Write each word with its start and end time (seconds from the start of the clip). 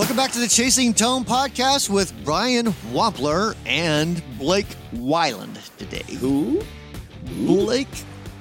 Welcome 0.00 0.16
back 0.16 0.32
to 0.32 0.38
the 0.38 0.48
Chasing 0.48 0.94
Tone 0.94 1.24
podcast 1.26 1.90
with 1.90 2.14
Brian 2.24 2.68
Wampler 2.94 3.54
and 3.66 4.22
Blake 4.38 4.66
Wyland 4.94 5.76
today. 5.76 6.14
Who? 6.16 6.62
Blake 7.44 7.86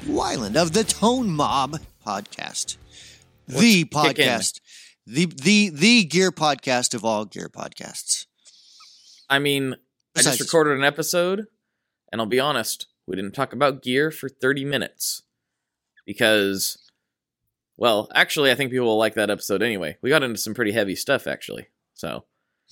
Wyland 0.05 0.55
of 0.55 0.71
the 0.71 0.85
Tone 0.85 1.29
Mob 1.29 1.77
podcast. 2.07 2.77
the 3.45 3.55
What's 3.55 3.59
kicking? 3.61 3.87
podcast. 3.89 4.61
The 5.05 5.25
the 5.25 5.69
the 5.71 6.05
gear 6.05 6.31
podcast 6.31 6.93
of 6.93 7.03
all 7.03 7.25
gear 7.25 7.49
podcasts. 7.49 8.25
I 9.29 9.39
mean, 9.39 9.73
I 9.73 9.77
Besides- 10.15 10.37
just 10.37 10.49
recorded 10.49 10.77
an 10.77 10.85
episode, 10.85 11.47
and 12.09 12.21
I'll 12.21 12.25
be 12.25 12.39
honest, 12.39 12.87
we 13.05 13.17
didn't 13.17 13.33
talk 13.33 13.51
about 13.51 13.83
gear 13.83 14.11
for 14.11 14.29
30 14.29 14.63
minutes. 14.63 15.23
Because, 16.05 16.88
well, 17.79 18.09
actually, 18.13 18.51
I 18.51 18.55
think 18.55 18.71
people 18.71 18.87
will 18.87 18.97
like 18.97 19.15
that 19.15 19.29
episode 19.29 19.63
anyway. 19.63 19.97
We 20.01 20.09
got 20.09 20.21
into 20.23 20.37
some 20.37 20.53
pretty 20.53 20.71
heavy 20.73 20.95
stuff, 20.95 21.25
actually. 21.27 21.67
So, 21.95 22.25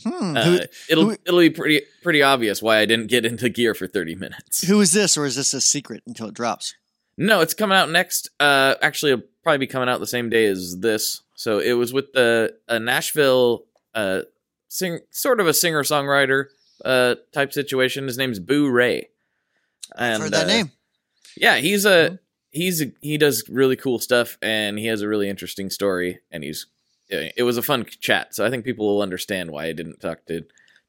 Hmm. 0.04 0.38
uh, 0.38 0.44
who, 0.44 0.60
it'll 0.90 1.04
who- 1.06 1.18
it'll 1.26 1.40
be 1.40 1.50
pretty 1.50 1.82
pretty 2.04 2.22
obvious 2.22 2.62
why 2.62 2.78
I 2.78 2.86
didn't 2.86 3.08
get 3.08 3.26
into 3.26 3.50
gear 3.50 3.74
for 3.74 3.88
30 3.88 4.14
minutes. 4.16 4.68
who 4.68 4.80
is 4.82 4.92
this, 4.92 5.18
or 5.18 5.26
is 5.26 5.36
this 5.36 5.54
a 5.56 5.62
secret 5.62 6.04
until 6.06 6.28
it 6.28 6.34
drops? 6.36 6.76
No, 7.18 7.42
it's 7.42 7.56
coming 7.56 7.76
out 7.76 7.90
next. 7.90 8.30
Uh, 8.40 8.76
actually, 8.82 9.14
it'll 9.14 9.26
probably 9.42 9.58
be 9.58 9.68
coming 9.68 9.90
out 9.90 10.00
the 10.00 10.06
same 10.06 10.30
day 10.30 10.46
as 10.46 10.78
this. 10.82 11.24
So 11.36 11.58
it 11.60 11.74
was 11.74 11.94
with 11.94 12.12
the 12.14 12.56
a 12.68 12.80
Nashville 12.80 13.66
uh 13.96 14.22
sing 14.68 15.00
sort 15.10 15.40
of 15.40 15.48
a 15.48 15.54
singer 15.54 15.82
songwriter 15.84 16.46
uh 16.86 17.16
type 17.34 17.54
situation. 17.54 18.06
His 18.06 18.18
name's 18.20 18.38
Boo 18.40 18.70
Ray. 18.70 19.10
I've 19.96 20.20
heard 20.20 20.34
that 20.34 20.44
uh, 20.46 20.48
name. 20.48 20.72
Yeah, 21.36 21.56
he's 21.58 21.86
a 21.86 22.10
Mhm. 22.12 22.20
He's 22.58 22.82
a, 22.82 22.92
he 23.02 23.18
does 23.18 23.44
really 23.48 23.76
cool 23.76 24.00
stuff, 24.00 24.38
and 24.42 24.78
he 24.78 24.88
has 24.88 25.02
a 25.02 25.08
really 25.08 25.30
interesting 25.30 25.70
story. 25.70 26.20
And 26.32 26.44
he's 26.44 26.68
it 27.10 27.44
was 27.44 27.58
a 27.58 27.62
fun 27.62 27.86
chat. 28.02 28.36
So 28.36 28.46
I 28.46 28.50
think 28.50 28.66
people 28.66 28.88
will 28.88 29.02
understand 29.02 29.52
why 29.52 29.66
I 29.66 29.74
didn't 29.74 30.02
talk 30.02 30.26
to 30.26 30.44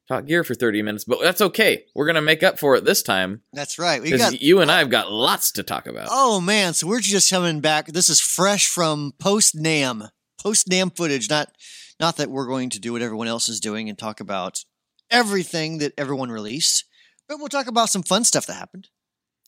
talk 0.07 0.25
gear 0.25 0.43
for 0.43 0.55
thirty 0.55 0.81
minutes, 0.81 1.05
but 1.05 1.21
that's 1.21 1.41
okay. 1.41 1.85
We're 1.95 2.07
gonna 2.07 2.21
make 2.21 2.43
up 2.43 2.59
for 2.59 2.75
it 2.75 2.83
this 2.83 3.01
time 3.03 3.41
That's 3.53 3.79
right. 3.79 4.01
We 4.01 4.11
because 4.11 4.31
got 4.31 4.41
you 4.41 4.59
and 4.59 4.71
I 4.71 4.79
have 4.79 4.89
got 4.89 5.11
lots 5.11 5.51
to 5.53 5.63
talk 5.63 5.87
about. 5.87 6.09
Oh 6.11 6.41
man, 6.41 6.73
so 6.73 6.87
we're 6.87 6.99
just 6.99 7.29
coming 7.29 7.61
back. 7.61 7.87
This 7.87 8.09
is 8.09 8.19
fresh 8.19 8.67
from 8.67 9.13
post 9.19 9.55
NAMM, 9.55 10.09
post 10.41 10.67
NAMM 10.67 10.95
footage. 10.97 11.29
Not, 11.29 11.55
not 11.99 12.17
that 12.17 12.29
we're 12.29 12.47
going 12.47 12.69
to 12.71 12.79
do 12.79 12.93
what 12.93 13.01
everyone 13.01 13.27
else 13.27 13.47
is 13.47 13.59
doing 13.59 13.87
and 13.87 13.97
talk 13.97 14.19
about 14.19 14.65
everything 15.11 15.77
that 15.79 15.93
everyone 15.97 16.31
released, 16.31 16.85
but 17.27 17.37
we'll 17.37 17.47
talk 17.47 17.67
about 17.67 17.89
some 17.89 18.03
fun 18.03 18.23
stuff 18.23 18.45
that 18.47 18.53
happened. 18.53 18.89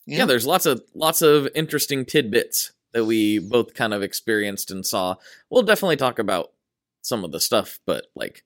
You 0.05 0.17
yeah 0.17 0.25
there's 0.25 0.45
lots 0.47 0.65
of 0.65 0.83
lots 0.93 1.21
of 1.21 1.47
interesting 1.55 2.05
tidbits 2.05 2.71
that 2.93 3.05
we 3.05 3.39
both 3.39 3.73
kind 3.73 3.93
of 3.93 4.03
experienced 4.03 4.71
and 4.71 4.85
saw 4.85 5.15
we'll 5.49 5.63
definitely 5.63 5.97
talk 5.97 6.19
about 6.19 6.51
some 7.01 7.23
of 7.23 7.31
the 7.31 7.39
stuff 7.39 7.79
but 7.85 8.07
like 8.15 8.43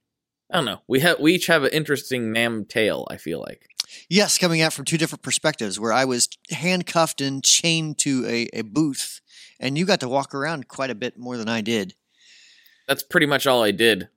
i 0.51 0.55
don't 0.55 0.65
know 0.65 0.81
we 0.87 0.99
have 0.99 1.19
we 1.19 1.33
each 1.33 1.47
have 1.47 1.63
an 1.63 1.71
interesting 1.71 2.33
NAMM 2.33 2.67
tale 2.69 3.07
i 3.09 3.17
feel 3.17 3.39
like 3.39 3.69
Yes, 4.09 4.37
coming 4.37 4.61
out 4.61 4.73
from 4.73 4.83
two 4.83 4.97
different 4.97 5.21
perspectives. 5.21 5.79
Where 5.79 5.93
I 5.93 6.05
was 6.05 6.27
handcuffed 6.49 7.21
and 7.21 7.43
chained 7.43 7.97
to 7.99 8.25
a, 8.27 8.49
a 8.51 8.61
booth, 8.63 9.21
and 9.59 9.77
you 9.77 9.85
got 9.85 9.99
to 10.01 10.09
walk 10.09 10.33
around 10.33 10.67
quite 10.67 10.89
a 10.89 10.95
bit 10.95 11.17
more 11.17 11.37
than 11.37 11.47
I 11.47 11.61
did. 11.61 11.93
that's 12.87 13.03
pretty 13.03 13.25
much 13.25 13.47
all 13.47 13.63
i 13.63 13.71
did 13.71 14.09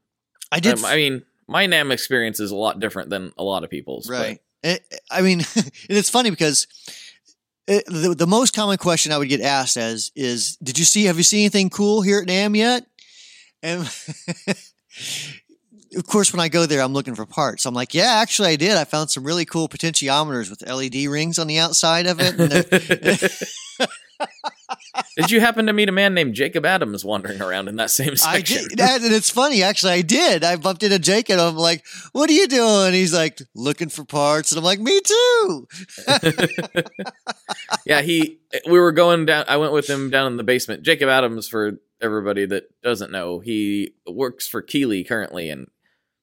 I 0.51 0.61
did. 0.61 0.79
Um, 0.79 0.85
i 0.85 0.97
mean 0.97 1.23
my 1.47 1.67
NAMM 1.67 1.93
experience 1.93 2.41
is 2.41 2.51
a 2.51 2.57
lot 2.57 2.81
different 2.81 3.11
than 3.11 3.33
a 3.39 3.43
lot 3.43 3.65
of 3.65 3.71
people's 3.71 4.09
Right. 4.09 4.41
It, 4.63 4.83
I 5.11 5.23
mean, 5.23 5.41
it's 5.89 6.11
funny 6.11 6.31
because 6.31 6.67
it, 7.69 7.87
the, 7.87 8.15
the 8.15 8.27
most 8.27 8.55
common 8.55 8.79
question 8.79 9.13
I 9.13 9.19
would 9.19 9.29
get 9.29 9.41
asked 9.41 9.77
as 9.77 10.11
is, 10.17 10.57
"Did 10.57 10.79
you 10.79 10.85
see? 10.85 11.05
Have 11.05 11.19
you 11.19 11.23
seen 11.23 11.41
anything 11.41 11.71
cool 11.71 12.03
here 12.03 12.21
at 12.21 12.29
NAMM 12.29 12.57
yet?" 12.57 12.87
And 13.63 13.81
of 15.97 16.07
course, 16.07 16.33
when 16.33 16.41
I 16.41 16.49
go 16.49 16.67
there, 16.67 16.81
I'm 16.83 16.93
looking 16.93 17.15
for 17.15 17.25
parts. 17.27 17.65
I'm 17.67 17.75
like, 17.75 17.95
"Yeah, 17.95 18.19
actually, 18.21 18.49
I 18.49 18.57
did. 18.57 18.77
I 18.77 18.85
found 18.85 19.11
some 19.11 19.25
really 19.25 19.45
cool 19.45 19.69
potentiometers 19.69 20.51
with 20.51 20.69
LED 20.69 21.07
rings 21.09 21.39
on 21.39 21.47
the 21.47 21.59
outside 21.59 22.07
of 22.07 22.19
it." 22.21 22.39
And 22.39 23.89
did 25.17 25.31
you 25.31 25.41
happen 25.41 25.67
to 25.67 25.73
meet 25.73 25.89
a 25.89 25.93
man 25.93 26.13
named 26.13 26.35
jacob 26.35 26.67
adams 26.67 27.05
wandering 27.05 27.41
around 27.41 27.69
in 27.69 27.77
that 27.77 27.91
same 27.91 28.17
section? 28.17 28.59
I 28.59 28.69
did, 28.69 28.79
that- 28.79 29.03
and 29.03 29.15
it's 29.15 29.31
funny 29.31 29.63
actually. 29.63 29.93
I 29.93 30.03
did. 30.03 30.45
I 30.45 30.57
bumped 30.57 30.83
into 30.83 30.99
Jacob. 30.99 31.35
and 31.39 31.43
I'm 31.43 31.57
like, 31.57 31.85
"What 32.13 32.29
are 32.29 32.35
you 32.35 32.49
doing?" 32.49 32.93
He's 32.93 33.15
like, 33.15 33.41
"Looking 33.55 33.89
for 33.89 34.05
parts," 34.05 34.51
and 34.53 34.59
I'm 34.59 34.65
like, 34.65 34.81
"Me 34.81 35.01
too." 35.01 35.69
yeah, 37.87 38.03
he. 38.03 38.39
We 38.67 38.79
were 38.79 38.93
going 38.93 39.27
down. 39.27 39.45
I 39.49 39.57
went 39.57 39.73
with 39.73 39.89
him 39.89 40.11
down 40.11 40.27
in 40.33 40.37
the 40.37 40.45
basement. 40.45 40.83
Jacob 40.83 41.09
Adams, 41.09 41.49
for 41.49 41.79
everybody 42.01 42.47
that 42.47 42.65
doesn't 42.83 43.11
know, 43.11 43.41
he 43.41 43.95
works 44.07 44.47
for 44.47 44.63
Keeley 44.63 45.05
currently 45.05 45.51
and 45.51 45.69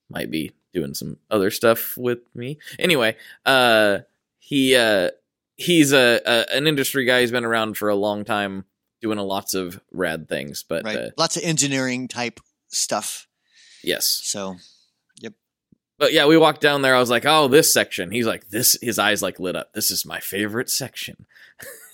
might 0.09 0.29
be 0.31 0.51
doing 0.73 0.93
some 0.93 1.17
other 1.31 1.51
stuff 1.51 1.95
with 1.97 2.19
me. 2.35 2.57
Anyway, 2.77 3.16
uh, 3.45 3.99
he 4.39 4.75
uh, 4.75 5.11
he's 5.55 5.93
a, 5.93 6.21
a 6.25 6.45
an 6.55 6.67
industry 6.67 7.05
guy. 7.05 7.21
He's 7.21 7.31
been 7.31 7.45
around 7.45 7.77
for 7.77 7.89
a 7.89 7.95
long 7.95 8.25
time, 8.25 8.66
doing 9.01 9.17
a 9.17 9.23
lots 9.23 9.53
of 9.53 9.79
rad 9.91 10.27
things. 10.29 10.63
But 10.67 10.83
Right. 10.83 10.97
uh, 10.97 11.09
Lots 11.17 11.38
of 11.38 11.43
engineering 11.43 12.07
type 12.07 12.39
stuff. 12.67 13.27
yes, 13.83 14.05
So 14.23 14.57
but 15.97 16.13
yeah, 16.13 16.25
we 16.25 16.38
walked 16.38 16.61
down 16.61 16.81
there. 16.81 16.95
I 16.95 17.00
was 17.00 17.09
like, 17.09 17.25
"Oh, 17.25 17.47
this 17.47 17.73
section." 17.73 18.11
He's 18.11 18.28
like, 18.28 18.50
"This." 18.50 18.78
His 18.81 19.00
eyes 19.00 19.22
like 19.22 19.39
lit 19.39 19.56
up. 19.56 19.73
This 19.73 19.91
is 19.91 20.06
my 20.06 20.19
favorite 20.19 20.69
section. 20.69 21.25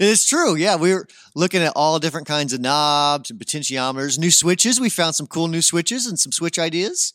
it's 0.00 0.28
true. 0.28 0.56
Yeah, 0.56 0.76
we 0.76 0.92
were 0.92 1.06
looking 1.34 1.62
at 1.62 1.72
all 1.76 1.98
different 1.98 2.26
kinds 2.26 2.52
of 2.52 2.60
knobs 2.60 3.30
and 3.30 3.38
potentiometers, 3.40 4.18
new 4.18 4.30
switches. 4.30 4.80
We 4.80 4.90
found 4.90 5.14
some 5.14 5.26
cool 5.26 5.48
new 5.48 5.62
switches 5.62 6.06
and 6.06 6.18
some 6.18 6.32
switch 6.32 6.58
ideas. 6.58 7.14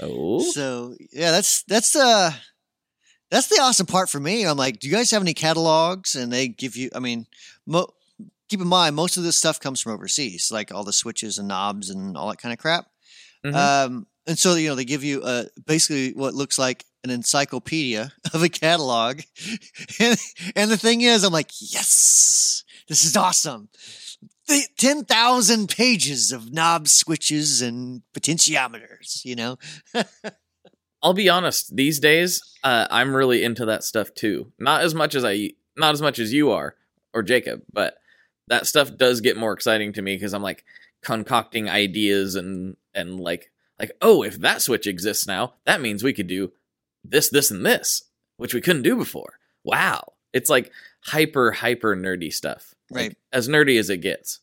oh, 0.00 0.40
So 0.40 0.94
yeah, 1.12 1.30
that's 1.30 1.62
that's 1.64 1.94
uh 1.96 2.32
that's 3.30 3.48
the 3.48 3.60
awesome 3.60 3.86
part 3.86 4.08
for 4.08 4.20
me. 4.20 4.46
I'm 4.46 4.56
like, 4.56 4.80
do 4.80 4.88
you 4.88 4.94
guys 4.94 5.10
have 5.10 5.22
any 5.22 5.34
catalogs? 5.34 6.14
And 6.14 6.32
they 6.32 6.48
give 6.48 6.76
you. 6.76 6.90
I 6.94 6.98
mean, 6.98 7.26
mo- 7.66 7.92
keep 8.48 8.60
in 8.60 8.68
mind 8.68 8.96
most 8.96 9.16
of 9.16 9.22
this 9.22 9.36
stuff 9.36 9.60
comes 9.60 9.80
from 9.80 9.92
overseas, 9.92 10.50
like 10.52 10.72
all 10.72 10.84
the 10.84 10.92
switches 10.92 11.38
and 11.38 11.48
knobs 11.48 11.90
and 11.90 12.16
all 12.16 12.28
that 12.30 12.40
kind 12.40 12.52
of 12.52 12.58
crap. 12.58 12.86
Mhm. 13.44 13.54
Um, 13.54 14.06
and 14.26 14.38
so 14.38 14.54
you 14.54 14.68
know 14.68 14.74
they 14.74 14.84
give 14.84 15.04
you 15.04 15.22
uh, 15.22 15.44
basically 15.66 16.12
what 16.12 16.34
looks 16.34 16.58
like 16.58 16.84
an 17.04 17.10
encyclopedia 17.10 18.12
of 18.34 18.42
a 18.42 18.48
catalog, 18.48 19.20
and 20.00 20.18
and 20.54 20.70
the 20.70 20.76
thing 20.76 21.00
is, 21.00 21.24
I'm 21.24 21.32
like, 21.32 21.50
yes, 21.60 22.64
this 22.88 23.04
is 23.04 23.16
awesome. 23.16 23.68
The 24.48 24.62
ten 24.76 25.04
thousand 25.04 25.68
pages 25.68 26.32
of 26.32 26.52
knob 26.52 26.88
switches 26.88 27.62
and 27.62 28.02
potentiometers. 28.14 29.24
You 29.24 29.36
know, 29.36 29.58
I'll 31.02 31.14
be 31.14 31.28
honest. 31.28 31.74
These 31.74 32.00
days, 32.00 32.42
uh, 32.64 32.86
I'm 32.90 33.14
really 33.14 33.44
into 33.44 33.66
that 33.66 33.84
stuff 33.84 34.12
too. 34.14 34.52
Not 34.58 34.82
as 34.82 34.94
much 34.94 35.14
as 35.14 35.24
I, 35.24 35.50
not 35.76 35.94
as 35.94 36.02
much 36.02 36.18
as 36.18 36.32
you 36.32 36.50
are 36.50 36.74
or 37.14 37.22
Jacob, 37.22 37.62
but 37.72 37.96
that 38.48 38.66
stuff 38.66 38.96
does 38.96 39.20
get 39.20 39.36
more 39.36 39.52
exciting 39.52 39.92
to 39.94 40.02
me 40.02 40.16
because 40.16 40.34
I'm 40.34 40.42
like 40.42 40.64
concocting 41.02 41.68
ideas 41.68 42.34
and 42.34 42.76
and 42.98 43.18
like 43.20 43.50
like 43.78 43.92
oh, 44.02 44.22
if 44.22 44.38
that 44.40 44.60
switch 44.62 44.86
exists 44.86 45.26
now, 45.26 45.54
that 45.64 45.80
means 45.80 46.02
we 46.02 46.12
could 46.12 46.26
do 46.26 46.52
this, 47.04 47.28
this, 47.30 47.50
and 47.50 47.64
this, 47.64 48.02
which 48.36 48.52
we 48.54 48.60
couldn't 48.60 48.82
do 48.82 48.96
before. 48.96 49.38
Wow, 49.64 50.14
it's 50.32 50.50
like 50.50 50.72
hyper 51.00 51.52
hyper 51.52 51.96
nerdy 51.96 52.32
stuff. 52.32 52.74
Like, 52.90 53.00
Right. 53.02 53.16
as 53.32 53.48
nerdy 53.48 53.78
as 53.78 53.88
it 53.90 53.98
gets. 53.98 54.40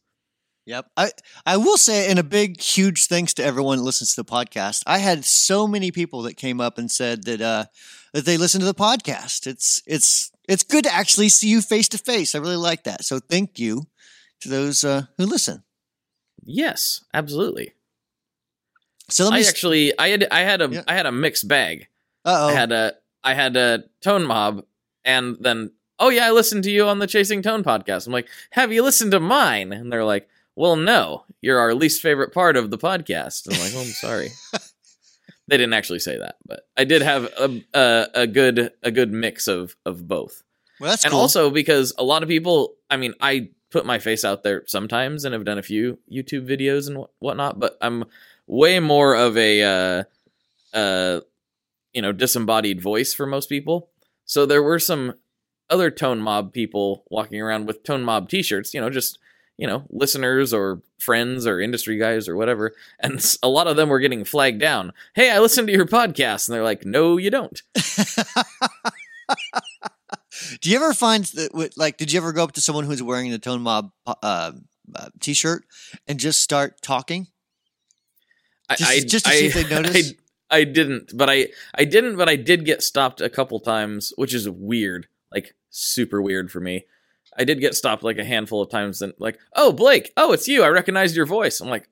Yep. 0.68 0.88
I, 0.98 1.12
I 1.46 1.58
will 1.58 1.78
say, 1.78 2.10
and 2.10 2.18
a 2.18 2.24
big, 2.24 2.60
huge 2.60 3.06
thanks 3.06 3.36
to 3.36 3.44
everyone 3.44 3.78
that 3.78 3.84
listens 3.84 4.16
to 4.16 4.24
the 4.24 4.32
podcast. 4.32 4.82
I 4.88 4.98
had 4.98 5.24
so 5.24 5.68
many 5.68 5.92
people 5.92 6.24
that 6.24 6.38
came 6.38 6.60
up 6.60 6.80
and 6.80 6.90
said 6.90 7.24
that 7.26 7.40
uh, 7.42 7.66
that 8.14 8.26
they 8.26 8.38
listen 8.38 8.62
to 8.62 8.66
the 8.66 8.74
podcast. 8.74 9.46
It's 9.46 9.82
it's 9.86 10.32
it's 10.50 10.64
good 10.64 10.84
to 10.86 10.94
actually 10.94 11.30
see 11.30 11.50
you 11.50 11.62
face 11.62 11.88
to 11.90 11.98
face. 12.00 12.34
I 12.34 12.40
really 12.40 12.56
like 12.56 12.84
that. 12.86 13.04
So 13.04 13.20
thank 13.20 13.60
you 13.60 13.84
to 14.42 14.50
those 14.50 14.84
uh, 14.84 15.04
who 15.18 15.26
listen. 15.26 15.64
Yes, 16.44 17.04
absolutely. 17.14 17.74
So 19.10 19.26
let 19.26 19.34
me. 19.34 19.46
I 19.46 19.48
actually, 19.48 20.00
I 20.00 20.08
had, 20.10 20.28
I 20.32 20.40
had 20.42 20.62
a, 20.62 20.66
I 20.66 20.70
Yeah. 20.72 20.84
had 20.88 21.06
a 21.06 21.12
mixed 21.12 21.48
bag. 21.48 21.88
uh 22.26 22.30
I 22.30 22.52
oh. 22.52 22.56
had 22.56 22.72
a 22.72 22.94
I 23.24 23.34
had 23.34 23.56
a 23.58 23.84
tone 24.02 24.24
mob 24.26 24.64
and 25.04 25.38
then 25.40 25.72
oh 26.00 26.10
yeah, 26.10 26.28
I 26.28 26.32
listened 26.32 26.64
to 26.66 26.72
you 26.72 26.86
on 26.86 27.00
the 27.00 27.08
Chasing 27.08 27.42
Tone 27.42 27.64
podcast. 27.64 28.08
I'm 28.08 28.14
like, 28.14 28.28
have 28.52 28.72
you 28.74 28.84
listened 28.84 29.12
to 29.12 29.20
mine? 29.20 29.72
And 29.72 29.92
they're 29.92 30.04
like, 30.04 30.28
well, 30.56 30.76
no, 30.76 31.24
you're 31.42 31.60
our 31.60 31.74
least 31.74 32.02
favorite 32.02 32.34
part 32.34 32.58
of 32.58 32.72
the 32.72 32.78
podcast. 32.78 33.48
I'm 33.52 33.60
like, 33.60 33.72
oh, 33.76 33.82
I'm 33.82 33.88
sorry. 33.88 34.30
they 35.48 35.58
didn't 35.58 35.74
actually 35.74 36.00
say 36.00 36.18
that, 36.18 36.36
but 36.46 36.68
I 36.78 36.84
did 36.86 37.02
have 37.02 37.26
a 37.38 37.62
a, 37.74 38.08
a 38.24 38.28
good 38.28 38.72
a 38.84 38.92
good 38.92 39.12
mix 39.12 39.48
of 39.48 39.76
of 39.86 40.08
both. 40.08 40.44
Well, 40.80 40.90
that's 40.90 41.04
and 41.06 41.12
cool. 41.12 41.22
also 41.22 41.50
because 41.50 41.94
a 41.98 42.04
lot 42.04 42.24
of 42.24 42.30
people, 42.30 42.76
I 42.90 42.98
mean, 42.98 43.14
I 43.22 43.50
put 43.70 43.86
my 43.86 44.00
face 44.00 44.26
out 44.26 44.44
there 44.44 44.64
sometimes 44.68 45.24
and 45.26 45.34
have 45.34 45.46
done 45.46 45.58
a 45.58 45.64
few 45.64 46.00
YouTube 46.12 46.48
videos 46.48 46.88
and 46.88 46.98
wh- 46.98 47.22
whatnot, 47.24 47.60
but 47.60 47.78
I'm 47.82 48.06
way 48.48 48.80
more 48.80 49.16
of 49.16 49.38
a, 49.38 49.64
uh, 49.64 50.04
uh, 50.74 51.22
you 51.94 52.02
know, 52.02 52.12
disembodied 52.12 52.82
voice 52.82 53.14
for 53.14 53.26
most 53.26 53.50
people. 53.50 53.90
So 54.26 54.46
there 54.46 54.64
were 54.64 54.80
some 54.80 55.16
other 55.70 55.90
Tone 55.90 56.20
Mob 56.20 56.54
people 56.54 57.06
walking 57.10 57.42
around 57.42 57.68
with 57.68 57.84
Tone 57.84 58.04
Mob 58.04 58.30
T-shirts, 58.30 58.74
you 58.74 58.82
know, 58.82 58.90
just 58.90 59.20
you 59.58 59.68
know, 59.68 59.84
listeners 59.90 60.54
or 60.54 60.82
friends 61.00 61.48
or 61.48 61.60
industry 61.62 61.98
guys 61.98 62.28
or 62.28 62.36
whatever. 62.36 62.74
And 63.00 63.24
a 63.42 63.48
lot 63.48 63.68
of 63.68 63.78
them 63.78 63.90
were 63.90 64.00
getting 64.00 64.26
flagged 64.26 64.60
down. 64.60 64.92
Hey, 65.14 65.32
I 65.32 65.40
listened 65.40 65.68
to 65.68 65.74
your 65.74 65.86
podcast. 65.86 66.48
And 66.48 66.56
they're 66.56 66.64
like, 66.64 66.86
no, 66.86 67.18
you 67.18 67.30
don't. 67.30 67.62
Do 70.62 70.70
you 70.70 70.76
ever 70.76 70.94
find 70.94 71.24
that, 71.26 71.72
like, 71.78 71.98
did 71.98 72.12
you 72.12 72.20
ever 72.20 72.34
go 72.34 72.44
up 72.44 72.52
to 72.54 72.62
someone 72.62 72.86
who's 72.86 73.02
wearing 73.02 73.32
the 73.32 73.40
Tone 73.40 73.62
Mob 73.62 73.92
uh, 74.06 74.14
uh, 74.22 74.52
t-shirt 75.20 75.64
and 76.08 76.20
just 76.20 76.42
start 76.42 76.82
talking? 76.82 77.28
I, 78.70 78.76
Just- 78.76 78.92
I, 78.92 79.00
just 79.02 79.26
to 79.26 79.32
I, 79.32 79.36
see 79.36 79.46
if 79.48 79.54
they 79.54 79.68
notice? 79.68 80.14
I, 80.50 80.58
I 80.58 80.64
didn't, 80.64 81.18
but 81.18 81.30
I, 81.30 81.48
I 81.74 81.86
didn't, 81.86 82.18
but 82.18 82.30
I 82.30 82.36
did 82.36 82.66
get 82.66 82.84
stopped 82.84 83.20
a 83.22 83.30
couple 83.30 83.60
times, 83.60 84.14
which 84.16 84.34
is 84.34 84.48
weird, 84.48 85.08
like 85.32 85.56
super 85.70 86.22
weird 86.22 86.52
for 86.52 86.60
me. 86.60 86.86
I 87.38 87.44
did 87.44 87.60
get 87.60 87.76
stopped 87.76 88.04
like 88.04 88.18
a 88.18 88.24
handful 88.24 88.62
of 88.62 88.70
times, 88.70 89.02
and 89.02 89.14
like, 89.20 89.40
oh 89.56 89.72
Blake, 89.74 90.14
oh 90.16 90.32
it's 90.34 90.48
you, 90.48 90.64
I 90.64 90.70
recognized 90.70 91.16
your 91.16 91.26
voice. 91.26 91.60
I'm 91.60 91.70
like, 91.70 91.90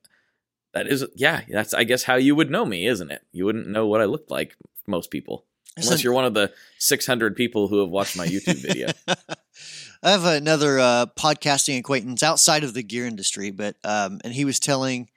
that 0.74 0.88
is, 0.88 1.06
yeah, 1.16 1.42
that's 1.50 1.74
I 1.74 1.84
guess 1.84 2.04
how 2.04 2.16
you 2.16 2.36
would 2.36 2.50
know 2.50 2.66
me, 2.66 2.86
isn't 2.88 3.12
it? 3.12 3.24
You 3.32 3.46
wouldn't 3.46 3.68
know 3.68 3.88
what 3.88 4.02
I 4.02 4.06
looked 4.06 4.32
like, 4.32 4.56
most 4.88 5.12
people, 5.12 5.46
unless 5.76 6.04
you're 6.04 6.14
one 6.14 6.26
of 6.26 6.34
the 6.34 6.54
600 6.78 7.36
people 7.36 7.68
who 7.68 7.80
have 7.80 7.90
watched 7.90 8.16
my 8.16 8.28
YouTube 8.28 8.58
video. 8.62 8.90
I 10.04 10.12
have 10.12 10.26
another 10.26 10.80
uh, 10.80 11.06
podcasting 11.18 11.80
acquaintance 11.80 12.24
outside 12.24 12.64
of 12.64 12.74
the 12.74 12.84
gear 12.84 13.06
industry, 13.06 13.52
but 13.52 13.76
um, 13.84 14.20
and 14.24 14.34
he 14.34 14.46
was 14.46 14.60
telling 14.60 15.10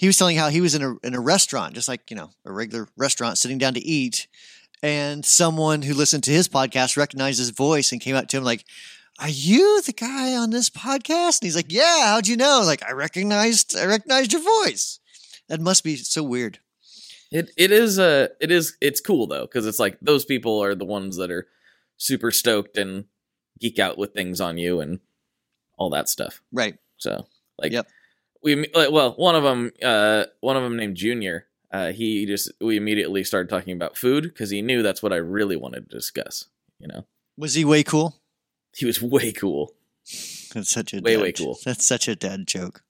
he 0.00 0.06
was 0.06 0.16
telling 0.16 0.38
how 0.38 0.48
he 0.48 0.62
was 0.62 0.74
in 0.74 0.82
a 0.82 0.96
in 1.06 1.14
a 1.14 1.20
restaurant, 1.20 1.74
just 1.74 1.86
like 1.86 2.10
you 2.10 2.16
know 2.16 2.30
a 2.46 2.52
regular 2.52 2.88
restaurant, 2.96 3.36
sitting 3.36 3.58
down 3.58 3.74
to 3.74 3.80
eat, 3.80 4.28
and 4.82 5.26
someone 5.26 5.82
who 5.82 5.92
listened 5.92 6.24
to 6.24 6.30
his 6.30 6.48
podcast 6.48 6.96
recognized 6.96 7.38
his 7.38 7.50
voice 7.50 7.92
and 7.92 8.00
came 8.00 8.16
up 8.16 8.26
to 8.28 8.38
him 8.38 8.42
like, 8.42 8.64
"Are 9.18 9.28
you 9.28 9.82
the 9.82 9.92
guy 9.92 10.34
on 10.34 10.48
this 10.48 10.70
podcast?" 10.70 11.40
And 11.40 11.46
he's 11.46 11.54
like, 11.54 11.70
"Yeah, 11.70 12.06
how'd 12.06 12.28
you 12.28 12.38
know?" 12.38 12.62
Like, 12.64 12.82
I 12.82 12.92
recognized 12.92 13.76
I 13.76 13.84
recognized 13.84 14.32
your 14.32 14.40
voice. 14.40 15.00
That 15.48 15.60
must 15.60 15.84
be 15.84 15.96
so 15.96 16.22
weird. 16.22 16.60
It 17.30 17.50
it 17.58 17.70
is 17.70 17.98
uh 17.98 18.28
it 18.40 18.50
is 18.50 18.78
it's 18.80 19.02
cool 19.02 19.26
though 19.26 19.42
because 19.42 19.66
it's 19.66 19.78
like 19.78 19.98
those 20.00 20.24
people 20.24 20.64
are 20.64 20.74
the 20.74 20.86
ones 20.86 21.18
that 21.18 21.30
are 21.30 21.46
super 21.98 22.30
stoked 22.30 22.78
and 22.78 23.04
geek 23.60 23.78
out 23.78 23.98
with 23.98 24.14
things 24.14 24.40
on 24.40 24.56
you 24.56 24.80
and 24.80 25.00
all 25.76 25.90
that 25.90 26.08
stuff. 26.08 26.40
Right. 26.50 26.78
So 26.96 27.26
like 27.58 27.72
Yep. 27.72 27.86
We 28.42 28.66
well 28.74 29.12
one 29.16 29.34
of 29.36 29.42
them 29.42 29.70
uh 29.82 30.24
one 30.40 30.56
of 30.56 30.62
them 30.62 30.76
named 30.76 30.96
Junior 30.96 31.46
uh 31.72 31.92
he 31.92 32.26
just 32.26 32.50
we 32.60 32.76
immediately 32.76 33.22
started 33.24 33.48
talking 33.48 33.72
about 33.74 33.96
food 33.96 34.24
because 34.24 34.50
he 34.50 34.62
knew 34.62 34.82
that's 34.82 35.02
what 35.02 35.12
I 35.12 35.16
really 35.16 35.56
wanted 35.56 35.88
to 35.90 35.96
discuss. 35.96 36.46
You 36.78 36.88
know 36.88 37.06
Was 37.36 37.54
he 37.54 37.64
way 37.64 37.82
cool? 37.82 38.20
he 38.76 38.86
was 38.86 39.02
way 39.02 39.32
cool. 39.32 39.74
That's 40.54 40.70
such 40.70 40.92
a 40.94 41.00
Way, 41.00 41.14
dad, 41.16 41.22
way 41.22 41.32
cool. 41.32 41.58
That's 41.64 41.86
such 41.86 42.08
a 42.08 42.16
dad 42.16 42.46
joke. 42.46 42.82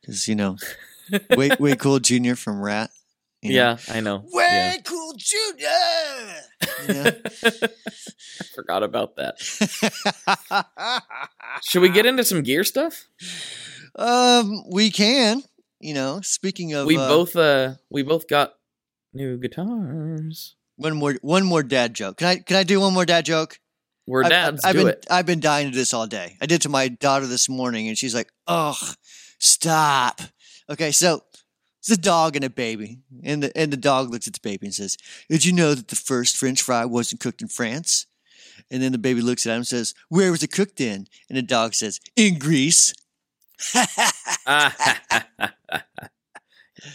Because 0.00 0.26
you 0.28 0.34
know, 0.34 0.56
way 1.36 1.50
way 1.58 1.76
cool 1.76 1.98
Junior 1.98 2.36
from 2.36 2.60
Rat. 2.62 2.90
you 3.42 3.50
know. 3.50 3.56
Yeah, 3.56 3.76
I 3.94 4.00
know. 4.00 4.24
Way 4.32 4.46
Yeah. 4.50 4.76
cool 4.84 5.14
Junior. 5.18 5.68
Yeah. 6.88 7.10
Forgot 8.54 8.82
about 8.82 9.16
that. 9.16 9.38
Should 11.64 11.82
we 11.82 11.88
get 11.88 12.06
into 12.06 12.24
some 12.24 12.42
gear 12.42 12.64
stuff? 12.64 13.04
Um, 13.96 14.64
we 14.70 14.90
can. 14.90 15.42
You 15.80 15.94
know, 15.94 16.20
speaking 16.22 16.74
of, 16.74 16.86
we 16.86 16.96
uh, 16.96 17.08
both 17.08 17.34
uh 17.34 17.74
we 17.90 18.02
both 18.02 18.28
got 18.28 18.54
new 19.12 19.36
guitars. 19.36 20.54
one 20.76 20.96
more 20.96 21.16
one 21.22 21.44
more 21.44 21.62
dad 21.62 21.94
joke. 21.94 22.18
Can 22.18 22.28
I 22.28 22.36
can 22.36 22.56
I 22.56 22.62
do 22.62 22.80
one 22.80 22.94
more 22.94 23.04
dad 23.04 23.24
joke? 23.24 23.58
We're 24.06 24.24
dads. 24.24 24.64
I've, 24.64 24.74
do 24.74 24.80
been 24.80 24.88
it. 24.88 25.06
I've 25.10 25.26
been 25.26 25.40
dying 25.40 25.70
to 25.70 25.76
this 25.76 25.94
all 25.94 26.06
day. 26.06 26.36
I 26.40 26.46
did 26.46 26.62
to 26.62 26.68
my 26.68 26.88
daughter 26.88 27.26
this 27.26 27.48
morning, 27.48 27.88
and 27.88 27.96
she's 27.96 28.14
like, 28.14 28.32
"Ugh, 28.46 28.96
stop." 29.38 30.20
Okay, 30.68 30.90
so 30.90 31.22
it's 31.80 31.90
a 31.90 31.96
dog 31.96 32.36
and 32.36 32.44
a 32.44 32.50
baby, 32.50 32.98
and 33.22 33.42
the 33.42 33.56
and 33.56 33.72
the 33.72 33.76
dog 33.76 34.10
looks 34.10 34.26
at 34.26 34.34
the 34.34 34.40
baby 34.42 34.66
and 34.66 34.74
says, 34.74 34.96
"Did 35.28 35.44
you 35.44 35.52
know 35.52 35.74
that 35.74 35.88
the 35.88 35.96
first 35.96 36.36
French 36.36 36.62
fry 36.62 36.84
wasn't 36.84 37.20
cooked 37.20 37.42
in 37.42 37.48
France?" 37.48 38.06
And 38.70 38.82
then 38.82 38.92
the 38.92 38.98
baby 38.98 39.20
looks 39.20 39.46
at 39.46 39.50
him 39.50 39.56
and 39.58 39.66
says, 39.66 39.94
"Where 40.08 40.30
was 40.30 40.42
it 40.42 40.52
cooked 40.52 40.80
in?" 40.80 41.06
And 41.28 41.36
the 41.36 41.42
dog 41.42 41.74
says, 41.74 42.00
"In 42.16 42.38
Greece." 42.38 42.94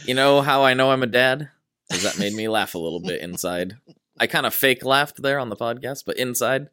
you 0.05 0.13
know 0.13 0.41
how 0.41 0.63
I 0.63 0.73
know 0.73 0.91
I'm 0.91 1.03
a 1.03 1.07
dad? 1.07 1.49
Because 1.87 2.03
that 2.03 2.19
made 2.19 2.33
me 2.33 2.47
laugh 2.47 2.75
a 2.75 2.79
little 2.79 2.99
bit 2.99 3.21
inside. 3.21 3.77
I 4.19 4.27
kind 4.27 4.45
of 4.45 4.53
fake 4.53 4.83
laughed 4.83 5.21
there 5.21 5.39
on 5.39 5.49
the 5.49 5.55
podcast, 5.55 6.03
but 6.05 6.17
inside, 6.17 6.67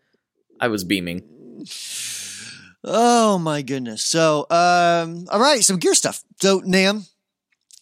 I 0.60 0.68
was 0.68 0.84
beaming. 0.84 1.22
Oh 2.82 3.38
my 3.38 3.62
goodness. 3.62 4.04
So, 4.04 4.40
um, 4.50 5.26
all 5.30 5.40
right, 5.40 5.64
some 5.64 5.78
gear 5.78 5.94
stuff. 5.94 6.22
So, 6.40 6.60
NAMM, 6.60 7.08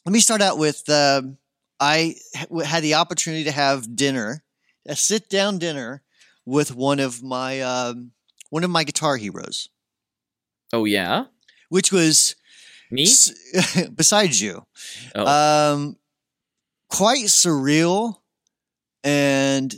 let 0.05 0.12
me 0.12 0.20
start 0.20 0.43
out 0.43 0.58
with 0.58 0.88
um 0.88 1.38
I 1.81 2.15
ha- 2.37 2.65
had 2.65 2.82
the 2.85 2.94
opportunity 2.94 3.44
to 3.44 3.50
have 3.50 3.97
dinner, 3.97 4.44
a 4.87 4.94
sit 4.94 5.29
down 5.29 5.58
dinner 5.58 6.03
with 6.47 6.75
one 6.75 7.00
of 7.00 7.23
my 7.23 7.61
um, 7.61 8.12
one 8.50 8.62
of 8.62 8.70
my 8.70 8.85
guitar 8.85 9.17
heroes, 9.17 9.69
Oh 10.73 10.85
yeah, 10.85 11.25
which 11.72 11.90
was 11.90 12.36
me. 12.90 13.04
s- 13.04 13.32
besides 13.96 14.40
you, 14.42 14.66
Oh, 15.14 15.26
um, 15.74 15.96
quite 16.90 17.24
surreal 17.24 18.16
and 19.02 19.74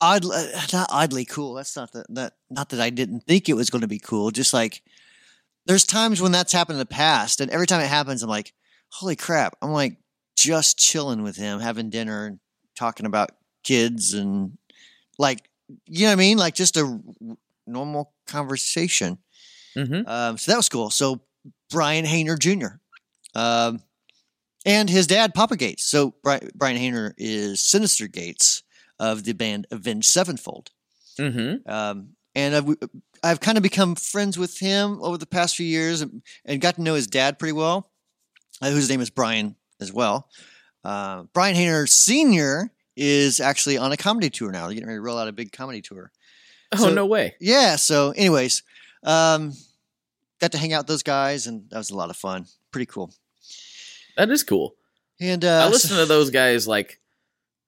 odd, 0.00 0.24
not 0.72 0.88
oddly 0.90 1.24
cool. 1.24 1.54
That's 1.54 1.74
not 1.76 1.92
that, 1.92 2.06
that 2.14 2.32
not 2.48 2.68
that 2.70 2.80
I 2.80 2.90
didn't 2.90 3.24
think 3.26 3.48
it 3.48 3.54
was 3.54 3.70
going 3.70 3.82
to 3.82 3.88
be 3.88 3.98
cool. 3.98 4.30
Just 4.30 4.52
like 4.54 4.82
there's 5.66 5.84
times 5.84 6.20
when 6.22 6.32
that's 6.32 6.52
happened 6.52 6.76
in 6.76 6.80
the 6.80 6.86
past, 6.86 7.40
and 7.40 7.50
every 7.50 7.66
time 7.66 7.80
it 7.80 7.88
happens, 7.88 8.22
I'm 8.22 8.30
like, 8.30 8.54
holy 8.92 9.16
crap! 9.16 9.56
I'm 9.60 9.72
like 9.72 9.96
just 10.36 10.78
chilling 10.78 11.22
with 11.22 11.36
him, 11.36 11.60
having 11.60 11.90
dinner, 11.90 12.26
and 12.26 12.38
talking 12.76 13.06
about 13.06 13.30
kids, 13.64 14.14
and 14.14 14.56
like 15.18 15.48
you 15.86 16.02
know 16.02 16.06
what 16.08 16.12
I 16.12 16.16
mean, 16.16 16.38
like 16.38 16.54
just 16.54 16.76
a 16.76 17.00
normal 17.66 18.12
conversation. 18.26 19.18
Hmm 19.74 20.02
Um, 20.06 20.38
so 20.38 20.50
that 20.52 20.56
was 20.56 20.68
cool. 20.68 20.90
So 20.90 21.20
Brian 21.70 22.04
Haner 22.04 22.38
Jr. 22.38 22.78
Um, 23.34 23.80
and 24.66 24.90
his 24.90 25.06
dad, 25.06 25.32
Papa 25.34 25.56
Gates. 25.56 25.84
So 25.84 26.14
Bri- 26.22 26.50
Brian 26.54 26.76
Haner 26.76 27.12
is 27.16 27.60
Synyster 27.60 28.10
Gates 28.10 28.62
of 28.98 29.24
the 29.24 29.32
band 29.32 29.66
Avenged 29.70 30.08
Sevenfold. 30.08 30.70
hmm 31.18 31.54
Um, 31.66 32.10
and 32.34 32.54
I've, 32.54 32.68
I've 33.24 33.40
kind 33.40 33.56
of 33.56 33.62
become 33.62 33.94
friends 33.96 34.38
with 34.38 34.58
him 34.58 34.98
over 35.02 35.16
the 35.18 35.26
past 35.26 35.56
few 35.56 35.66
years 35.66 36.00
and, 36.00 36.22
and 36.44 36.60
got 36.60 36.74
to 36.76 36.82
know 36.82 36.94
his 36.94 37.06
dad 37.06 37.38
pretty 37.38 37.52
well, 37.52 37.90
uh, 38.62 38.70
whose 38.70 38.88
name 38.90 39.00
is 39.00 39.10
Brian 39.10 39.56
as 39.80 39.92
well. 39.92 40.28
Uh, 40.84 41.24
Brian 41.32 41.56
Haner 41.56 41.88
Sr. 41.88 42.70
is 42.96 43.40
actually 43.40 43.78
on 43.78 43.92
a 43.92 43.96
comedy 43.96 44.30
tour 44.30 44.50
now. 44.50 44.66
They're 44.66 44.74
getting 44.74 44.86
ready 44.88 44.98
to 44.98 45.02
roll 45.02 45.18
out 45.18 45.28
a 45.28 45.32
big 45.32 45.52
comedy 45.52 45.80
tour. 45.82 46.10
Oh 46.72 46.76
So- 46.84 46.94
no 46.94 47.06
way. 47.06 47.34
Yeah. 47.40 47.76
So, 47.76 48.10
anyways, 48.12 48.62
um, 49.04 49.52
got 50.40 50.52
to 50.52 50.58
hang 50.58 50.72
out 50.72 50.80
with 50.80 50.88
those 50.88 51.02
guys, 51.02 51.46
and 51.46 51.68
that 51.70 51.78
was 51.78 51.90
a 51.90 51.96
lot 51.96 52.10
of 52.10 52.16
fun. 52.16 52.46
Pretty 52.72 52.86
cool. 52.86 53.12
That 54.16 54.30
is 54.30 54.42
cool. 54.42 54.74
And 55.20 55.44
uh, 55.44 55.64
I 55.66 55.68
listened 55.68 55.98
to 55.98 56.06
those 56.06 56.30
guys 56.30 56.66
like 56.66 57.00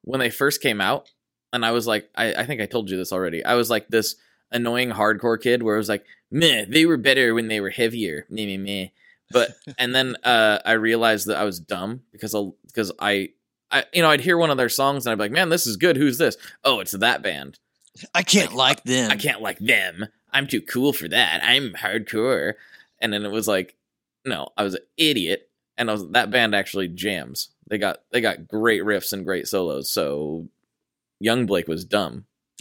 when 0.03 0.21
they 0.21 0.31
first 0.31 0.63
came 0.63 0.81
out, 0.81 1.11
and 1.53 1.65
I 1.65 1.73
was 1.73 1.87
like, 1.87 2.09
I, 2.17 2.35
I 2.35 2.47
think 2.47 2.61
I 2.61 2.67
told 2.67 2.91
you 2.91 2.97
this 2.97 3.13
already. 3.13 3.45
I 3.45 3.55
was 3.55 3.71
like 3.71 3.89
this 3.89 4.17
annoying 4.51 4.91
hardcore 4.91 5.41
kid 5.41 5.63
where 5.63 5.75
it 5.75 5.79
was 5.79 5.89
like, 5.89 6.05
meh, 6.31 6.65
they 6.69 6.87
were 6.87 6.97
better 6.97 7.35
when 7.35 7.49
they 7.49 7.61
were 7.61 7.71
heavier, 7.71 8.27
meh, 8.29 8.47
meh, 8.47 8.57
meh. 8.57 8.87
But 9.31 9.51
and 9.79 9.95
then 9.95 10.17
uh, 10.25 10.59
I 10.65 10.73
realized 10.73 11.27
that 11.27 11.37
I 11.37 11.45
was 11.45 11.61
dumb 11.61 12.03
because 12.13 12.35
I 12.35 12.43
because 12.67 12.93
I. 12.99 13.31
I, 13.75 13.85
you 13.95 14.03
know, 14.03 14.11
I'd 14.11 14.21
hear 14.21 14.37
one 14.37 14.51
of 14.51 14.59
their 14.59 14.69
songs 14.69 15.07
and 15.07 15.13
I'd 15.13 15.17
be 15.17 15.23
like, 15.23 15.31
"Man, 15.31 15.49
this 15.49 15.67
is 15.67 15.79
good. 15.79 15.97
Who's 15.97 16.19
this? 16.19 16.37
Oh, 16.63 16.81
it's 16.81 16.93
that 16.93 17.23
band. 17.23 17.59
I 18.15 18.23
can't 18.23 18.53
like 18.53 18.83
them. 18.85 19.11
I 19.11 19.17
can't 19.17 19.41
like 19.41 19.59
them. 19.61 20.09
I'm 20.33 20.47
too 20.47 20.61
cool 20.61 20.93
for 20.93 21.09
that. 21.09 21.43
I'm 21.43 21.73
hardcore." 21.75 22.55
And 23.01 23.13
then 23.13 23.25
it 23.25 23.31
was 23.31 23.49
like, 23.49 23.77
"No, 24.25 24.49
I 24.57 24.63
was 24.63 24.75
an 24.75 24.83
idiot." 24.97 25.49
And 25.77 25.91
I 25.91 25.95
was 25.95 26.09
that 26.11 26.31
band 26.31 26.55
actually 26.55 26.89
jams. 26.89 27.49
They 27.69 27.79
got 27.79 28.03
they 28.11 28.21
got 28.21 28.47
great 28.47 28.83
riffs 28.83 29.13
and 29.13 29.25
great 29.25 29.49
solos. 29.49 29.91
So 29.91 30.49
young 31.21 31.47
Blake 31.47 31.69
was 31.69 31.85
dumb. 31.85 32.27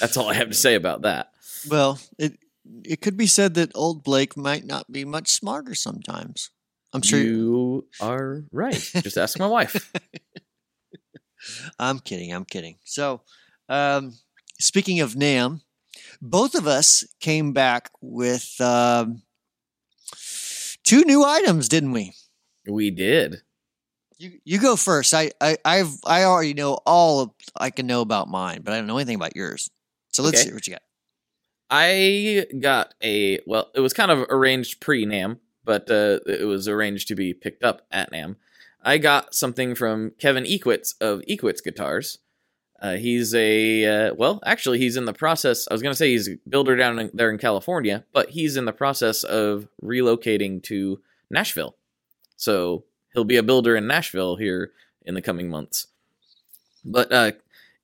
That's 0.00 0.16
all 0.16 0.28
I 0.28 0.34
have 0.34 0.48
to 0.48 0.54
say 0.54 0.74
about 0.74 1.02
that. 1.02 1.32
well, 1.68 1.98
it 2.18 2.38
it 2.84 3.00
could 3.00 3.16
be 3.16 3.26
said 3.26 3.54
that 3.54 3.72
old 3.74 4.02
Blake 4.02 4.36
might 4.36 4.64
not 4.64 4.90
be 4.90 5.04
much 5.04 5.28
smarter 5.32 5.74
sometimes. 5.74 6.50
I'm 6.92 7.02
sure. 7.02 7.18
You 7.18 7.86
are 8.00 8.44
right. 8.52 8.74
Just 8.74 9.16
ask 9.16 9.38
my 9.38 9.46
wife. 9.46 9.92
I'm 11.78 11.98
kidding. 11.98 12.32
I'm 12.32 12.44
kidding. 12.44 12.76
So, 12.84 13.22
um, 13.68 14.14
speaking 14.58 15.00
of 15.00 15.14
NAMM, 15.14 15.60
both 16.20 16.54
of 16.54 16.66
us 16.66 17.04
came 17.20 17.52
back 17.52 17.90
with 18.00 18.60
um, 18.60 19.22
two 20.82 21.04
new 21.04 21.24
items, 21.24 21.68
didn't 21.68 21.92
we? 21.92 22.12
We 22.66 22.90
did. 22.90 23.42
You 24.16 24.38
you 24.44 24.60
go 24.60 24.76
first. 24.76 25.12
I, 25.12 25.32
I 25.40 25.56
I've 25.64 25.94
I 26.06 26.24
already 26.24 26.54
know 26.54 26.74
all 26.86 27.20
of, 27.20 27.30
I 27.56 27.70
can 27.70 27.86
know 27.86 28.00
about 28.00 28.28
mine, 28.28 28.62
but 28.62 28.72
I 28.72 28.78
don't 28.78 28.86
know 28.86 28.96
anything 28.96 29.16
about 29.16 29.36
yours. 29.36 29.68
So 30.12 30.22
let's 30.22 30.38
Okay. 30.38 30.48
see 30.48 30.54
what 30.54 30.66
you 30.66 30.74
got. 30.74 30.82
I 31.70 32.46
got 32.60 32.94
a 33.02 33.40
well, 33.46 33.70
it 33.74 33.80
was 33.80 33.92
kind 33.92 34.10
of 34.10 34.20
arranged 34.30 34.80
pre 34.80 35.04
NAMM, 35.04 35.38
but 35.64 35.90
uh, 35.90 36.20
it 36.26 36.46
was 36.46 36.68
arranged 36.68 37.08
to 37.08 37.14
be 37.14 37.34
picked 37.34 37.64
up 37.64 37.82
at 37.90 38.12
NAMM. 38.12 38.36
I 38.82 38.98
got 38.98 39.34
something 39.34 39.74
from 39.74 40.12
Kevin 40.18 40.44
Equitz 40.44 40.94
of 41.00 41.20
Equitz 41.22 41.62
Guitars. 41.64 42.18
Uh, 42.84 42.96
he's 42.96 43.34
a 43.34 43.86
uh, 43.86 44.14
well, 44.14 44.40
actually, 44.44 44.78
he's 44.78 44.98
in 44.98 45.06
the 45.06 45.14
process. 45.14 45.66
I 45.70 45.72
was 45.72 45.80
gonna 45.80 45.94
say 45.94 46.10
he's 46.10 46.28
a 46.28 46.36
builder 46.46 46.76
down 46.76 46.98
in, 46.98 47.10
there 47.14 47.30
in 47.30 47.38
California, 47.38 48.04
but 48.12 48.28
he's 48.28 48.58
in 48.58 48.66
the 48.66 48.74
process 48.74 49.24
of 49.24 49.68
relocating 49.82 50.62
to 50.64 51.00
Nashville. 51.30 51.76
So 52.36 52.84
he'll 53.14 53.24
be 53.24 53.38
a 53.38 53.42
builder 53.42 53.74
in 53.74 53.86
Nashville 53.86 54.36
here 54.36 54.72
in 55.06 55.14
the 55.14 55.22
coming 55.22 55.48
months. 55.48 55.86
But 56.84 57.10
uh, 57.10 57.32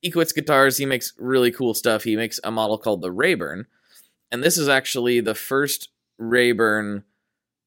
Equitz 0.04 0.34
guitars, 0.34 0.76
he 0.76 0.84
makes 0.84 1.14
really 1.18 1.50
cool 1.50 1.72
stuff. 1.72 2.04
He 2.04 2.14
makes 2.14 2.38
a 2.44 2.50
model 2.50 2.76
called 2.76 3.00
the 3.00 3.10
Rayburn, 3.10 3.68
and 4.30 4.44
this 4.44 4.58
is 4.58 4.68
actually 4.68 5.20
the 5.20 5.34
first 5.34 5.88
Rayburn 6.18 7.04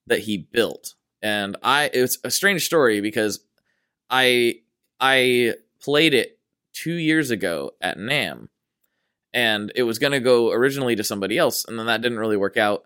that 0.05 0.19
he 0.19 0.37
built. 0.37 0.93
And 1.23 1.57
I, 1.63 1.89
it's 1.93 2.19
a 2.23 2.29
strange 2.29 2.63
story 2.63 3.01
because 3.01 3.39
I 4.11 4.59
I 4.99 5.55
played 5.81 6.13
it 6.13 6.37
two 6.73 6.95
years 6.95 7.31
ago 7.31 7.71
at 7.81 7.97
NAMM, 7.97 8.49
and 9.33 9.71
it 9.75 9.83
was 9.83 9.99
gonna 9.99 10.19
go 10.19 10.51
originally 10.51 10.95
to 10.95 11.03
somebody 11.03 11.37
else, 11.37 11.65
and 11.65 11.77
then 11.79 11.85
that 11.85 12.01
didn't 12.01 12.19
really 12.19 12.37
work 12.37 12.57
out. 12.57 12.85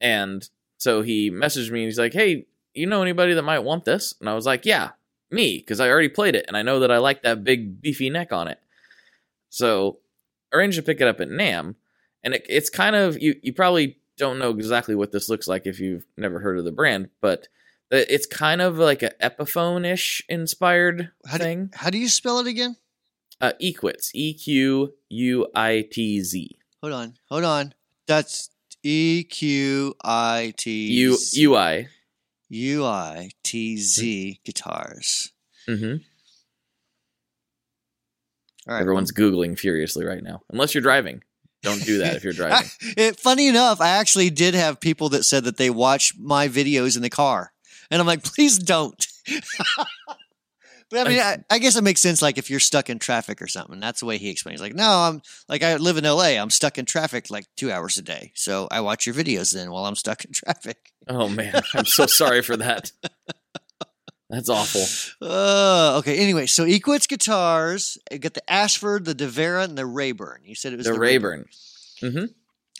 And 0.00 0.48
so 0.78 1.02
he 1.02 1.30
messaged 1.30 1.70
me 1.70 1.80
and 1.80 1.88
he's 1.88 1.98
like, 1.98 2.12
"Hey, 2.12 2.46
you 2.74 2.86
know 2.86 3.02
anybody 3.02 3.34
that 3.34 3.42
might 3.42 3.60
want 3.60 3.84
this?" 3.84 4.14
And 4.20 4.28
I 4.28 4.34
was 4.34 4.44
like, 4.46 4.66
"Yeah, 4.66 4.90
me, 5.30 5.58
because 5.58 5.80
I 5.80 5.88
already 5.88 6.08
played 6.08 6.34
it 6.36 6.44
and 6.48 6.56
I 6.56 6.62
know 6.62 6.80
that 6.80 6.90
I 6.90 6.98
like 6.98 7.22
that 7.22 7.44
big 7.44 7.80
beefy 7.80 8.10
neck 8.10 8.32
on 8.32 8.48
it." 8.48 8.58
So 9.48 10.00
arranged 10.52 10.76
to 10.76 10.82
pick 10.82 11.00
it 11.00 11.08
up 11.08 11.20
at 11.20 11.28
NAMM, 11.28 11.76
and 12.22 12.34
it, 12.34 12.44
it's 12.48 12.70
kind 12.70 12.96
of 12.96 13.20
you. 13.20 13.36
You 13.42 13.52
probably 13.52 13.98
don't 14.18 14.38
know 14.38 14.50
exactly 14.50 14.94
what 14.94 15.12
this 15.12 15.28
looks 15.28 15.46
like 15.46 15.66
if 15.66 15.78
you've 15.80 16.04
never 16.16 16.40
heard 16.40 16.58
of 16.58 16.64
the 16.64 16.72
brand, 16.72 17.08
but 17.20 17.48
it's 17.90 18.26
kind 18.26 18.60
of 18.60 18.78
like 18.78 19.02
a 19.02 19.12
Epiphone 19.22 19.86
ish 19.86 20.22
inspired 20.28 21.10
How 21.26 21.38
do, 21.38 21.44
thing. 21.44 21.70
how 21.74 21.90
do 21.90 21.98
you 21.98 22.08
spell 22.08 22.38
it 22.40 22.46
again? 22.46 22.76
Uh, 23.40 23.52
Equitz, 23.62 24.10
E 24.14 24.34
Q 24.34 24.94
U 25.08 25.46
I 25.54 25.86
T 25.90 26.22
Z. 26.22 26.58
Hold 26.80 26.92
on, 26.92 27.14
hold 27.28 27.44
on. 27.44 27.74
That's 28.06 28.50
E 28.82 29.24
Q 29.24 29.94
I 30.04 30.54
T 30.56 30.88
U 30.92 31.16
U 31.32 31.56
I. 31.56 31.88
U 32.48 32.84
I 32.84 33.30
T 33.42 33.76
Z 33.76 34.40
guitars. 34.44 35.32
Mm-hmm. 35.68 35.96
All 38.68 38.74
right. 38.74 38.80
Everyone's 38.80 39.12
googling 39.12 39.58
furiously 39.58 40.04
right 40.04 40.22
now. 40.22 40.42
Unless 40.50 40.74
you're 40.74 40.82
driving, 40.82 41.22
don't 41.62 41.84
do 41.84 41.98
that 41.98 42.16
if 42.16 42.24
you're 42.24 42.32
driving. 42.32 42.68
it, 42.96 43.18
funny 43.18 43.48
enough, 43.48 43.80
I 43.80 43.90
actually 43.90 44.30
did 44.30 44.54
have 44.54 44.80
people 44.80 45.08
that 45.10 45.24
said 45.24 45.44
that 45.44 45.56
they 45.56 45.70
watch 45.70 46.14
my 46.18 46.48
videos 46.48 46.96
in 46.96 47.02
the 47.02 47.10
car, 47.10 47.52
and 47.90 48.00
I'm 48.00 48.06
like, 48.06 48.22
please 48.22 48.58
don't. 48.58 49.06
but 50.90 51.06
I 51.06 51.10
mean, 51.10 51.20
I, 51.20 51.38
I, 51.50 51.58
guess 51.58 51.76
it 51.76 51.82
makes 51.82 52.00
sense. 52.00 52.22
Like 52.22 52.38
if 52.38 52.48
you're 52.48 52.60
stuck 52.60 52.88
in 52.88 52.98
traffic 52.98 53.42
or 53.42 53.48
something, 53.48 53.80
that's 53.80 54.00
the 54.00 54.06
way 54.06 54.18
he 54.18 54.30
explains. 54.30 54.60
Like, 54.60 54.74
no, 54.74 54.88
I'm 54.88 55.22
like 55.48 55.62
I 55.62 55.76
live 55.76 55.96
in 55.96 56.04
LA. 56.04 56.40
I'm 56.40 56.50
stuck 56.50 56.78
in 56.78 56.84
traffic 56.84 57.30
like 57.30 57.46
two 57.56 57.72
hours 57.72 57.98
a 57.98 58.02
day, 58.02 58.32
so 58.34 58.68
I 58.70 58.80
watch 58.80 59.06
your 59.06 59.14
videos 59.14 59.52
then 59.52 59.70
while 59.70 59.86
I'm 59.86 59.96
stuck 59.96 60.24
in 60.24 60.32
traffic. 60.34 60.92
Oh 61.08 61.28
man, 61.28 61.60
I'm 61.74 61.86
so 61.86 62.06
sorry 62.06 62.42
for 62.42 62.56
that. 62.56 62.92
That's 64.28 64.48
awful. 64.48 64.84
Uh, 65.22 65.98
okay. 65.98 66.18
Anyway, 66.18 66.46
so 66.46 66.64
Equitz 66.64 67.08
guitars. 67.08 67.96
You 68.10 68.18
got 68.18 68.34
the 68.34 68.50
Ashford, 68.50 69.04
the 69.04 69.14
Devera, 69.14 69.64
and 69.64 69.78
the 69.78 69.86
Rayburn. 69.86 70.40
You 70.44 70.56
said 70.56 70.72
it 70.72 70.76
was 70.76 70.86
the, 70.86 70.94
the 70.94 70.98
Rayburn. 70.98 71.46
Mm-hmm. 72.02 72.24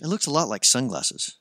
It 0.02 0.06
looks 0.06 0.26
a 0.26 0.32
lot 0.32 0.48
like 0.48 0.64
sunglasses. 0.64 1.38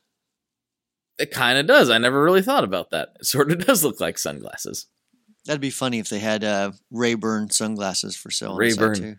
It 1.18 1.30
kind 1.30 1.58
of 1.58 1.66
does. 1.66 1.90
I 1.90 1.98
never 1.98 2.22
really 2.22 2.42
thought 2.42 2.64
about 2.64 2.90
that. 2.90 3.16
It 3.20 3.26
sort 3.26 3.50
of 3.50 3.58
does 3.66 3.82
look 3.82 4.00
like 4.00 4.18
sunglasses. 4.18 4.86
That'd 5.46 5.60
be 5.60 5.70
funny 5.70 5.98
if 5.98 6.08
they 6.08 6.18
had 6.18 6.44
uh, 6.44 6.72
Rayburn 6.90 7.50
sunglasses 7.50 8.16
for 8.16 8.30
sale. 8.30 8.52
on 8.52 8.58
the 8.60 8.70
site, 8.70 8.80
Rayburn. 8.80 8.94
too. 8.96 9.16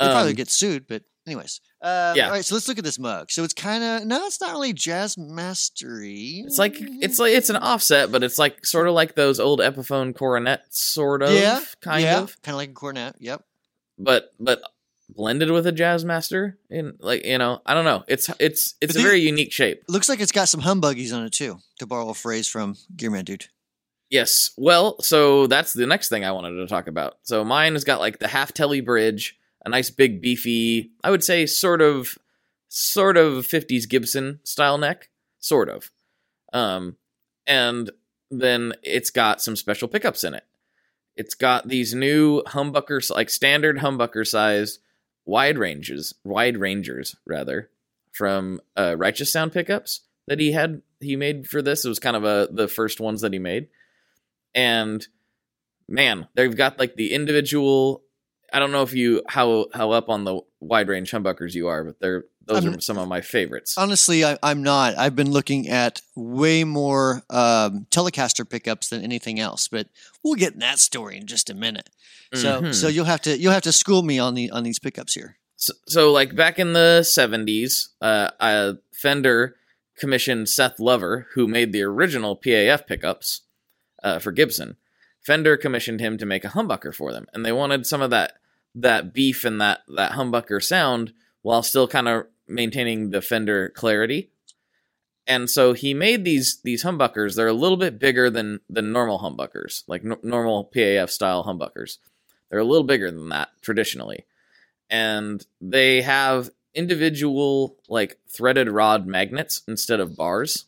They'd 0.00 0.06
probably 0.10 0.30
Um, 0.30 0.34
get 0.36 0.48
sued, 0.50 0.86
but 0.88 1.02
anyways. 1.26 1.60
Uh, 1.80 2.14
Yeah. 2.16 2.26
All 2.26 2.30
right, 2.32 2.44
so 2.44 2.54
let's 2.54 2.66
look 2.66 2.78
at 2.78 2.84
this 2.84 2.98
mug. 2.98 3.30
So 3.30 3.44
it's 3.44 3.54
kind 3.54 3.84
of 3.84 4.04
no, 4.06 4.24
it's 4.26 4.40
not 4.40 4.52
really 4.52 4.72
jazz 4.72 5.16
mastery. 5.18 6.42
It's 6.46 6.58
like 6.58 6.76
it's 6.78 7.18
like 7.18 7.32
it's 7.32 7.50
an 7.50 7.56
offset, 7.56 8.10
but 8.10 8.22
it's 8.22 8.38
like 8.38 8.64
sort 8.66 8.88
of 8.88 8.94
like 8.94 9.14
those 9.14 9.38
old 9.40 9.60
Epiphone 9.60 10.14
coronets, 10.14 10.80
sort 10.80 11.22
of, 11.22 11.32
yeah, 11.32 11.60
kind 11.80 12.02
yeah, 12.02 12.20
of, 12.20 12.40
kind 12.42 12.54
of 12.54 12.58
like 12.58 12.70
a 12.70 12.74
cornet. 12.74 13.16
Yep. 13.20 13.44
but 13.98 14.32
but 14.40 14.62
blended 15.10 15.50
with 15.50 15.66
a 15.66 15.72
jazz 15.72 16.04
master. 16.04 16.58
In 16.70 16.94
like 17.00 17.24
you 17.24 17.38
know, 17.38 17.60
I 17.66 17.74
don't 17.74 17.84
know. 17.84 18.02
It's 18.08 18.28
it's 18.40 18.74
it's 18.80 18.92
But 18.94 18.96
a 18.96 18.98
the- 18.98 19.02
very 19.04 19.20
unique 19.20 19.52
shape. 19.52 19.84
Looks 19.88 20.08
like 20.08 20.20
it's 20.20 20.32
got 20.32 20.48
some 20.48 20.62
humbuggies 20.62 21.14
on 21.14 21.24
it 21.24 21.32
too. 21.32 21.58
To 21.78 21.86
borrow 21.86 22.08
a 22.08 22.14
phrase 22.14 22.48
from 22.48 22.76
Gearman 22.96 23.24
Dude. 23.24 23.46
Yes. 24.14 24.52
Well, 24.56 25.02
so 25.02 25.48
that's 25.48 25.72
the 25.72 25.88
next 25.88 26.08
thing 26.08 26.24
I 26.24 26.30
wanted 26.30 26.54
to 26.54 26.68
talk 26.68 26.86
about. 26.86 27.18
So 27.24 27.44
mine 27.44 27.72
has 27.72 27.82
got 27.82 27.98
like 27.98 28.20
the 28.20 28.28
half 28.28 28.52
telly 28.52 28.80
bridge, 28.80 29.36
a 29.66 29.68
nice 29.68 29.90
big 29.90 30.22
beefy, 30.22 30.92
I 31.02 31.10
would 31.10 31.24
say 31.24 31.46
sort 31.46 31.82
of 31.82 32.16
sort 32.68 33.16
of 33.16 33.44
50s 33.44 33.88
Gibson 33.88 34.38
style 34.44 34.78
neck, 34.78 35.08
sort 35.40 35.68
of. 35.68 35.90
Um 36.52 36.96
and 37.48 37.90
then 38.30 38.74
it's 38.84 39.10
got 39.10 39.42
some 39.42 39.56
special 39.56 39.88
pickups 39.88 40.22
in 40.22 40.34
it. 40.34 40.44
It's 41.16 41.34
got 41.34 41.66
these 41.66 41.92
new 41.92 42.44
humbucker 42.44 43.10
like 43.10 43.30
standard 43.30 43.78
humbucker 43.78 44.24
sized 44.24 44.78
wide 45.24 45.58
ranges, 45.58 46.14
wide 46.22 46.56
rangers 46.56 47.16
rather, 47.26 47.68
from 48.12 48.60
uh, 48.76 48.94
Righteous 48.96 49.32
Sound 49.32 49.52
pickups 49.52 50.02
that 50.28 50.38
he 50.38 50.52
had 50.52 50.82
he 51.00 51.16
made 51.16 51.48
for 51.48 51.60
this. 51.60 51.84
It 51.84 51.88
was 51.88 51.98
kind 51.98 52.14
of 52.14 52.22
a 52.22 52.46
the 52.48 52.68
first 52.68 53.00
ones 53.00 53.20
that 53.20 53.32
he 53.32 53.40
made 53.40 53.66
and 54.54 55.06
man, 55.88 56.28
they've 56.34 56.56
got 56.56 56.78
like 56.78 56.94
the 56.96 57.12
individual. 57.12 58.02
I 58.52 58.58
don't 58.60 58.72
know 58.72 58.82
if 58.82 58.94
you 58.94 59.22
how 59.28 59.66
how 59.74 59.90
up 59.90 60.08
on 60.08 60.24
the 60.24 60.40
wide 60.60 60.88
range 60.88 61.10
humbuckers 61.10 61.54
you 61.54 61.66
are, 61.68 61.84
but 61.84 62.00
they're 62.00 62.24
those 62.46 62.64
I'm- 62.64 62.74
are 62.74 62.80
some 62.80 62.98
of 62.98 63.08
my 63.08 63.20
favorites. 63.22 63.76
Honestly, 63.78 64.24
I, 64.24 64.38
I'm 64.42 64.62
not. 64.62 64.96
I've 64.98 65.16
been 65.16 65.30
looking 65.30 65.68
at 65.68 66.02
way 66.14 66.62
more 66.62 67.22
um, 67.30 67.86
Telecaster 67.90 68.48
pickups 68.48 68.88
than 68.90 69.02
anything 69.02 69.40
else, 69.40 69.66
but 69.66 69.88
we'll 70.22 70.34
get 70.34 70.52
in 70.52 70.58
that 70.58 70.78
story 70.78 71.16
in 71.16 71.26
just 71.26 71.48
a 71.50 71.54
minute. 71.54 71.88
So, 72.34 72.60
Mhm. 72.62 72.74
so 72.74 72.88
you'll 72.88 73.06
have 73.06 73.22
to 73.22 73.36
you'll 73.38 73.52
have 73.52 73.62
to 73.62 73.72
school 73.72 74.02
me 74.02 74.18
on 74.18 74.34
the 74.34 74.50
on 74.50 74.62
these 74.62 74.78
pickups 74.78 75.14
here. 75.14 75.38
so, 75.56 75.72
so 75.86 76.12
like 76.12 76.34
back 76.36 76.58
in 76.58 76.74
the 76.74 77.02
seventies, 77.02 77.90
uh, 78.02 78.30
uh, 78.40 78.74
Fender 78.92 79.56
commissioned 79.98 80.48
Seth 80.48 80.78
Lover, 80.80 81.28
who 81.34 81.46
made 81.48 81.72
the 81.72 81.82
original 81.82 82.36
PAF 82.36 82.86
pickups 82.86 83.42
uh, 84.04 84.20
for 84.20 84.30
Gibson. 84.30 84.76
Fender 85.20 85.56
commissioned 85.56 86.00
him 86.00 86.18
to 86.18 86.26
make 86.26 86.44
a 86.44 86.50
humbucker 86.50 86.94
for 86.94 87.10
them, 87.10 87.26
and 87.32 87.44
they 87.44 87.52
wanted 87.52 87.86
some 87.86 88.02
of 88.02 88.10
that 88.10 88.34
that 88.76 89.14
beef 89.14 89.44
and 89.44 89.60
that 89.60 89.80
that 89.96 90.12
humbucker 90.12 90.62
sound 90.62 91.12
while 91.42 91.62
still 91.62 91.88
kind 91.88 92.08
of 92.08 92.26
maintaining 92.46 93.10
the 93.10 93.22
Fender 93.22 93.70
clarity. 93.70 94.30
And 95.26 95.48
so 95.48 95.72
he 95.72 95.94
made 95.94 96.24
these 96.24 96.60
these 96.62 96.84
humbuckers. 96.84 97.34
They're 97.34 97.48
a 97.48 97.54
little 97.54 97.78
bit 97.78 97.98
bigger 97.98 98.28
than 98.28 98.60
than 98.68 98.92
normal 98.92 99.18
humbuckers, 99.18 99.82
like 99.88 100.04
n- 100.04 100.18
normal 100.22 100.70
PAF 100.74 101.08
style 101.08 101.44
humbuckers. 101.44 101.98
They're 102.50 102.58
a 102.58 102.64
little 102.64 102.86
bigger 102.86 103.10
than 103.10 103.30
that 103.30 103.48
traditionally, 103.62 104.26
and 104.90 105.44
they 105.62 106.02
have 106.02 106.50
individual 106.74 107.78
like 107.88 108.18
threaded 108.28 108.68
rod 108.68 109.06
magnets 109.06 109.62
instead 109.66 110.00
of 110.00 110.16
bars. 110.16 110.66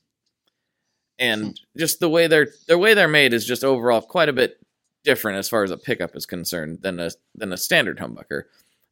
And 1.18 1.44
hmm. 1.44 1.78
just 1.78 2.00
the 2.00 2.10
way 2.10 2.26
they're 2.26 2.48
the 2.68 2.78
way 2.78 2.94
they're 2.94 3.08
made 3.08 3.32
is 3.32 3.46
just 3.46 3.64
overall 3.64 4.02
quite 4.02 4.28
a 4.28 4.34
bit 4.34 4.58
different 5.04 5.38
as 5.38 5.48
far 5.48 5.62
as 5.62 5.70
a 5.70 5.78
pickup 5.78 6.14
is 6.16 6.26
concerned 6.26 6.80
than 6.82 7.00
a 7.00 7.10
than 7.34 7.52
a 7.52 7.56
standard 7.56 7.98
humbucker. 7.98 8.44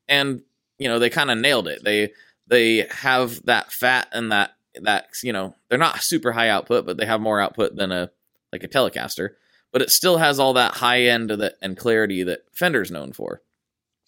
And 0.09 0.43
you 0.79 0.89
know 0.89 0.99
they 0.99 1.11
kind 1.11 1.31
of 1.31 1.39
nailed 1.39 1.69
it. 1.69 1.85
They 1.85 2.13
they 2.47 2.87
have 2.91 3.45
that 3.45 3.73
fat 3.73 4.09
and 4.13 4.33
that 4.33 4.53
that 4.83 5.07
you 5.23 5.33
know 5.33 5.55
they're 5.69 5.79
not 5.79 6.03
super 6.03 6.33
high 6.33 6.49
output, 6.49 6.87
but 6.87 6.97
they 6.97 7.07
have 7.07 7.21
more 7.21 7.41
output 7.41 7.77
than 7.77 7.93
a 7.93 8.11
like 8.53 8.65
a 8.65 8.69
Telecaster. 8.69 9.31
But 9.73 9.83
it 9.83 9.91
still 9.91 10.19
has 10.19 10.39
all 10.39 10.53
that 10.53 10.75
high 10.75 11.03
end 11.03 11.33
of 11.33 11.41
the, 11.41 11.57
and 11.61 11.77
clarity 11.77 12.23
that 12.23 12.45
Fender's 12.53 12.93
known 12.93 13.13
for. 13.13 13.43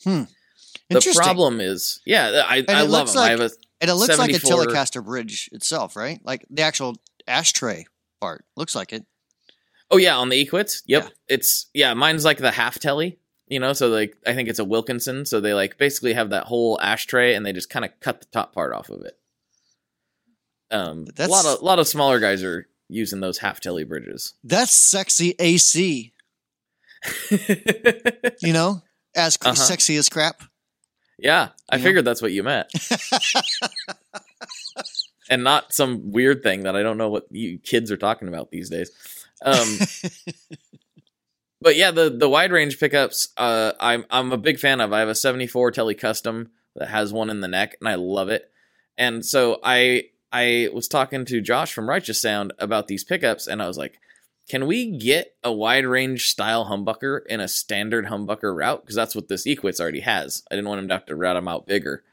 Hmm. 0.05 0.23
The 0.89 0.97
Interesting. 0.97 1.25
problem 1.25 1.61
is, 1.61 2.01
yeah, 2.07 2.45
I, 2.47 2.65
I 2.69 2.83
love 2.83 3.09
them. 3.09 3.19
I 3.19 3.21
like- 3.21 3.31
have 3.33 3.41
a 3.41 3.51
and 3.81 3.91
it 3.91 3.95
looks 3.95 4.17
like 4.17 4.31
a 4.31 4.35
Telecaster 4.35 5.05
bridge 5.05 5.51
itself, 5.53 5.97
right? 5.97 6.21
Like 6.25 6.47
the 6.49 6.63
actual 6.63 6.97
ashtray 7.27 7.87
part 8.21 8.45
looks 8.57 8.75
like 8.75 8.93
it. 8.93 9.05
oh 9.91 9.97
yeah, 9.99 10.17
on 10.17 10.29
the 10.29 10.45
Equitz. 10.47 10.83
Yep, 10.87 11.05
Yeah. 11.05 11.09
it's 11.29 11.67
yeah, 11.75 11.95
mine's 11.95 12.25
like 12.25 12.39
the 12.39 12.51
half 12.51 12.79
telly. 12.79 13.19
You 13.49 13.61
know, 13.61 13.73
so 13.73 13.89
like 13.89 14.17
I 14.27 14.35
think 14.35 14.49
it's 14.49 14.59
a 14.59 14.65
Wilkinson. 14.65 15.25
So 15.27 15.41
they 15.41 15.55
like 15.55 15.79
basically 15.79 16.15
have 16.15 16.31
that 16.31 16.45
whole 16.47 16.81
ashtray 16.81 17.35
and 17.35 17.47
they 17.47 17.53
just 17.53 17.71
kind 17.71 17.85
of 17.85 17.93
cut 18.01 18.21
the 18.21 18.27
top 18.33 18.53
part 18.53 18.73
off 18.73 18.91
of 18.91 19.03
it. 19.03 19.17
Um, 20.71 21.03
a 21.09 21.13
That's- 21.13 21.31
lot 21.31 21.47
of 21.47 21.61
a 21.61 21.65
lot 21.65 21.79
of 21.79 21.87
smaller 21.87 22.19
guys 22.19 22.43
are 22.43 22.67
using 22.89 23.21
those 23.21 23.39
half 23.39 23.61
telly 23.61 23.85
bridges. 23.85 24.35
That's 24.43 24.75
sexy 24.75 25.35
AC. 25.39 26.13
You 28.41 28.53
know, 28.53 28.83
as 29.15 29.39
Uh-huh. 29.41 29.55
sexy 29.55 29.97
as 29.97 30.09
crap. 30.09 30.43
yeah, 31.19 31.51
I 31.71 31.77
Yeah. 31.77 31.83
figured 31.85 32.05
that's 32.05 32.21
what 32.23 32.33
you 32.33 32.43
meant. 32.43 32.67
and 35.29 35.45
not 35.45 35.73
some 35.73 36.13
weird 36.13 36.43
thing 36.43 36.63
that 36.63 36.77
I 36.77 36.83
don't 36.83 36.99
know 36.99 37.09
what 37.09 37.27
you 37.31 37.59
kids 37.59 37.91
are 37.91 37.97
talking 37.97 38.29
about 38.29 38.51
these 38.51 38.71
days. 38.71 38.91
Um, 39.43 39.79
but 41.61 41.77
yeah, 41.77 41.91
the 41.91 42.11
the 42.11 42.29
wide 42.29 42.53
range 42.53 42.79
pickups, 42.79 43.29
uh, 43.37 43.73
I'm 43.81 44.05
I'm 44.11 44.33
a 44.33 44.39
big 44.39 44.59
fan 44.59 44.81
of. 44.81 44.93
I 44.93 45.01
have 45.01 45.09
a 45.09 45.15
74 45.15 45.73
Tele 45.73 45.95
Custom 45.95 46.51
that 46.77 46.89
has 46.89 47.13
one 47.13 47.31
in 47.31 47.41
the 47.41 47.49
neck, 47.49 47.77
and 47.81 47.89
I 47.89 47.95
love 47.97 48.29
it. 48.29 48.51
And 48.97 49.25
so 49.25 49.59
I 49.63 50.05
I 50.33 50.69
was 50.73 50.89
talking 50.89 51.25
to 51.27 51.41
Josh 51.41 51.73
from 51.73 51.89
Righteous 51.89 52.21
Sound 52.21 52.53
about 52.59 52.89
these 52.89 53.05
pickups, 53.05 53.47
and 53.47 53.63
I 53.63 53.67
was 53.67 53.79
like, 53.79 53.99
can 54.49 54.67
we 54.67 54.97
get 54.97 55.35
a 55.43 55.53
wide 55.53 55.87
range 55.87 56.29
style 56.29 56.67
humbucker 56.67 57.27
in 57.27 57.41
a 57.41 57.49
standard 57.49 58.07
humbucker 58.07 58.55
route? 58.55 58.83
Because 58.83 58.95
that's 58.95 59.15
what 59.15 59.29
this 59.29 59.47
Equitz 59.47 59.81
already 59.81 60.01
has. 60.01 60.45
I 60.51 60.55
didn't 60.55 60.69
want 60.69 60.81
him 60.81 60.89
to 60.89 60.95
have 60.95 61.07
to 61.07 61.17
route 61.17 61.35
them 61.35 61.49
out 61.49 61.67
bigger. 61.67 62.05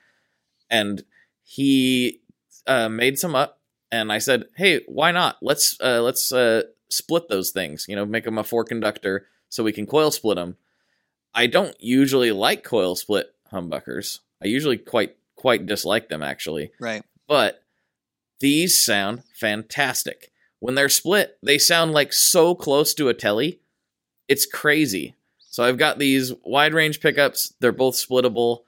And 0.69 1.03
he 1.43 2.21
uh, 2.67 2.89
made 2.89 3.19
some 3.19 3.35
up, 3.35 3.59
and 3.91 4.11
I 4.11 4.17
said, 4.17 4.45
"Hey, 4.55 4.81
why 4.87 5.11
not? 5.11 5.37
Let's 5.41 5.79
uh, 5.81 6.01
let's 6.01 6.31
uh, 6.31 6.63
split 6.89 7.29
those 7.29 7.51
things. 7.51 7.85
You 7.87 7.95
know, 7.95 8.05
make 8.05 8.25
them 8.25 8.37
a 8.37 8.43
four 8.43 8.63
conductor 8.63 9.27
so 9.49 9.63
we 9.63 9.71
can 9.71 9.85
coil 9.85 10.11
split 10.11 10.37
them." 10.37 10.57
I 11.33 11.47
don't 11.47 11.75
usually 11.79 12.31
like 12.31 12.63
coil 12.63 12.95
split 12.95 13.33
humbuckers. 13.51 14.19
I 14.43 14.47
usually 14.47 14.77
quite 14.77 15.15
quite 15.35 15.65
dislike 15.65 16.09
them 16.09 16.21
actually. 16.21 16.71
Right. 16.79 17.03
But 17.27 17.63
these 18.39 18.79
sound 18.79 19.23
fantastic. 19.33 20.31
When 20.59 20.75
they're 20.75 20.89
split, 20.89 21.37
they 21.41 21.57
sound 21.57 21.91
like 21.91 22.13
so 22.13 22.55
close 22.55 22.93
to 22.95 23.09
a 23.09 23.13
telly. 23.13 23.59
It's 24.27 24.45
crazy. 24.45 25.15
So 25.39 25.63
I've 25.63 25.77
got 25.77 25.99
these 25.99 26.33
wide 26.43 26.73
range 26.73 26.99
pickups. 26.99 27.53
They're 27.59 27.71
both 27.71 27.95
splittable 27.95 28.61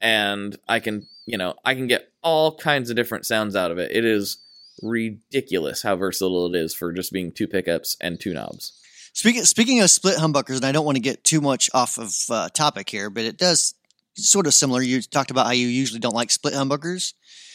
and 0.00 0.56
I 0.68 0.80
can, 0.80 1.06
you 1.26 1.38
know, 1.38 1.54
I 1.64 1.74
can 1.74 1.86
get 1.86 2.08
all 2.22 2.56
kinds 2.56 2.90
of 2.90 2.96
different 2.96 3.26
sounds 3.26 3.56
out 3.56 3.70
of 3.70 3.78
it. 3.78 3.90
It 3.92 4.04
is 4.04 4.38
ridiculous 4.82 5.82
how 5.82 5.96
versatile 5.96 6.46
it 6.46 6.58
is 6.58 6.74
for 6.74 6.92
just 6.92 7.12
being 7.12 7.32
two 7.32 7.46
pickups 7.46 7.96
and 8.00 8.18
two 8.18 8.32
knobs. 8.32 8.72
Speaking 9.12 9.44
speaking 9.44 9.80
of 9.80 9.90
split 9.90 10.16
humbuckers, 10.16 10.56
and 10.56 10.64
I 10.64 10.72
don't 10.72 10.84
want 10.84 10.96
to 10.96 11.02
get 11.02 11.24
too 11.24 11.40
much 11.40 11.68
off 11.74 11.98
of 11.98 12.14
uh, 12.30 12.48
topic 12.50 12.88
here, 12.88 13.10
but 13.10 13.24
it 13.24 13.36
does 13.36 13.74
sort 14.14 14.46
of 14.46 14.54
similar. 14.54 14.82
You 14.82 15.02
talked 15.02 15.30
about 15.30 15.46
how 15.46 15.52
you 15.52 15.66
usually 15.66 16.00
don't 16.00 16.14
like 16.14 16.30
split 16.30 16.54
humbuckers. 16.54 17.14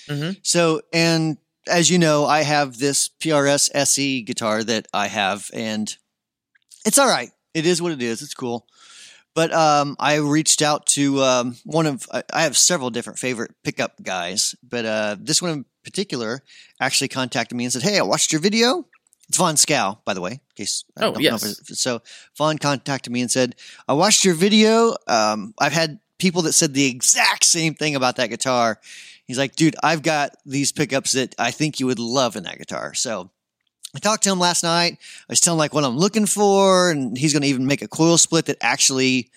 Mm-hmm. 0.09 0.31
So, 0.43 0.81
and 0.93 1.37
as 1.67 1.89
you 1.89 1.97
know, 1.97 2.25
I 2.25 2.43
have 2.43 2.77
this 2.77 3.09
PRS 3.19 3.69
SE 3.73 4.21
guitar 4.23 4.63
that 4.63 4.87
I 4.93 5.07
have, 5.07 5.49
and 5.53 5.95
it's 6.85 6.99
all 6.99 7.07
right. 7.07 7.29
It 7.53 7.65
is 7.65 7.81
what 7.81 7.93
it 7.93 8.01
is. 8.01 8.21
It's 8.21 8.33
cool. 8.33 8.67
But 9.35 9.53
um, 9.53 9.95
I 9.99 10.15
reached 10.15 10.61
out 10.61 10.87
to 10.87 11.21
um, 11.21 11.57
one 11.65 11.85
of 11.85 12.07
I 12.33 12.43
have 12.43 12.55
several 12.57 12.89
different 12.89 13.19
favorite 13.19 13.51
pickup 13.63 14.01
guys, 14.01 14.55
but 14.67 14.85
uh, 14.85 15.17
this 15.19 15.41
one 15.41 15.51
in 15.51 15.65
particular 15.83 16.41
actually 16.79 17.09
contacted 17.09 17.55
me 17.57 17.65
and 17.65 17.73
said, 17.73 17.83
"Hey, 17.83 17.99
I 17.99 18.03
watched 18.03 18.31
your 18.31 18.41
video." 18.41 18.87
It's 19.27 19.37
Vaughn 19.37 19.55
Skow, 19.55 19.97
by 20.05 20.13
the 20.13 20.21
way. 20.21 20.31
In 20.31 20.39
case 20.55 20.85
I 20.95 21.01
Oh, 21.01 21.11
don't 21.11 21.15
know 21.15 21.19
yes. 21.19 21.59
so 21.79 22.01
Von 22.37 22.57
contacted 22.57 23.11
me 23.11 23.21
and 23.21 23.29
said, 23.29 23.55
"I 23.87 23.93
watched 23.93 24.23
your 24.23 24.35
video. 24.35 24.95
Um, 25.07 25.53
I've 25.59 25.73
had 25.73 25.99
people 26.17 26.43
that 26.43 26.53
said 26.53 26.73
the 26.73 26.85
exact 26.85 27.43
same 27.43 27.73
thing 27.73 27.95
about 27.95 28.15
that 28.15 28.29
guitar." 28.29 28.79
He's 29.25 29.37
like, 29.37 29.55
"Dude, 29.57 29.75
I've 29.83 30.01
got 30.03 30.31
these 30.45 30.71
pickups 30.71 31.11
that 31.11 31.35
I 31.37 31.51
think 31.51 31.79
you 31.79 31.87
would 31.87 31.99
love 31.99 32.35
in 32.37 32.43
that 32.43 32.57
guitar." 32.57 32.93
So 32.93 33.31
I 33.95 33.99
talked 33.99 34.23
to 34.23 34.31
him 34.31 34.39
last 34.39 34.63
night. 34.63 34.97
I 34.99 35.25
was 35.29 35.39
telling 35.39 35.55
him 35.57 35.59
like 35.59 35.73
what 35.73 35.83
I'm 35.83 35.97
looking 35.97 36.25
for, 36.25 36.91
and 36.91 37.17
he's 37.17 37.33
going 37.33 37.43
to 37.43 37.47
even 37.47 37.65
make 37.65 37.81
a 37.81 37.87
coil 37.87 38.17
split 38.17 38.45
that 38.45 38.57
actually 38.61 39.29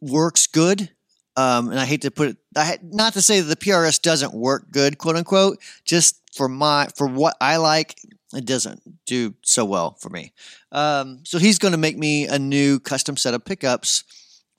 works 0.00 0.46
good. 0.46 0.90
Um, 1.36 1.70
and 1.70 1.80
I 1.80 1.84
hate 1.84 2.02
to 2.02 2.10
put 2.10 2.28
it, 2.28 2.36
I 2.56 2.78
not 2.82 3.14
to 3.14 3.22
say 3.22 3.40
that 3.40 3.46
the 3.46 3.56
PRS 3.56 4.00
doesn't 4.00 4.32
work 4.34 4.70
good, 4.70 4.98
quote 4.98 5.16
unquote. 5.16 5.58
Just 5.84 6.20
for 6.32 6.48
my 6.48 6.88
for 6.96 7.06
what 7.08 7.36
I 7.40 7.56
like, 7.56 7.96
it 8.34 8.44
doesn't 8.44 8.82
do 9.06 9.34
so 9.42 9.64
well 9.64 9.96
for 10.00 10.10
me. 10.10 10.32
Um, 10.70 11.20
so 11.24 11.38
he's 11.38 11.58
going 11.58 11.72
to 11.72 11.78
make 11.78 11.96
me 11.98 12.26
a 12.26 12.38
new 12.38 12.78
custom 12.78 13.16
set 13.16 13.34
of 13.34 13.44
pickups 13.44 14.04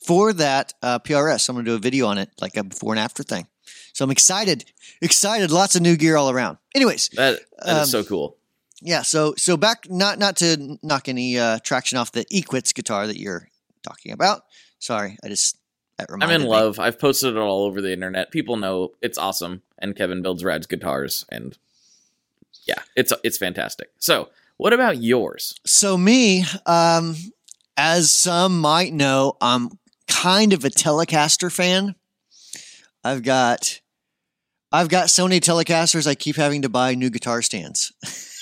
for 0.04 0.34
that 0.34 0.74
uh, 0.82 1.00
PRS. 1.00 1.48
I'm 1.48 1.56
going 1.56 1.66
to 1.66 1.72
do 1.72 1.76
a 1.76 1.80
video 1.80 2.08
on 2.08 2.18
it, 2.18 2.30
like 2.42 2.58
a 2.58 2.64
before 2.64 2.94
and 2.94 3.00
after 3.00 3.24
thing. 3.24 3.48
So 3.94 4.04
I'm 4.04 4.12
excited, 4.12 4.66
excited. 5.02 5.52
Lots 5.52 5.76
of 5.78 5.82
new 5.82 5.96
gear 5.96 6.18
all 6.18 6.30
around. 6.30 6.58
Anyways, 6.76 7.10
That, 7.16 7.40
that 7.64 7.82
is 7.84 7.96
Um, 7.96 8.04
so 8.04 8.04
cool. 8.04 8.38
Yeah. 8.82 9.02
So 9.02 9.34
so 9.38 9.58
back 9.58 9.90
not 9.90 10.20
not 10.20 10.38
to 10.38 10.78
knock 10.84 11.08
any 11.08 11.38
uh, 11.38 11.60
traction 11.60 11.98
off 11.98 12.12
the 12.12 12.26
Equitz 12.26 12.74
guitar 12.74 13.08
that 13.08 13.20
you're 13.20 13.50
talking 13.84 14.12
about. 14.12 14.44
Sorry, 14.80 15.18
I 15.24 15.28
just 15.28 15.58
I'm 16.00 16.30
in 16.30 16.42
me. 16.42 16.48
love. 16.48 16.80
I've 16.80 17.00
posted 17.00 17.36
it 17.36 17.40
all 17.40 17.64
over 17.64 17.82
the 17.82 17.94
internet. 17.94 18.32
People 18.32 18.58
know 18.58 18.92
it's 19.02 19.18
awesome, 19.18 19.62
and 19.80 19.96
Kevin 19.96 20.22
builds 20.22 20.44
Rad's 20.44 20.68
guitars, 20.68 21.26
and 21.30 21.58
yeah, 22.68 22.80
it's 22.96 23.14
it's 23.24 23.38
fantastic. 23.38 23.90
So, 24.00 24.30
what 24.58 24.74
about 24.74 25.02
yours? 25.02 25.56
So 25.66 25.98
me, 25.98 26.46
um, 26.66 27.16
as 27.78 28.12
some 28.12 28.60
might 28.60 28.94
know, 28.94 29.38
I'm 29.40 29.80
kind 30.08 30.54
of 30.54 30.66
a 30.66 30.70
Telecaster 30.70 31.52
fan. 31.52 31.96
I've 33.04 33.24
got 33.24 33.80
I've 34.72 34.90
got 34.90 35.10
so 35.10 35.28
many 35.28 35.40
Telecasters. 35.40 36.08
I 36.08 36.16
keep 36.16 36.36
having 36.36 36.64
to 36.64 36.70
buy 36.70 36.96
new 36.96 37.10
guitar 37.10 37.42
stands, 37.42 37.94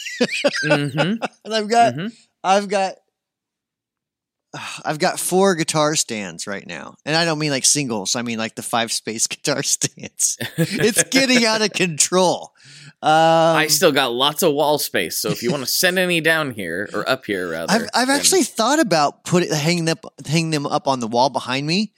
hmm 0.62 0.68
and 1.46 1.54
I've 1.54 1.70
got 1.70 1.94
hmm 1.96 2.08
I've 2.44 2.68
got 2.70 2.96
I've 4.86 5.00
got 5.00 5.20
four 5.20 5.56
guitar 5.56 5.96
stands 5.96 6.46
right 6.48 6.66
now, 6.66 6.96
and 7.06 7.16
I 7.16 7.26
don't 7.26 7.40
mean 7.40 7.52
like 7.52 7.66
singles. 7.66 8.16
I 8.16 8.22
mean 8.22 8.38
like 8.38 8.56
the 8.56 8.62
five 8.62 8.92
space 8.92 9.28
guitar 9.34 9.64
stands. 9.64 10.38
It's 10.58 11.04
getting 11.04 11.46
out 11.46 11.62
of 11.62 11.72
control. 11.74 12.54
Um, 13.02 13.12
I 13.58 13.68
still 13.68 13.92
got 13.92 14.14
lots 14.14 14.44
of 14.44 14.54
wall 14.54 14.78
space, 14.78 15.18
so 15.18 15.30
if 15.30 15.44
you 15.44 15.52
want 15.52 15.64
to 15.64 15.70
send 15.70 16.00
any 16.00 16.22
down 16.22 16.52
here 16.52 16.90
or 16.94 17.08
up 17.10 17.26
here, 17.26 17.50
rather, 17.50 17.74
I've 17.74 17.90
I've 17.94 18.08
then- 18.08 18.18
actually 18.18 18.44
thought 18.44 18.80
about 18.80 19.24
put 19.26 19.44
it, 19.44 19.52
hanging 19.52 19.86
them 19.86 19.98
hanging 20.26 20.52
them 20.52 20.66
up 20.66 20.88
on 20.88 21.00
the 21.00 21.08
wall 21.08 21.30
behind 21.30 21.66
me. 21.68 21.92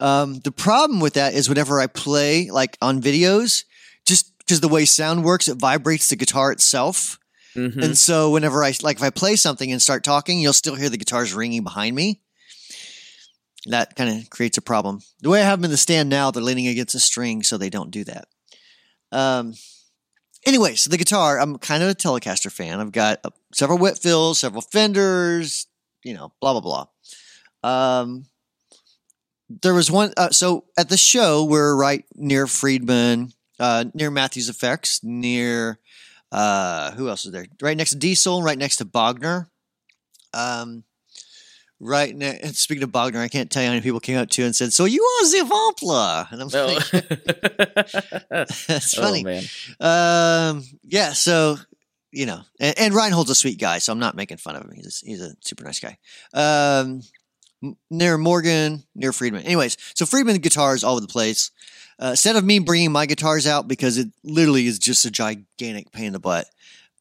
Um, 0.00 0.40
the 0.40 0.52
problem 0.52 0.98
with 1.00 1.14
that 1.14 1.34
is 1.34 1.48
whenever 1.48 1.78
I 1.80 1.86
play 1.86 2.50
like 2.50 2.76
on 2.82 3.00
videos, 3.02 3.64
just 4.06 4.36
because 4.38 4.60
the 4.60 4.68
way 4.68 4.84
sound 4.86 5.24
works, 5.24 5.46
it 5.46 5.58
vibrates 5.58 6.08
the 6.08 6.16
guitar 6.16 6.50
itself, 6.52 7.18
Mhm. 7.56 7.82
and 7.82 7.98
so 7.98 8.30
whenever 8.30 8.62
I 8.64 8.72
like 8.82 8.98
if 8.98 9.02
I 9.02 9.10
play 9.10 9.36
something 9.36 9.72
and 9.72 9.82
start 9.82 10.04
talking, 10.04 10.40
you'll 10.40 10.52
still 10.52 10.74
hear 10.76 10.88
the 10.88 10.96
guitars 10.98 11.32
ringing 11.34 11.64
behind 11.64 11.96
me. 11.96 12.20
That 13.66 13.94
kind 13.96 14.18
of 14.22 14.30
creates 14.30 14.56
a 14.56 14.62
problem. 14.62 15.00
The 15.20 15.28
way 15.28 15.40
I 15.42 15.44
have 15.44 15.58
them 15.58 15.66
in 15.66 15.70
the 15.70 15.76
stand 15.76 16.08
now, 16.08 16.30
they're 16.30 16.42
leaning 16.42 16.66
against 16.68 16.94
a 16.94 17.00
string, 17.00 17.42
so 17.42 17.58
they 17.58 17.70
don't 17.70 17.90
do 17.90 18.04
that. 18.04 18.28
Um. 19.12 19.54
Anyway, 20.46 20.74
so 20.74 20.88
the 20.88 20.96
guitar, 20.96 21.38
I'm 21.38 21.58
kind 21.58 21.82
of 21.82 21.90
a 21.90 21.94
Telecaster 21.94 22.50
fan. 22.50 22.80
I've 22.80 22.92
got 22.92 23.20
uh, 23.24 23.30
several 23.52 23.78
Whitfills, 23.78 24.36
several 24.36 24.62
Fenders, 24.62 25.66
you 26.02 26.14
know, 26.14 26.32
blah 26.40 26.58
blah 26.58 26.86
blah. 27.62 27.70
Um, 27.98 28.24
there 29.48 29.74
was 29.74 29.90
one. 29.90 30.12
Uh, 30.16 30.30
so 30.30 30.64
at 30.78 30.88
the 30.88 30.96
show, 30.96 31.44
we're 31.44 31.76
right 31.76 32.04
near 32.14 32.46
Friedman, 32.46 33.32
uh, 33.58 33.84
near 33.94 34.10
Matthews 34.10 34.48
Effects, 34.48 35.00
near 35.02 35.79
uh, 36.32 36.92
who 36.92 37.08
else 37.08 37.26
is 37.26 37.32
there? 37.32 37.46
Right 37.60 37.76
next 37.76 37.90
to 37.90 37.96
Diezel, 37.98 38.42
right 38.42 38.58
next 38.58 38.76
to 38.76 38.84
Bogner. 38.84 39.48
Um, 40.32 40.84
right. 41.80 42.14
And 42.14 42.54
speaking 42.56 42.82
of 42.84 42.90
Bogner, 42.90 43.18
I 43.20 43.28
can't 43.28 43.50
tell 43.50 43.62
you 43.62 43.68
how 43.68 43.72
many 43.72 43.82
people 43.82 44.00
came 44.00 44.18
up 44.18 44.30
to 44.30 44.44
and 44.44 44.54
said, 44.54 44.72
"So 44.72 44.84
you 44.84 45.02
are 45.02 45.24
the 45.30 45.44
Vampla?" 45.82 46.32
And 46.32 46.42
I'm 46.42 46.48
like, 46.48 46.90
"That's 48.66 48.98
oh 48.98 49.02
funny." 49.02 49.24
man, 49.24 49.44
Um, 49.80 50.64
yeah, 50.84 51.12
so 51.12 51.56
you 52.12 52.26
know, 52.26 52.40
and, 52.58 52.78
and 52.78 52.94
Reinhold's 52.94 53.30
a 53.30 53.34
sweet 53.34 53.58
guy, 53.60 53.78
so 53.78 53.92
I'm 53.92 53.98
not 54.00 54.16
making 54.16 54.38
fun 54.38 54.56
of 54.56 54.62
him. 54.62 54.72
He's 54.74 55.02
a, 55.02 55.06
he's 55.06 55.20
a 55.22 55.34
super 55.40 55.64
nice 55.64 55.78
guy. 55.80 55.96
Um, 56.34 57.02
near 57.90 58.18
Morgan, 58.18 58.84
near 58.94 59.12
Friedman. 59.12 59.42
Anyways, 59.42 59.76
so 59.94 60.06
Friedman 60.06 60.38
guitars 60.38 60.84
all 60.84 60.92
over 60.92 61.00
the 61.00 61.08
place. 61.08 61.50
Uh, 62.02 62.10
instead 62.10 62.36
of 62.36 62.44
me 62.44 62.58
bringing 62.58 62.92
my 62.92 63.04
guitars 63.04 63.46
out 63.46 63.68
because 63.68 63.98
it 63.98 64.08
literally 64.24 64.66
is 64.66 64.78
just 64.78 65.04
a 65.04 65.10
gigantic 65.10 65.92
pain 65.92 66.06
in 66.06 66.12
the 66.14 66.18
butt, 66.18 66.46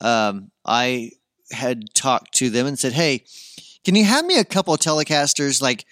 um, 0.01 0.51
I 0.65 1.11
had 1.51 1.93
talked 1.93 2.33
to 2.35 2.49
them 2.49 2.67
and 2.67 2.77
said, 2.77 2.93
"Hey, 2.93 3.23
can 3.85 3.95
you 3.95 4.03
have 4.03 4.25
me 4.25 4.37
a 4.37 4.43
couple 4.43 4.73
of 4.73 4.79
Telecasters? 4.79 5.61
Like, 5.61 5.85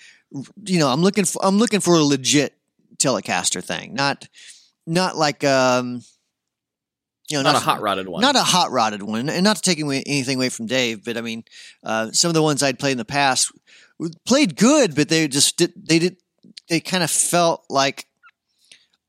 you 0.65 0.79
know, 0.79 0.89
I'm 0.89 1.01
looking 1.01 1.23
for 1.25 1.43
I'm 1.43 1.57
looking 1.57 1.79
for 1.79 1.95
a 1.95 2.03
legit 2.03 2.53
Telecaster 2.97 3.63
thing, 3.63 3.93
not 3.93 4.27
not 4.85 5.17
like 5.17 5.43
um." 5.43 6.03
You 7.29 7.35
know, 7.37 7.43
not 7.43 7.55
a 7.55 7.59
hot 7.59 7.81
rodded 7.81 8.07
one. 8.07 8.21
not 8.21 8.37
a 8.37 8.41
hot 8.41 8.71
rodded 8.71 9.03
one, 9.03 9.27
and 9.27 9.43
not 9.43 9.57
to 9.57 9.61
take 9.61 9.79
anything 9.79 10.37
away 10.37 10.47
from 10.47 10.65
Dave, 10.65 11.03
but 11.03 11.17
I 11.17 11.21
mean, 11.21 11.43
uh, 11.83 12.09
some 12.13 12.29
of 12.29 12.35
the 12.35 12.41
ones 12.41 12.63
I'd 12.63 12.79
played 12.79 12.93
in 12.93 12.97
the 12.97 13.03
past 13.03 13.51
played 14.25 14.55
good, 14.55 14.95
but 14.95 15.09
they 15.09 15.27
just 15.27 15.57
did, 15.57 15.73
they 15.75 15.99
did 15.99 16.17
they 16.69 16.79
kind 16.79 17.03
of 17.03 17.09
felt 17.11 17.65
like 17.69 18.05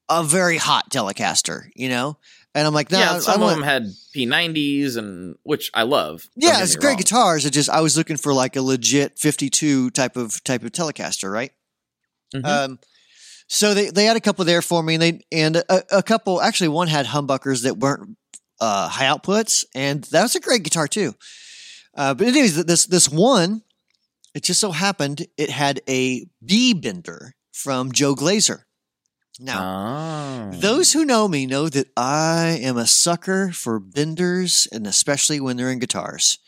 a 0.09 0.23
very 0.25 0.57
hot 0.57 0.91
Telecaster, 0.91 1.71
you 1.75 1.89
know. 1.89 2.17
And 2.55 2.67
I'm 2.67 2.73
like, 2.75 2.91
no, 2.91 2.99
yeah, 2.99 3.19
some 3.19 3.43
I 3.43 3.45
of 3.47 3.51
them 3.51 3.63
had 3.63 3.85
P90s, 4.17 4.97
and 4.97 5.37
which 5.43 5.71
I 5.75 5.83
love. 5.83 6.27
yeah, 6.35 6.63
it's 6.63 6.77
great 6.77 6.91
wrong. 6.93 6.97
guitars. 6.97 7.45
It 7.45 7.51
just 7.53 7.69
I 7.71 7.81
was 7.83 7.97
looking 7.97 8.17
for 8.17 8.33
like 8.33 8.57
a 8.57 8.63
legit 8.63 9.19
52 9.19 9.91
type 9.91 10.17
of 10.17 10.43
type 10.45 10.63
of 10.65 10.73
Telecaster, 10.73 11.31
right? 11.31 11.53
Mhm. 12.35 12.45
Um, 12.45 12.79
So 13.51 13.75
they, 13.75 13.91
they 13.91 14.05
had 14.05 14.17
a 14.17 14.21
couple 14.21 14.45
there 14.45 14.61
for 14.63 14.83
me, 14.83 14.95
and 14.95 15.03
they 15.03 15.21
and 15.31 15.57
a, 15.57 15.99
a 15.99 16.03
couple 16.03 16.41
actually 16.41 16.69
one 16.69 16.89
had 16.89 17.07
humbuckers 17.07 17.63
that 17.63 17.79
weren't 17.79 18.17
uh, 18.61 18.89
high 18.89 19.07
outputs, 19.07 19.65
and 19.75 20.05
that 20.05 20.23
was 20.23 20.35
a 20.35 20.41
great 20.41 20.63
guitar 20.65 20.89
too. 20.89 21.15
Uh, 21.95 22.15
but 22.15 22.27
anyways, 22.27 22.65
this 22.65 22.87
this 22.87 23.09
one, 23.09 23.63
it 24.39 24.45
just 24.45 24.61
so 24.61 24.71
happened 24.71 25.27
it 25.37 25.51
had 25.51 25.81
a 25.89 26.25
B 26.45 26.73
bender 26.73 27.35
from 27.53 27.91
Joe 27.91 28.15
Glaser. 28.15 28.67
Now, 29.41 29.61
Ah. 29.63 30.51
those 30.53 30.93
who 30.93 31.05
know 31.05 31.27
me 31.29 31.45
know 31.47 31.69
that 31.69 31.89
I 31.97 32.59
am 32.63 32.77
a 32.77 32.87
sucker 32.87 33.51
for 33.53 33.81
benders, 33.81 34.69
and 34.73 34.87
especially 34.87 35.41
when 35.41 35.57
they're 35.57 35.71
in 35.73 35.81
guitars. 35.81 36.39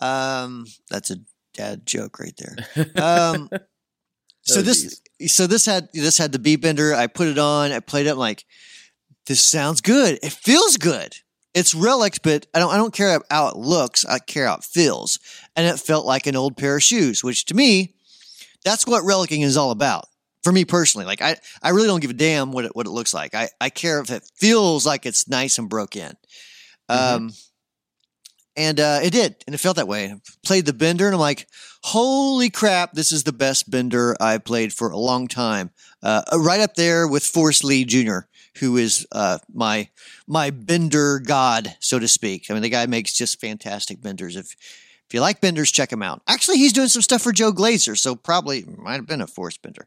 Um, 0.00 0.64
that's 0.90 1.10
a 1.10 1.16
dad 1.54 1.86
joke 1.86 2.18
right 2.18 2.34
there. 2.38 2.56
Um, 2.96 3.48
so 4.42 4.60
Oh, 4.60 4.62
this, 4.62 5.00
so 5.26 5.46
this 5.46 5.66
had 5.66 5.88
this 5.92 6.18
had 6.18 6.32
the 6.32 6.38
B 6.38 6.56
bender. 6.56 6.94
I 6.94 7.06
put 7.06 7.28
it 7.28 7.38
on. 7.38 7.72
I 7.72 7.80
played 7.80 8.06
it. 8.06 8.10
I'm 8.12 8.18
like, 8.18 8.44
this 9.26 9.40
sounds 9.42 9.80
good. 9.80 10.18
It 10.22 10.32
feels 10.32 10.76
good. 10.78 11.16
It's 11.56 11.74
relic, 11.74 12.18
but 12.22 12.46
I 12.52 12.58
don't. 12.58 12.70
I 12.70 12.76
don't 12.76 12.92
care 12.92 13.18
how 13.30 13.48
it 13.48 13.56
looks. 13.56 14.04
I 14.04 14.18
care 14.18 14.46
how 14.46 14.56
it 14.56 14.62
feels, 14.64 15.18
and 15.56 15.66
it 15.66 15.80
felt 15.80 16.04
like 16.04 16.26
an 16.26 16.36
old 16.36 16.58
pair 16.58 16.76
of 16.76 16.82
shoes, 16.82 17.24
which 17.24 17.46
to 17.46 17.54
me, 17.54 17.94
that's 18.62 18.86
what 18.86 19.04
relicing 19.04 19.42
is 19.42 19.56
all 19.56 19.70
about. 19.70 20.04
For 20.44 20.52
me 20.52 20.66
personally, 20.66 21.06
like 21.06 21.22
I, 21.22 21.36
I 21.62 21.70
really 21.70 21.86
don't 21.86 22.00
give 22.00 22.10
a 22.10 22.12
damn 22.12 22.52
what 22.52 22.66
it 22.66 22.76
what 22.76 22.86
it 22.86 22.90
looks 22.90 23.14
like. 23.14 23.34
I, 23.34 23.48
I 23.58 23.70
care 23.70 24.00
if 24.00 24.10
it 24.10 24.30
feels 24.36 24.84
like 24.84 25.06
it's 25.06 25.28
nice 25.28 25.56
and 25.56 25.70
broke 25.70 25.96
in. 25.96 26.12
Um, 26.90 27.32
and 28.54 28.78
uh, 28.78 29.00
it 29.02 29.14
did, 29.14 29.36
and 29.46 29.54
it 29.54 29.58
felt 29.58 29.76
that 29.76 29.88
way. 29.88 30.12
I 30.12 30.20
played 30.44 30.66
the 30.66 30.74
bender, 30.74 31.06
and 31.06 31.14
I'm 31.14 31.20
like, 31.20 31.48
holy 31.84 32.50
crap, 32.50 32.92
this 32.92 33.12
is 33.12 33.24
the 33.24 33.32
best 33.32 33.70
bender 33.70 34.14
I've 34.20 34.44
played 34.44 34.74
for 34.74 34.90
a 34.90 34.98
long 34.98 35.26
time. 35.26 35.70
Uh, 36.02 36.22
right 36.34 36.60
up 36.60 36.74
there 36.74 37.08
with 37.08 37.24
Forrest 37.24 37.64
Lee 37.64 37.84
Jr., 37.84 38.20
who 38.58 38.76
is 38.76 39.06
uh, 39.12 39.38
my 39.52 39.88
my 40.26 40.50
bender 40.50 41.18
god, 41.18 41.76
so 41.80 41.98
to 41.98 42.08
speak. 42.08 42.46
I 42.50 42.54
mean, 42.54 42.62
the 42.62 42.68
guy 42.68 42.86
makes 42.86 43.12
just 43.12 43.40
fantastic 43.40 44.00
benders. 44.00 44.36
If 44.36 44.56
if 45.06 45.14
you 45.14 45.20
like 45.20 45.40
benders, 45.40 45.70
check 45.70 45.92
him 45.92 46.02
out. 46.02 46.22
Actually, 46.26 46.58
he's 46.58 46.72
doing 46.72 46.88
some 46.88 47.02
stuff 47.02 47.22
for 47.22 47.32
Joe 47.32 47.52
Glaser, 47.52 47.94
so 47.94 48.16
probably 48.16 48.64
might 48.64 48.94
have 48.94 49.06
been 49.06 49.20
a 49.20 49.26
Forrest 49.26 49.62
bender. 49.62 49.86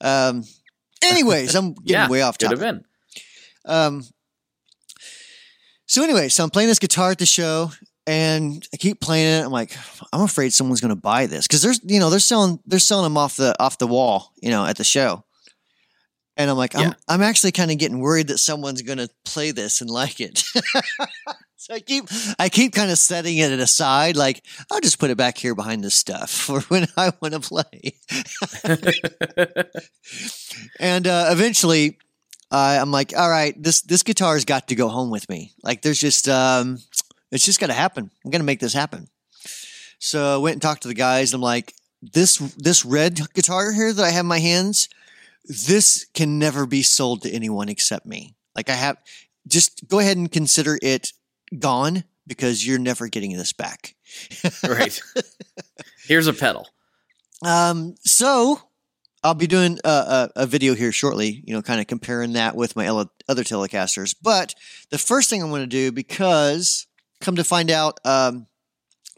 Um, 0.00 0.44
anyways, 1.02 1.54
I'm 1.54 1.74
getting 1.74 1.86
yeah, 1.86 2.08
way 2.08 2.22
off 2.22 2.38
could 2.38 2.50
topic. 2.50 2.60
have 2.60 2.74
been. 2.76 2.84
Um, 3.64 4.04
so 5.86 6.04
anyway, 6.04 6.28
so 6.28 6.44
I'm 6.44 6.50
playing 6.50 6.68
this 6.68 6.78
guitar 6.78 7.10
at 7.10 7.18
the 7.18 7.26
show, 7.26 7.72
and 8.06 8.66
I 8.72 8.76
keep 8.76 9.00
playing 9.00 9.40
it. 9.40 9.44
I'm 9.44 9.50
like, 9.50 9.76
I'm 10.12 10.22
afraid 10.22 10.52
someone's 10.52 10.80
going 10.80 10.94
to 10.94 11.00
buy 11.00 11.26
this 11.26 11.48
because 11.48 11.62
there's, 11.62 11.80
you 11.82 11.98
know, 11.98 12.10
they're 12.10 12.20
selling, 12.20 12.60
they're 12.64 12.78
selling 12.78 13.04
them 13.04 13.16
off 13.16 13.36
the 13.36 13.60
off 13.60 13.78
the 13.78 13.88
wall, 13.88 14.32
you 14.40 14.50
know, 14.50 14.64
at 14.64 14.76
the 14.76 14.84
show. 14.84 15.24
And 16.40 16.50
I'm 16.50 16.56
like, 16.56 16.74
I'm, 16.74 16.88
Yeah. 16.88 16.92
I'm 17.08 17.22
actually 17.22 17.52
kind 17.52 17.70
of 17.70 17.78
getting 17.78 18.00
worried 18.00 18.28
that 18.28 18.38
someone's 18.38 18.80
going 18.82 18.98
to 18.98 19.10
play 19.24 19.50
this 19.50 19.80
and 19.82 19.90
like 19.90 20.20
it. 20.20 20.38
so 21.56 21.74
I 21.74 21.80
keep, 21.80 22.04
I 22.38 22.48
keep 22.48 22.72
kind 22.72 22.90
of 22.90 22.96
setting 22.98 23.36
it 23.36 23.52
aside. 23.52 24.16
Like, 24.16 24.42
I'll 24.70 24.80
just 24.80 24.98
put 24.98 25.10
it 25.10 25.18
back 25.18 25.36
here 25.36 25.54
behind 25.54 25.84
this 25.84 25.94
stuff 25.94 26.30
for 26.46 26.60
when 26.62 26.86
I 26.96 27.12
want 27.20 27.34
to 27.34 27.40
play. 27.40 27.94
And 30.78 31.06
uh, 31.06 31.26
eventually, 31.30 31.98
uh, 32.50 32.78
I'm 32.80 32.90
like, 32.90 33.12
all 33.16 33.30
right, 33.30 33.54
this 33.62 33.82
this 33.82 34.02
guitar's 34.02 34.44
got 34.44 34.68
to 34.68 34.74
go 34.74 34.88
home 34.88 35.10
with 35.10 35.28
me. 35.28 35.52
Like, 35.62 35.82
there's 35.82 36.00
just, 36.00 36.28
um, 36.28 36.78
it's 37.30 37.44
just 37.44 37.60
got 37.60 37.68
to 37.68 37.72
happen. 37.74 38.10
I'm 38.24 38.30
gonna 38.30 38.44
make 38.44 38.60
this 38.60 38.72
happen. 38.72 39.08
So 39.98 40.34
I 40.34 40.36
went 40.38 40.54
and 40.54 40.62
talked 40.62 40.82
to 40.82 40.88
the 40.88 40.94
guys. 40.94 41.32
And 41.32 41.38
I'm 41.38 41.42
like, 41.44 41.74
this 42.02 42.38
this 42.56 42.84
red 42.84 43.20
guitar 43.34 43.72
here 43.72 43.92
that 43.92 44.02
I 44.04 44.10
have 44.10 44.24
in 44.24 44.26
my 44.26 44.38
hands, 44.40 44.88
this 45.44 46.06
can 46.14 46.38
never 46.38 46.66
be 46.66 46.82
sold 46.82 47.22
to 47.22 47.30
anyone 47.30 47.68
except 47.68 48.06
me. 48.06 48.34
Like, 48.54 48.68
I 48.68 48.74
have, 48.74 48.98
just 49.46 49.86
go 49.88 49.98
ahead 49.98 50.16
and 50.16 50.30
consider 50.30 50.78
it 50.82 51.12
gone 51.58 52.04
because 52.26 52.66
you're 52.66 52.78
never 52.78 53.08
getting 53.08 53.36
this 53.36 53.52
back. 53.52 53.94
right. 54.66 55.00
Here's 56.06 56.26
a 56.26 56.32
pedal. 56.32 56.68
Um, 57.44 57.96
so 58.04 58.60
I'll 59.22 59.34
be 59.34 59.46
doing 59.46 59.78
a, 59.84 59.88
a, 59.88 60.30
a 60.36 60.46
video 60.46 60.74
here 60.74 60.92
shortly, 60.92 61.42
you 61.46 61.54
know, 61.54 61.62
kind 61.62 61.80
of 61.80 61.86
comparing 61.86 62.34
that 62.34 62.56
with 62.56 62.76
my 62.76 62.88
other 62.88 63.44
Telecasters. 63.44 64.14
But 64.20 64.54
the 64.90 64.98
first 64.98 65.28
thing 65.28 65.42
I'm 65.42 65.50
going 65.50 65.62
to 65.62 65.66
do, 65.66 65.92
because 65.92 66.86
come 67.20 67.36
to 67.36 67.44
find 67.44 67.70
out, 67.70 68.00
um, 68.04 68.46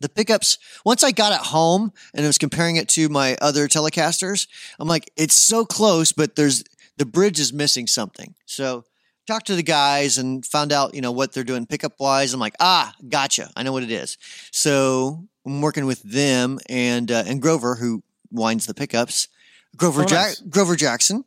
the 0.03 0.09
pickups, 0.09 0.59
once 0.85 1.03
I 1.03 1.11
got 1.13 1.33
it 1.33 1.47
home 1.47 1.93
and 2.15 2.25
I 2.25 2.29
was 2.29 2.39
comparing 2.39 2.77
it 2.77 2.89
to 2.91 3.09
my 3.09 3.37
other 3.41 3.69
Telecasters, 3.69 4.47
I'm 4.79 4.89
like, 4.89 5.11
it's 5.17 5.41
so 5.41 5.65
close, 5.65 6.13
but 6.13 6.37
there's 6.37 6.65
the 6.99 7.07
bridge 7.07 7.41
is 7.41 7.53
missing 7.53 7.87
something. 7.87 8.35
So 8.45 8.85
talked 9.27 9.47
to 9.47 9.57
the 9.57 9.63
guys 9.63 10.19
and 10.19 10.45
found 10.45 10.73
out, 10.73 10.95
you 10.95 11.01
know, 11.01 11.13
what 11.13 11.33
they're 11.33 11.45
doing 11.45 11.67
pickup 11.67 11.99
wise. 11.99 12.35
I'm 12.35 12.41
like, 12.41 12.57
ah, 12.61 12.93
gotcha. 13.09 13.51
I 13.57 13.63
know 13.63 13.73
what 13.73 13.83
it 13.83 13.91
is. 13.91 14.19
So 14.51 15.27
I'm 15.47 15.61
working 15.61 15.87
with 15.87 16.03
them 16.03 16.59
and 16.69 17.11
uh, 17.11 17.25
and 17.27 17.41
Grover, 17.41 17.77
who 17.77 18.03
winds 18.31 18.67
the 18.67 18.75
pickups. 18.75 19.29
Grover 19.77 20.03
Oh, 20.03 20.07
nice. 20.07 20.41
Grover 20.41 20.77
Jackson, 20.77 21.25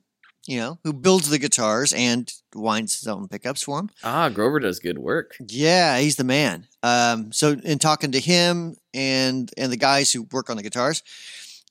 you 0.48 0.58
know, 0.60 0.78
who 0.84 0.94
builds 0.94 1.30
the 1.30 1.40
guitars 1.40 1.92
and 1.94 2.32
winds 2.54 3.00
his 3.00 3.08
own 3.08 3.28
pickups 3.28 3.64
for 3.64 3.80
him. 3.80 3.90
Ah, 4.04 4.30
Grover 4.30 4.60
does 4.60 4.80
good 4.80 4.98
work. 4.98 5.36
Yeah, 5.48 5.98
he's 6.00 6.16
the 6.18 6.24
man. 6.24 6.68
Um, 6.84 7.32
so 7.32 7.52
in 7.64 7.80
talking 7.80 8.12
to 8.12 8.20
him 8.20 8.76
and 8.94 9.50
and 9.58 9.72
the 9.72 9.78
guys 9.78 10.12
who 10.14 10.24
work 10.32 10.50
on 10.50 10.58
the 10.58 10.64
guitars, 10.64 11.02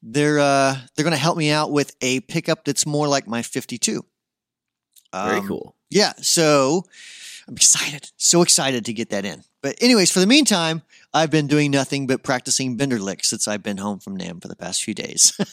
they're 0.03 0.39
uh, 0.41 0.77
they're 0.97 1.05
going 1.05 1.13
to 1.13 1.17
help 1.23 1.37
me 1.39 1.51
out 1.51 1.71
with 1.71 1.95
a 2.01 2.21
pickup 2.21 2.65
that's 2.65 2.85
more 2.87 3.07
like 3.09 3.27
my 3.29 3.43
52. 3.43 4.05
Very 5.13 5.39
Um, 5.39 5.47
cool. 5.49 5.77
Yeah, 5.91 6.13
so 6.21 6.83
I'm 7.47 7.55
excited, 7.55 8.11
so 8.17 8.43
excited 8.43 8.85
to 8.87 8.93
get 8.93 9.11
that 9.11 9.25
in. 9.25 9.45
But 9.63 9.77
anyways, 9.81 10.11
for 10.11 10.19
the 10.19 10.27
meantime, 10.27 10.83
I've 11.13 11.31
been 11.31 11.47
doing 11.47 11.71
nothing 11.71 12.07
but 12.09 12.25
practicing 12.25 12.77
bender 12.77 12.99
licks 12.99 13.29
since 13.31 13.47
I've 13.47 13.63
been 13.63 13.77
home 13.77 14.01
from 14.01 14.19
NAMM 14.19 14.43
for 14.43 14.49
the 14.49 14.57
past 14.57 14.83
few 14.83 14.93
days. 14.95 15.39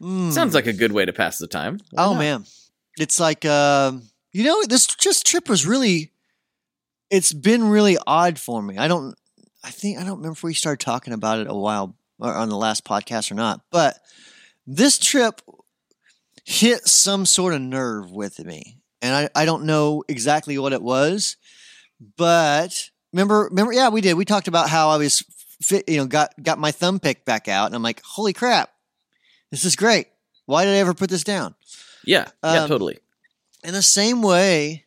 Mm. 0.00 0.32
Sounds 0.32 0.54
like 0.54 0.66
a 0.66 0.72
good 0.72 0.92
way 0.92 1.04
to 1.04 1.12
pass 1.12 1.38
the 1.38 1.46
time. 1.46 1.78
Why 1.90 2.04
Oh 2.04 2.12
not? 2.12 2.18
man, 2.18 2.44
it's 2.98 3.18
like 3.20 3.44
um, 3.44 4.02
you 4.32 4.44
know 4.44 4.62
this 4.64 4.86
just 4.86 5.26
trip 5.26 5.48
was 5.48 5.66
really. 5.66 6.10
It's 7.10 7.32
been 7.32 7.68
really 7.68 7.96
odd 8.06 8.38
for 8.38 8.60
me. 8.62 8.76
I 8.78 8.88
don't. 8.88 9.14
I 9.62 9.70
think 9.70 9.98
I 9.98 10.00
don't 10.00 10.16
remember 10.18 10.32
if 10.32 10.42
we 10.42 10.54
started 10.54 10.84
talking 10.84 11.12
about 11.12 11.38
it 11.38 11.46
a 11.48 11.54
while 11.54 11.96
or 12.18 12.34
on 12.34 12.48
the 12.48 12.56
last 12.56 12.84
podcast 12.84 13.30
or 13.30 13.34
not, 13.34 13.60
but 13.70 13.98
this 14.66 14.98
trip 14.98 15.40
hit 16.44 16.86
some 16.86 17.24
sort 17.24 17.54
of 17.54 17.60
nerve 17.60 18.10
with 18.10 18.44
me, 18.44 18.78
and 19.00 19.14
I 19.14 19.42
I 19.42 19.44
don't 19.44 19.64
know 19.64 20.02
exactly 20.08 20.58
what 20.58 20.72
it 20.72 20.82
was, 20.82 21.36
but 22.16 22.90
remember 23.12 23.46
remember 23.50 23.72
yeah 23.72 23.88
we 23.90 24.00
did 24.00 24.14
we 24.14 24.24
talked 24.24 24.48
about 24.48 24.68
how 24.68 24.88
I 24.90 24.96
was 24.96 25.20
fit 25.62 25.88
you 25.88 25.98
know 25.98 26.06
got 26.06 26.34
got 26.42 26.58
my 26.58 26.72
thumb 26.72 26.98
pick 26.98 27.24
back 27.24 27.46
out 27.46 27.66
and 27.66 27.74
I'm 27.76 27.82
like 27.82 28.02
holy 28.02 28.32
crap 28.32 28.70
this 29.54 29.64
is 29.64 29.76
great 29.76 30.08
why 30.46 30.64
did 30.64 30.74
I 30.74 30.78
ever 30.78 30.94
put 30.94 31.10
this 31.10 31.22
down 31.24 31.54
Yeah, 32.04 32.26
yeah, 32.42 32.62
Um, 32.64 32.68
totally. 32.68 32.98
in 33.62 33.72
the 33.72 33.82
same 33.82 34.20
way, 34.20 34.84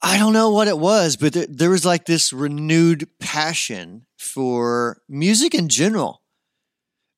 I 0.00 0.18
don't 0.18 0.32
know 0.32 0.50
what 0.50 0.68
it 0.68 0.78
was, 0.78 1.16
but 1.16 1.32
there, 1.32 1.46
there 1.48 1.70
was 1.70 1.84
like 1.84 2.06
this 2.06 2.32
renewed 2.32 3.08
passion 3.20 4.06
for 4.18 5.00
music 5.08 5.54
in 5.54 5.68
general. 5.68 6.22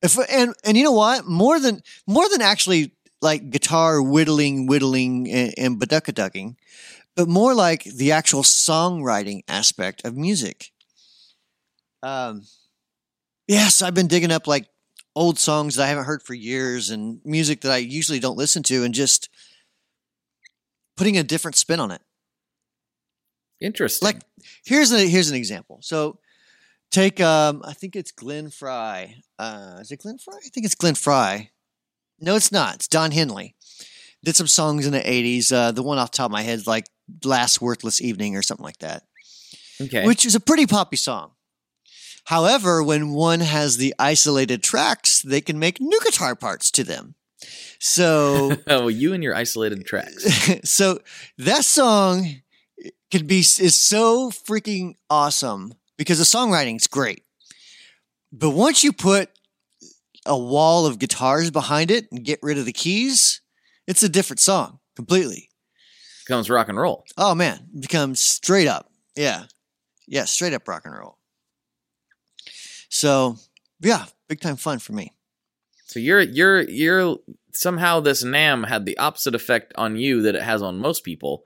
If, 0.01 0.17
and 0.29 0.53
and 0.63 0.77
you 0.77 0.83
know 0.83 0.91
what? 0.91 1.25
More 1.25 1.59
than 1.59 1.81
more 2.05 2.27
than 2.29 2.41
actually 2.41 2.91
like 3.21 3.49
guitar 3.49 4.01
whittling, 4.01 4.67
whittling, 4.67 5.31
and, 5.31 5.53
and 5.57 5.79
baduckaducking, 5.79 6.57
but 7.15 7.27
more 7.27 7.55
like 7.55 7.85
the 7.85 8.11
actual 8.11 8.43
songwriting 8.43 9.41
aspect 9.47 10.05
of 10.05 10.15
music. 10.15 10.71
Um, 12.03 12.43
yes, 13.47 13.81
I've 13.81 13.95
been 13.95 14.07
digging 14.07 14.31
up 14.31 14.45
like 14.45 14.67
old 15.15 15.39
songs 15.39 15.75
that 15.75 15.83
I 15.83 15.87
haven't 15.87 16.05
heard 16.05 16.23
for 16.23 16.33
years 16.33 16.89
and 16.89 17.21
music 17.23 17.61
that 17.61 17.71
I 17.71 17.77
usually 17.77 18.19
don't 18.19 18.37
listen 18.37 18.63
to 18.63 18.83
and 18.83 18.93
just 18.93 19.29
putting 20.97 21.17
a 21.17 21.23
different 21.23 21.55
spin 21.55 21.79
on 21.79 21.91
it. 21.91 22.01
Interesting. 23.61 24.05
Like 24.05 24.21
here's 24.65 24.91
a 24.91 25.07
here's 25.07 25.29
an 25.29 25.35
example. 25.37 25.79
So 25.81 26.19
take 26.91 27.21
um 27.21 27.61
I 27.65 27.73
think 27.73 27.95
it's 27.95 28.11
Glenn 28.11 28.49
Frey. 28.49 29.15
Uh 29.39 29.77
is 29.79 29.91
it 29.91 30.01
Glenn 30.01 30.17
Frey? 30.17 30.35
I 30.45 30.49
think 30.49 30.65
it's 30.65 30.75
Glenn 30.75 30.95
Frey. 30.95 31.51
No, 32.19 32.35
it's 32.35 32.51
not. 32.51 32.75
It's 32.75 32.87
Don 32.87 33.11
Henley. 33.11 33.55
Did 34.23 34.35
some 34.35 34.47
songs 34.47 34.85
in 34.85 34.91
the 34.91 34.99
80s. 34.99 35.51
Uh 35.53 35.71
the 35.71 35.83
one 35.83 35.97
off 35.97 36.11
the 36.11 36.17
top 36.17 36.25
of 36.25 36.31
my 36.31 36.41
head 36.41 36.59
is 36.59 36.67
like 36.67 36.85
Last 37.23 37.61
Worthless 37.61 38.01
Evening 38.01 38.35
or 38.35 38.41
something 38.41 38.63
like 38.65 38.79
that. 38.79 39.03
okay. 39.81 40.05
Which 40.05 40.25
is 40.25 40.35
a 40.35 40.39
pretty 40.39 40.65
poppy 40.67 40.97
song. 40.97 41.31
However, 42.25 42.81
when 42.83 43.11
one 43.11 43.39
has 43.39 43.77
the 43.77 43.93
isolated 43.99 44.63
tracks, 44.63 45.21
they 45.21 45.41
can 45.41 45.59
make 45.59 45.79
new 45.79 45.99
guitar 46.03 46.35
parts 46.35 46.71
to 46.71 46.83
them. 46.83 47.15
So 47.79 48.57
oh, 48.67 48.87
you 48.87 49.13
and 49.13 49.23
your 49.23 49.35
isolated 49.35 49.85
tracks. 49.85 50.25
so 50.69 50.99
that 51.37 51.63
song 51.63 52.41
could 53.11 53.27
be 53.27 53.39
is 53.39 53.75
so 53.75 54.31
freaking 54.31 54.95
awesome 55.09 55.73
because 55.97 56.17
the 56.17 56.25
songwriting's 56.25 56.87
great. 56.87 57.23
But 58.31 58.51
once 58.51 58.83
you 58.83 58.91
put 58.91 59.29
a 60.25 60.37
wall 60.37 60.87
of 60.87 60.99
guitars 60.99 61.51
behind 61.51 61.91
it 61.91 62.11
and 62.11 62.25
get 62.25 62.39
rid 62.41 62.57
of 62.57 62.65
the 62.65 62.73
keys, 62.73 63.41
it's 63.87 64.03
a 64.03 64.09
different 64.09 64.39
song 64.39 64.79
completely. 64.95 65.49
Comes 66.27 66.49
rock 66.49 66.69
and 66.69 66.77
roll. 66.77 67.05
Oh 67.17 67.35
man, 67.35 67.69
it 67.75 67.81
becomes 67.81 68.19
straight 68.19 68.67
up. 68.67 68.91
Yeah. 69.15 69.43
Yeah, 70.07 70.25
straight 70.25 70.53
up 70.53 70.67
rock 70.67 70.83
and 70.85 70.95
roll. 70.95 71.19
So, 72.95 73.35
yeah, 73.81 74.05
big 74.29 74.39
time 74.39 74.55
fun 74.55 74.79
for 74.79 74.93
me. 74.93 75.11
So 75.83 75.99
you're 75.99 76.21
you're 76.21 76.61
you're 76.61 77.17
somehow 77.51 77.99
this 77.99 78.23
NAMM 78.23 78.69
had 78.69 78.85
the 78.85 78.97
opposite 78.97 79.35
effect 79.35 79.73
on 79.75 79.97
you 79.97 80.21
that 80.21 80.33
it 80.33 80.43
has 80.43 80.61
on 80.61 80.77
most 80.77 81.03
people. 81.03 81.43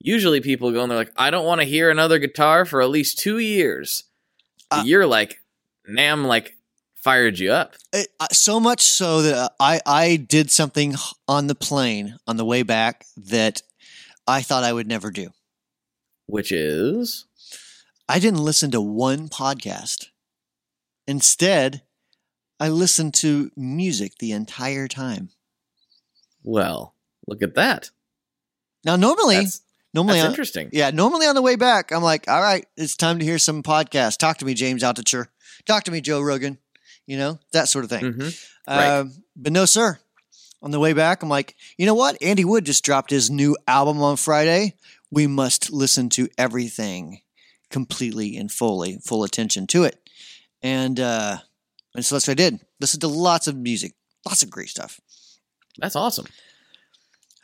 Usually 0.00 0.40
people 0.40 0.72
go 0.72 0.82
and 0.82 0.90
they're 0.90 0.98
like, 0.98 1.12
I 1.16 1.30
don't 1.30 1.46
want 1.46 1.60
to 1.60 1.66
hear 1.68 1.88
another 1.88 2.18
guitar 2.18 2.64
for 2.64 2.82
at 2.82 2.90
least 2.90 3.20
two 3.20 3.38
years. 3.38 4.04
Uh, 4.72 4.82
you're 4.84 5.06
like 5.06 5.40
NAMM 5.88 6.26
like 6.26 6.56
fired 6.96 7.38
you 7.38 7.52
up. 7.52 7.76
It, 7.92 8.08
uh, 8.18 8.26
so 8.32 8.58
much 8.58 8.80
so 8.80 9.22
that 9.22 9.52
I 9.60 9.80
I 9.86 10.16
did 10.16 10.50
something 10.50 10.96
on 11.28 11.46
the 11.46 11.54
plane 11.54 12.16
on 12.26 12.38
the 12.38 12.44
way 12.44 12.64
back 12.64 13.06
that 13.16 13.62
I 14.26 14.42
thought 14.42 14.64
I 14.64 14.72
would 14.72 14.88
never 14.88 15.12
do. 15.12 15.30
Which 16.26 16.50
is 16.50 17.24
I 18.08 18.18
didn't 18.18 18.42
listen 18.42 18.72
to 18.72 18.80
one 18.80 19.28
podcast. 19.28 20.08
Instead, 21.08 21.82
I 22.60 22.68
listened 22.68 23.14
to 23.14 23.50
music 23.56 24.12
the 24.18 24.30
entire 24.32 24.86
time. 24.86 25.30
well, 26.44 26.94
look 27.26 27.42
at 27.42 27.54
that. 27.56 27.90
Now, 28.84 28.96
normally, 28.96 29.36
That's, 29.36 29.60
normally, 29.92 30.14
that's 30.18 30.26
on, 30.26 30.30
interesting. 30.32 30.70
yeah, 30.72 30.90
normally 30.90 31.26
on 31.26 31.34
the 31.34 31.42
way 31.42 31.56
back, 31.56 31.90
I'm 31.92 32.02
like, 32.02 32.28
all 32.28 32.40
right, 32.40 32.64
it's 32.76 32.94
time 32.96 33.18
to 33.18 33.24
hear 33.24 33.38
some 33.38 33.62
podcast. 33.62 34.18
Talk 34.18 34.38
to 34.38 34.44
me, 34.44 34.54
James 34.54 34.82
Altucher. 34.82 35.26
Talk 35.66 35.84
to 35.84 35.90
me, 35.90 36.00
Joe 36.00 36.20
Rogan. 36.20 36.58
You 37.06 37.16
know 37.18 37.38
that 37.52 37.68
sort 37.68 37.84
of 37.84 37.90
thing. 37.90 38.12
hmm 38.12 38.28
Right. 38.68 38.98
Um, 38.98 39.12
but 39.34 39.52
no, 39.52 39.64
sir. 39.64 39.98
On 40.60 40.70
the 40.72 40.78
way 40.80 40.92
back, 40.92 41.22
I'm 41.22 41.28
like, 41.30 41.54
you 41.78 41.86
know 41.86 41.94
what? 41.94 42.20
Andy 42.22 42.44
Wood 42.44 42.66
just 42.66 42.84
dropped 42.84 43.10
his 43.10 43.30
new 43.30 43.56
album 43.66 44.02
on 44.02 44.16
Friday. 44.16 44.74
We 45.10 45.26
must 45.26 45.72
listen 45.72 46.08
to 46.10 46.28
everything 46.36 47.22
completely 47.70 48.36
and 48.36 48.50
fully, 48.52 48.98
full 49.04 49.24
attention 49.24 49.66
to 49.68 49.84
it. 49.84 50.07
And 50.62 50.98
uh, 50.98 51.38
and 51.94 52.04
so 52.04 52.14
that's 52.14 52.26
what 52.26 52.32
I 52.32 52.42
did. 52.42 52.60
Listen 52.80 53.00
to 53.00 53.08
lots 53.08 53.46
of 53.46 53.56
music, 53.56 53.94
lots 54.26 54.42
of 54.42 54.50
great 54.50 54.68
stuff. 54.68 55.00
That's 55.78 55.96
awesome. 55.96 56.26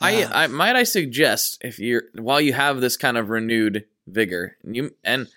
I, 0.01 0.23
Uh, 0.25 0.31
I 0.33 0.47
might 0.49 0.77
I 0.77 0.83
suggest 0.83 1.59
if 1.63 1.79
you're 1.79 2.05
while 2.15 2.41
you 2.41 2.53
have 2.53 2.81
this 2.81 2.97
kind 2.97 3.17
of 3.17 3.31
renewed 3.31 3.85
vigor, 4.07 4.57
and 4.65 4.77
you 4.77 4.95
and 5.05 5.29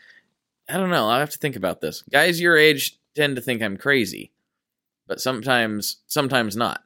I 0.68 0.74
don't 0.78 0.90
know, 0.90 1.08
I 1.08 1.20
have 1.20 1.30
to 1.32 1.38
think 1.38 1.56
about 1.56 1.82
this. 1.82 2.04
Guys 2.12 2.42
your 2.42 2.58
age 2.58 2.98
tend 3.16 3.36
to 3.36 3.42
think 3.42 3.62
I'm 3.62 3.78
crazy, 3.78 4.32
but 5.08 5.22
sometimes 5.22 5.98
sometimes 6.08 6.56
not. 6.56 6.84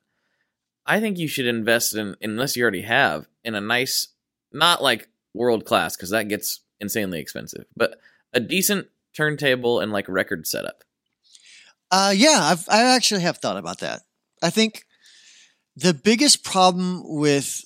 I 0.85 0.99
think 0.99 1.17
you 1.17 1.27
should 1.27 1.45
invest 1.47 1.95
in 1.95 2.15
unless 2.21 2.55
you 2.55 2.63
already 2.63 2.81
have 2.81 3.27
in 3.43 3.55
a 3.55 3.61
nice 3.61 4.09
not 4.51 4.83
like 4.83 5.07
world 5.33 5.65
class 5.65 5.95
because 5.95 6.09
that 6.09 6.27
gets 6.27 6.59
insanely 6.79 7.19
expensive, 7.19 7.65
but 7.75 7.99
a 8.33 8.39
decent 8.39 8.87
turntable 9.15 9.79
and 9.79 9.91
like 9.91 10.07
record 10.07 10.47
setup. 10.47 10.83
Uh, 11.91 12.13
yeah, 12.15 12.39
I've, 12.41 12.65
I 12.69 12.95
actually 12.95 13.21
have 13.21 13.37
thought 13.37 13.57
about 13.57 13.79
that. 13.79 14.01
I 14.41 14.49
think 14.49 14.85
the 15.75 15.93
biggest 15.93 16.43
problem 16.43 17.01
with 17.05 17.63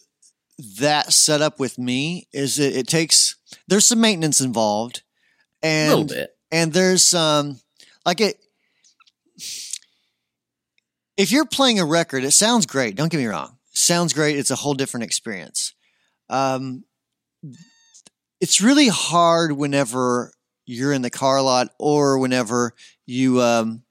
that 0.79 1.11
setup 1.13 1.59
with 1.59 1.77
me 1.77 2.27
is 2.33 2.55
that 2.55 2.77
it 2.77 2.87
takes 2.87 3.35
there's 3.67 3.85
some 3.85 4.01
maintenance 4.01 4.41
involved, 4.41 5.03
and 5.61 5.89
A 5.89 5.93
and 5.93 6.01
little 6.01 6.17
bit. 6.21 6.37
and 6.51 6.73
there's 6.73 7.13
um 7.13 7.59
like 8.05 8.21
it. 8.21 8.37
If 11.17 11.31
you're 11.31 11.45
playing 11.45 11.79
a 11.79 11.85
record, 11.85 12.23
it 12.23 12.31
sounds 12.31 12.65
great. 12.65 12.95
Don't 12.95 13.11
get 13.11 13.17
me 13.19 13.25
wrong, 13.25 13.57
sounds 13.71 14.13
great. 14.13 14.37
It's 14.37 14.51
a 14.51 14.55
whole 14.55 14.73
different 14.73 15.03
experience. 15.05 15.73
Um, 16.29 16.83
it's 18.41 18.59
really 18.61 18.87
hard 18.89 19.53
whenever 19.53 20.33
you're 20.65 20.93
in 20.93 21.01
the 21.01 21.09
car 21.09 21.41
lot 21.41 21.69
or 21.79 22.17
whenever 22.19 22.73
you 23.05 23.41
um, 23.41 23.83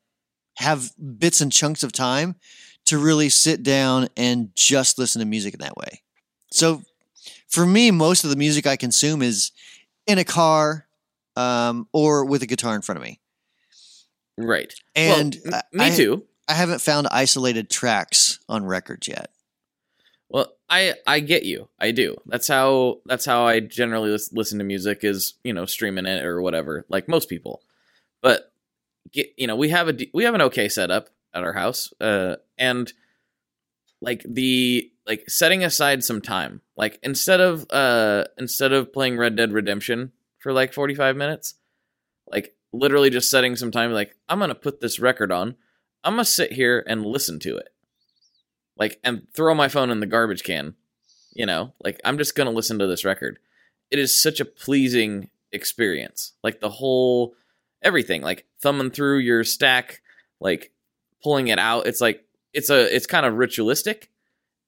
have 0.59 0.91
bits 1.19 1.41
and 1.41 1.53
chunks 1.53 1.83
of 1.83 1.93
time 1.93 2.37
to 2.87 2.99
really 2.99 3.29
sit 3.29 3.63
down 3.63 4.09
and 4.17 4.51
just 4.55 4.99
listen 4.99 5.21
to 5.21 5.27
music 5.27 5.55
in 5.55 5.61
that 5.61 5.77
way. 5.77 6.03
So 6.53 6.83
for 7.49 7.65
me, 7.65 7.91
most 7.91 8.25
of 8.25 8.31
the 8.31 8.37
music 8.37 8.67
I 8.67 8.77
consume 8.77 9.23
is 9.23 9.53
in 10.07 10.19
a 10.19 10.25
car 10.25 10.87
um, 11.37 11.89
or 11.93 12.25
with 12.25 12.43
a 12.43 12.47
guitar 12.47 12.75
in 12.75 12.83
front 12.83 12.99
of 12.99 13.03
me. 13.05 13.21
Right. 14.37 14.73
And 14.95 15.37
well, 15.45 15.63
m- 15.73 15.79
me 15.79 15.85
I- 15.87 15.91
too. 15.91 16.25
I 16.47 16.53
haven't 16.53 16.83
found 16.83 17.07
isolated 17.11 17.71
tracks 17.71 18.39
on 18.51 18.67
records 18.67 19.09
yet. 19.09 19.31
I 20.75 20.95
I 21.07 21.21
get 21.21 21.45
you. 21.45 21.69
I 21.79 21.93
do. 21.93 22.17
That's 22.27 22.49
how 22.49 22.99
that's 23.07 23.25
how 23.25 23.47
I 23.47 23.61
generally 23.61 24.11
lis- 24.11 24.33
listen 24.33 24.59
to 24.59 24.65
music 24.65 25.05
is, 25.05 25.35
you 25.45 25.53
know, 25.53 25.67
streaming 25.67 26.07
it 26.07 26.25
or 26.25 26.43
whatever, 26.43 26.85
like 26.89 27.09
most 27.09 27.29
people. 27.29 27.63
But 28.21 28.53
get, 29.13 29.33
you 29.37 29.47
know, 29.47 29.55
we 29.55 29.69
have 29.69 29.89
a 29.89 29.97
we 30.13 30.25
have 30.25 30.35
an 30.35 30.43
okay 30.43 30.69
setup 30.69 31.11
at 31.33 31.45
our 31.45 31.53
house. 31.53 31.93
Uh 32.01 32.37
and 32.59 32.93
like 34.01 34.25
the 34.29 34.91
like 35.07 35.31
setting 35.31 35.63
aside 35.63 36.03
some 36.03 36.21
time. 36.21 36.61
Like 36.77 36.99
instead 37.05 37.41
of 37.41 37.71
uh 37.71 38.25
instead 38.37 38.73
of 38.73 38.93
playing 38.93 39.17
Red 39.17 39.37
Dead 39.37 39.53
Redemption 39.53 40.11
for 40.41 40.53
like 40.53 40.73
45 40.73 41.17
minutes, 41.17 41.55
like 42.27 42.57
literally 42.73 43.11
just 43.11 43.31
setting 43.31 43.55
some 43.55 43.71
time 43.71 43.93
like 43.93 44.17
I'm 44.29 44.41
to 44.41 44.57
put 44.57 44.81
this 44.81 44.99
record 44.99 45.31
on. 45.31 45.55
I'm 46.03 46.17
to 46.17 46.25
sit 46.25 46.53
here 46.53 46.85
and 46.89 47.07
listen 47.07 47.39
to 47.41 47.57
it 47.59 47.74
like 48.77 48.99
and 49.05 49.27
throw 49.35 49.55
my 49.55 49.69
phone 49.69 49.91
in 49.91 50.01
the 50.01 50.07
garbage 50.07 50.43
can 50.43 50.75
you 51.35 51.45
know? 51.45 51.73
Like 51.83 52.01
i'm 52.05 52.17
just 52.17 52.35
gonna 52.35 52.51
listen 52.51 52.79
to 52.79 52.87
this 52.87 53.05
record. 53.05 53.39
It 53.91 53.99
is 53.99 54.19
such 54.21 54.41
a 54.41 54.45
pleasing 54.45 55.29
experience. 55.53 56.33
Like 56.43 56.61
the 56.61 56.71
whole 56.71 57.35
everything 57.83 58.23
like 58.23 58.47
thumbing 58.61 58.91
through 58.91 59.19
your 59.19 59.45
stack 59.45 60.01
like 60.41 60.73
pulling 61.23 61.49
it 61.49 61.59
out. 61.59 61.87
It's 61.87 62.01
like 62.01 62.25
it's 62.55 62.71
a 62.71 62.95
it's 62.95 63.07
kind 63.07 63.27
of 63.27 63.35
ritualistic. 63.35 64.11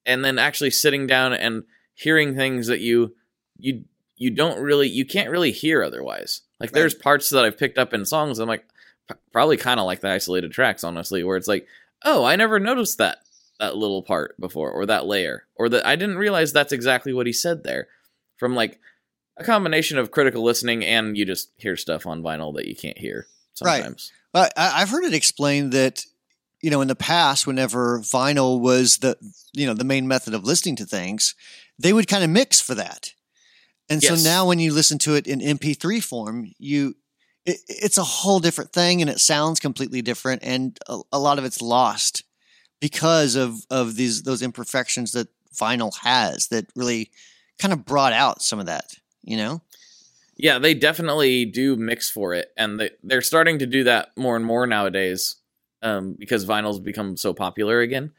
And 0.05 0.23
then 0.23 0.37
actually 0.37 0.71
sitting 0.71 1.07
down 1.07 1.33
and 1.33 1.63
hearing 1.93 2.35
things 2.35 2.67
that 2.67 2.79
you 2.79 3.15
you 3.57 3.85
you 4.15 4.29
don't 4.29 4.59
really 4.59 4.87
you 4.87 5.05
can't 5.05 5.29
really 5.29 5.51
hear 5.51 5.83
otherwise. 5.83 6.41
Like 6.59 6.71
there's 6.71 6.95
parts 6.95 7.29
that 7.29 7.45
i've 7.45 7.57
picked 7.57 7.77
up 7.77 7.93
in 7.93 8.03
songs 8.03 8.39
i'm 8.39 8.49
like 8.49 8.65
probably 9.31 9.57
kind 9.57 9.79
of 9.79 9.85
like 9.85 10.01
the 10.01 10.09
isolated 10.09 10.51
tracks 10.51 10.83
honestly 10.83 11.23
where 11.23 11.37
it's 11.37 11.47
like 11.47 11.67
oh 12.03 12.25
i 12.25 12.35
never 12.35 12.59
noticed 12.59 12.97
that 12.97 13.19
that 13.59 13.75
little 13.77 14.03
part 14.03 14.39
before 14.39 14.71
or 14.71 14.85
that 14.85 15.05
layer 15.05 15.45
or 15.55 15.69
that 15.69 15.85
I 15.85 15.95
didn't 15.95 16.17
realize 16.17 16.53
that's 16.53 16.71
exactly 16.73 17.13
what 17.13 17.27
he 17.27 17.33
said 17.33 17.63
there 17.63 17.87
from 18.37 18.55
like 18.55 18.79
a 19.37 19.43
combination 19.43 19.97
of 19.97 20.11
critical 20.11 20.43
listening 20.43 20.83
and 20.83 21.17
you 21.17 21.25
just 21.25 21.51
hear 21.57 21.75
stuff 21.75 22.05
on 22.07 22.21
vinyl 22.23 22.55
that 22.55 22.67
you 22.67 22.75
can't 22.75 22.97
hear 22.97 23.27
Right. 23.61 23.83
sometimes. 23.83 24.11
But 24.33 24.53
I, 24.57 24.81
I've 24.81 24.89
heard 24.89 25.03
it 25.03 25.13
explained 25.13 25.71
that 25.73 26.05
you 26.61 26.69
know 26.69 26.81
in 26.81 26.87
the 26.87 26.95
past, 26.95 27.47
whenever 27.47 27.99
vinyl 27.99 28.59
was 28.59 28.97
the 28.97 29.17
you 29.53 29.65
know 29.65 29.73
the 29.73 29.83
main 29.83 30.07
method 30.07 30.33
of 30.33 30.43
listening 30.43 30.75
to 30.77 30.85
things, 30.85 31.35
they 31.79 31.93
would 31.93 32.07
kind 32.07 32.23
of 32.23 32.29
mix 32.29 32.59
for 32.59 32.75
that. 32.75 33.13
And 33.89 34.03
Yes. 34.03 34.21
so 34.21 34.29
now, 34.29 34.45
when 34.45 34.59
you 34.59 34.73
listen 34.73 34.99
to 34.99 35.15
it 35.15 35.27
in 35.27 35.39
MP3 35.39 36.03
form, 36.03 36.51
you 36.59 36.95
it, 37.45 37.59
it's 37.67 37.97
a 37.97 38.03
whole 38.03 38.39
different 38.39 38.73
thing, 38.73 39.01
and 39.01 39.09
it 39.09 39.19
sounds 39.19 39.59
completely 39.59 40.01
different, 40.01 40.43
and 40.43 40.77
a, 40.87 40.99
a 41.13 41.19
lot 41.19 41.39
of 41.39 41.45
it's 41.45 41.61
lost 41.61 42.23
because 42.79 43.35
of 43.35 43.65
of 43.69 43.95
these 43.95 44.23
those 44.23 44.41
imperfections 44.41 45.11
that 45.11 45.27
vinyl 45.53 45.95
has 45.97 46.47
that 46.47 46.65
really 46.75 47.11
kind 47.59 47.73
of 47.73 47.85
brought 47.85 48.13
out 48.13 48.41
some 48.41 48.59
of 48.59 48.67
that. 48.67 48.95
You 49.23 49.37
know, 49.37 49.61
Yeah, 50.37 50.59
they 50.59 50.73
definitely 50.73 51.45
do 51.45 51.75
mix 51.75 52.09
for 52.09 52.33
it 52.33 52.51
and 52.57 52.79
they, 52.79 52.91
they're 53.03 53.21
starting 53.21 53.59
to 53.59 53.65
do 53.65 53.83
that 53.85 54.09
more 54.17 54.35
and 54.35 54.45
more 54.45 54.65
nowadays 54.67 55.35
um, 55.81 56.15
because 56.17 56.45
vinyl's 56.45 56.79
become 56.79 57.17
so 57.17 57.33
popular 57.33 57.81
again. 57.81 58.11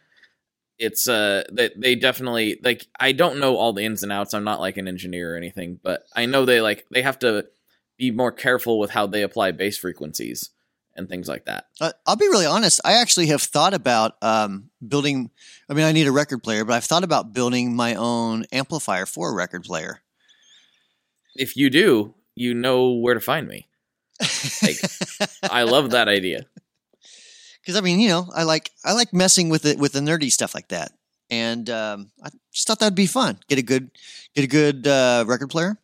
It's 0.78 1.08
uh 1.08 1.42
they, 1.50 1.70
they 1.76 1.94
definitely 1.96 2.60
like 2.62 2.86
I 3.00 3.12
don't 3.12 3.40
know 3.40 3.56
all 3.56 3.72
the 3.72 3.84
ins 3.84 4.02
and 4.02 4.12
outs. 4.12 4.32
I'm 4.32 4.44
not 4.44 4.60
like 4.60 4.76
an 4.76 4.86
engineer 4.86 5.34
or 5.34 5.36
anything, 5.36 5.80
but 5.82 6.02
I 6.14 6.26
know 6.26 6.44
they 6.44 6.60
like 6.60 6.86
they 6.92 7.02
have 7.02 7.18
to 7.20 7.46
be 7.96 8.12
more 8.12 8.30
careful 8.30 8.78
with 8.78 8.90
how 8.90 9.06
they 9.06 9.22
apply 9.22 9.50
bass 9.52 9.76
frequencies 9.78 10.50
and 10.98 11.08
things 11.08 11.28
like 11.28 11.46
that. 11.46 11.68
Uh, 11.80 11.92
I'll 12.06 12.16
be 12.16 12.28
really 12.28 12.44
honest. 12.44 12.80
I 12.84 12.94
actually 12.94 13.28
have 13.28 13.40
thought 13.40 13.72
about 13.72 14.16
um, 14.20 14.68
building. 14.86 15.30
I 15.70 15.74
mean, 15.74 15.86
I 15.86 15.92
need 15.92 16.08
a 16.08 16.12
record 16.12 16.42
player, 16.42 16.64
but 16.64 16.74
I've 16.74 16.84
thought 16.84 17.04
about 17.04 17.32
building 17.32 17.74
my 17.74 17.94
own 17.94 18.44
amplifier 18.52 19.06
for 19.06 19.30
a 19.30 19.34
record 19.34 19.62
player. 19.62 20.00
If 21.36 21.56
you 21.56 21.70
do, 21.70 22.14
you 22.34 22.52
know 22.52 22.90
where 22.90 23.14
to 23.14 23.20
find 23.20 23.46
me. 23.46 23.68
I 25.50 25.62
love 25.62 25.90
that 25.90 26.08
idea. 26.08 26.46
because 27.60 27.76
I 27.76 27.80
mean, 27.80 28.00
you 28.00 28.08
know, 28.08 28.28
I 28.34 28.42
like 28.42 28.70
I 28.84 28.92
like 28.92 29.12
messing 29.12 29.48
with 29.48 29.64
it 29.64 29.78
with 29.78 29.92
the 29.92 30.00
nerdy 30.00 30.32
stuff 30.32 30.54
like 30.54 30.68
that, 30.68 30.92
and 31.30 31.70
um, 31.70 32.10
I 32.22 32.30
just 32.52 32.66
thought 32.66 32.80
that'd 32.80 32.96
be 32.96 33.06
fun. 33.06 33.38
Get 33.48 33.60
a 33.60 33.62
good 33.62 33.92
get 34.34 34.44
a 34.44 34.48
good 34.48 34.88
uh, 34.88 35.24
record 35.28 35.50
player, 35.50 35.78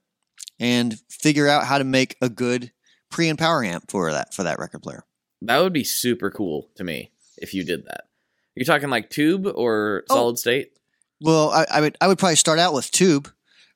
and 0.59 0.99
figure 1.09 1.47
out 1.47 1.65
how 1.65 1.79
to 1.79 1.85
make 1.85 2.17
a 2.21 2.29
good 2.29 2.73
pre 3.15 3.29
and 3.29 3.39
power 3.39 3.63
amp 3.63 3.89
for 3.93 4.11
that 4.11 4.35
for 4.35 4.43
that 4.43 4.59
record 4.59 4.83
player. 4.83 5.05
That 5.41 5.59
would 5.61 5.73
be 5.73 5.85
super 5.85 6.33
cool 6.33 6.69
to 6.75 6.83
me 6.83 7.13
if 7.37 7.55
you 7.55 7.63
did 7.65 7.85
that. 7.85 8.09
You're 8.57 8.65
talking 8.67 8.91
like 8.91 9.09
tube 9.09 9.47
or 9.47 10.03
Oh. 10.11 10.15
solid 10.17 10.39
state? 10.39 10.73
Well, 11.21 11.51
I, 11.51 11.65
I 11.71 11.81
would 11.81 11.97
I 12.01 12.09
would 12.09 12.19
probably 12.19 12.35
start 12.35 12.59
out 12.59 12.75
with 12.75 12.91
tube, 12.91 13.31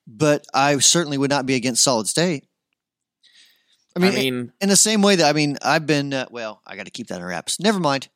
but 0.08 0.44
I 0.52 0.76
certainly 0.78 1.18
would 1.18 1.30
not 1.30 1.46
be 1.46 1.54
against 1.54 1.84
solid 1.84 2.08
state. 2.08 2.46
I 3.94 4.00
mean, 4.00 4.12
I 4.12 4.16
mean, 4.16 4.52
in 4.60 4.68
the 4.68 4.76
same 4.76 5.02
way 5.02 5.14
that 5.14 5.28
I 5.28 5.32
mean, 5.32 5.56
I've 5.62 5.86
been 5.86 6.12
uh, 6.12 6.26
well. 6.32 6.60
I 6.66 6.74
got 6.74 6.86
to 6.86 6.90
keep 6.90 7.06
that 7.06 7.20
in 7.20 7.24
wraps. 7.24 7.60
Never 7.60 7.78
mind. 7.78 8.08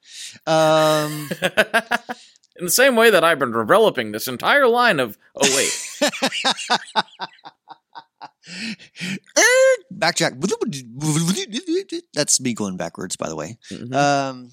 Um, 0.45 1.31
in 2.57 2.65
the 2.65 2.71
same 2.71 2.97
way 2.97 3.11
that 3.11 3.23
I've 3.23 3.39
been 3.39 3.53
developing 3.53 4.11
this 4.11 4.27
entire 4.27 4.67
line 4.67 4.99
of 4.99 5.17
oh 5.37 5.49
wait, 5.57 5.73
backtrack. 9.93 10.39
That's 12.15 12.41
me 12.41 12.55
going 12.55 12.77
backwards, 12.77 13.17
by 13.17 13.29
the 13.29 13.37
way. 13.37 13.59
Mhm. 13.71 13.95
Um, 13.95 14.51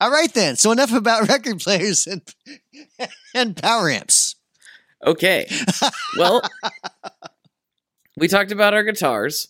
all 0.00 0.10
right 0.10 0.32
then. 0.34 0.56
So 0.56 0.72
enough 0.72 0.92
about 0.92 1.28
record 1.28 1.60
players 1.60 2.06
and 2.06 2.22
and 3.34 3.56
power 3.56 3.88
amps. 3.90 4.36
okay. 5.04 5.46
Well, 6.18 6.42
we 8.16 8.28
talked 8.28 8.52
about 8.52 8.74
our 8.74 8.82
guitars. 8.82 9.48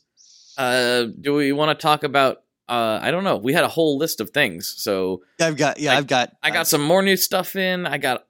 Uh, 0.59 1.07
do 1.21 1.35
we 1.35 1.53
want 1.53 1.77
to 1.79 1.83
talk 1.83 2.03
about? 2.03 2.43
Uh, 2.69 2.99
I 3.01 3.11
don't 3.11 3.23
know. 3.25 3.37
We 3.37 3.53
had 3.53 3.63
a 3.65 3.69
whole 3.69 3.97
list 3.99 4.21
of 4.21 4.31
things, 4.31 4.75
so 4.77 5.23
I've 5.41 5.57
got 5.57 5.79
yeah. 5.79 5.93
I- 5.93 5.97
I've 5.99 6.07
got 6.07 6.33
I 6.43 6.51
got 6.51 6.67
some 6.67 6.83
more 6.83 7.03
new 7.03 7.17
stuff 7.17 7.55
in. 7.57 7.87
I 7.87 7.99
got 7.99 8.27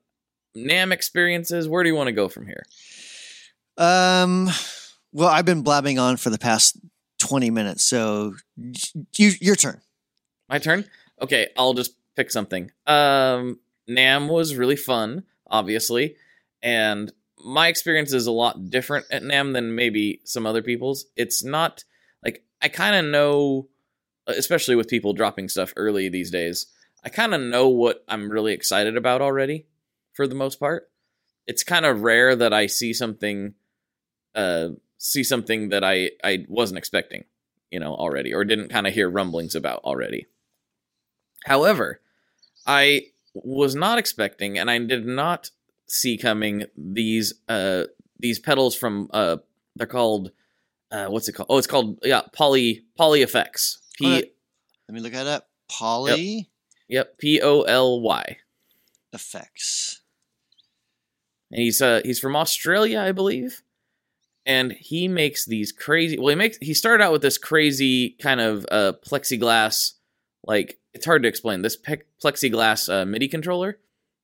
NAMM 0.57 0.93
experiences. 0.93 1.69
Where 1.69 1.83
do 1.83 1.89
you 1.89 1.95
want 1.95 2.09
to 2.09 2.13
go 2.13 2.29
from 2.29 2.47
here? 2.47 2.65
Um, 3.79 4.49
well, 5.17 5.31
I've 5.31 5.47
been 5.47 5.63
blabbing 5.63 5.99
on 5.99 6.19
for 6.19 6.29
the 6.29 6.39
past 6.39 6.79
twenty 7.19 7.49
minutes, 7.49 7.85
so 7.85 8.35
you, 9.17 9.33
your 9.41 9.57
turn. 9.57 9.81
My 10.47 10.59
turn. 10.59 10.85
Okay, 11.23 11.49
I'll 11.57 11.73
just 11.73 11.97
pick 12.17 12.31
something. 12.31 12.71
Um, 12.87 13.59
NAMM 13.89 14.29
was 14.29 14.57
really 14.57 14.77
fun, 14.77 15.25
obviously, 15.47 16.17
and 16.63 17.11
my 17.43 17.69
experience 17.69 18.13
is 18.13 18.27
a 18.27 18.31
lot 18.33 18.69
different 18.69 19.07
at 19.11 19.23
NAMM 19.23 19.55
than 19.55 19.75
maybe 19.75 20.21
some 20.25 20.45
other 20.45 20.63
people's. 20.63 21.07
It's 21.17 21.43
not 21.43 21.85
like 22.23 22.45
I 22.61 22.69
kind 22.69 22.95
of 22.95 23.11
know, 23.11 23.69
especially 24.27 24.77
with 24.77 24.87
people 24.89 25.15
dropping 25.15 25.49
stuff 25.49 25.73
early 25.77 26.11
these 26.11 26.31
days. 26.31 26.67
I 27.03 27.09
kind 27.09 27.35
of 27.35 27.41
know 27.41 27.69
what 27.69 28.05
I'm 28.07 28.29
really 28.31 28.53
excited 28.53 28.99
about 28.99 29.23
already, 29.23 29.65
for 30.13 30.27
the 30.27 30.35
most 30.35 30.61
part. 30.61 30.91
It's 31.47 31.65
kind 31.65 31.87
of 31.87 32.03
rare 32.03 32.37
that 32.37 32.53
I 32.53 32.67
see 32.67 32.93
something, 32.93 33.55
uh, 34.35 34.71
see 34.99 35.23
something 35.25 35.69
that 35.71 35.85
I 35.85 36.11
I 36.25 36.47
wasn't 36.49 36.79
expecting, 36.79 37.25
you 37.71 37.81
know, 37.81 37.95
already, 37.95 38.33
or 38.33 38.45
didn't 38.45 38.69
kind 38.69 38.87
of 38.87 38.95
hear 38.95 39.09
rumblings 39.09 39.55
about 39.55 39.81
already. 39.85 40.27
However, 41.45 42.01
I 42.67 43.07
was 43.35 43.75
not 43.75 43.99
expecting, 43.99 44.59
and 44.59 44.71
I 44.71 44.79
did 44.79 45.07
not 45.07 45.51
see 45.87 46.19
coming 46.19 46.65
these 46.77 47.35
uh 47.49 47.85
these 48.19 48.39
pedals 48.39 48.75
from 48.75 49.09
uh 49.13 49.37
they're 49.77 49.87
called 49.87 50.33
uh 50.91 51.07
what's 51.07 51.29
it 51.29 51.33
called? 51.33 51.47
Oh, 51.49 51.59
it's 51.59 51.67
called 51.67 51.99
yeah 52.03 52.23
poly 52.33 52.85
poly 52.97 53.23
effects. 53.23 53.79
P. 53.99 54.09
Let 54.89 54.95
me 54.95 55.01
look 55.01 55.15
at 55.15 55.25
that 55.25 55.37
up. 55.37 55.49
Poly 55.69 56.49
yep 56.89 57.19
P 57.19 57.41
O 57.43 57.63
L 57.63 58.01
Y. 58.01 58.37
effects. 59.13 60.01
and 61.51 61.61
he's 61.61 61.81
uh 61.81 62.01
he's 62.05 62.19
from 62.19 62.37
Australia, 62.37 63.01
I 63.01 63.13
believe. 63.13 63.63
And 64.47 64.73
he 64.73 65.09
makes 65.09 65.45
these 65.45 65.73
crazy. 65.73 66.19
Well, 66.19 66.29
he 66.29 66.35
makes 66.37 66.57
he 66.59 66.73
started 66.73 67.03
out 67.03 67.13
with 67.13 67.23
this 67.23 67.37
crazy 67.37 68.11
kind 68.21 68.41
of 68.41 68.65
uh 68.71 68.93
plexiglass, 69.05 69.95
like 70.45 70.79
it's 70.95 71.05
hard 71.05 71.23
to 71.25 71.29
explain. 71.29 71.63
This 71.63 71.77
pe- 71.77 72.03
plexiglass 72.23 72.89
uh, 72.93 73.05
MIDI 73.05 73.29
controller, 73.29 73.79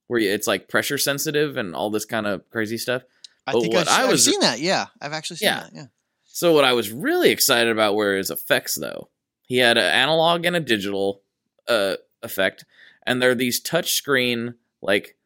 where 0.07 0.21
it's 0.21 0.47
like 0.47 0.69
pressure 0.69 0.97
sensitive 0.99 1.57
and 1.57 1.75
all 1.75 1.91
this 1.91 2.05
kind 2.05 2.27
of 2.27 2.49
crazy 2.51 2.79
stuff. 2.79 3.03
I 3.47 3.53
But 3.53 3.63
think 3.63 3.75
I've, 3.75 3.89
I 3.89 4.07
I've 4.07 4.21
seen 4.21 4.41
that. 4.41 4.61
Yeah, 4.61 4.87
I've 5.01 5.13
actually 5.13 5.39
seen 5.39 5.49
Yeah. 5.49 5.61
that. 5.65 5.71
Yeah. 5.75 5.87
So 6.25 6.53
what 6.55 6.65
I 6.65 6.73
was 6.73 6.91
really 6.93 7.31
excited 7.31 7.71
about 7.73 7.95
were 7.97 8.17
his 8.17 8.31
effects, 8.31 8.77
though. 8.77 9.09
He 9.43 9.59
had 9.59 9.77
an 9.77 9.85
analog 9.85 10.47
and 10.47 10.55
a 10.57 10.61
digital 10.61 11.23
uh, 11.69 11.97
effect, 12.23 12.65
and 13.05 13.21
they're 13.21 13.35
these 13.35 13.61
touch 13.61 13.93
screen, 13.95 14.55
like 14.81 15.17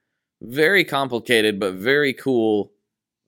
very 0.41 0.85
complicated 0.85 1.61
but 1.61 1.75
very 1.75 2.13
cool 2.13 2.73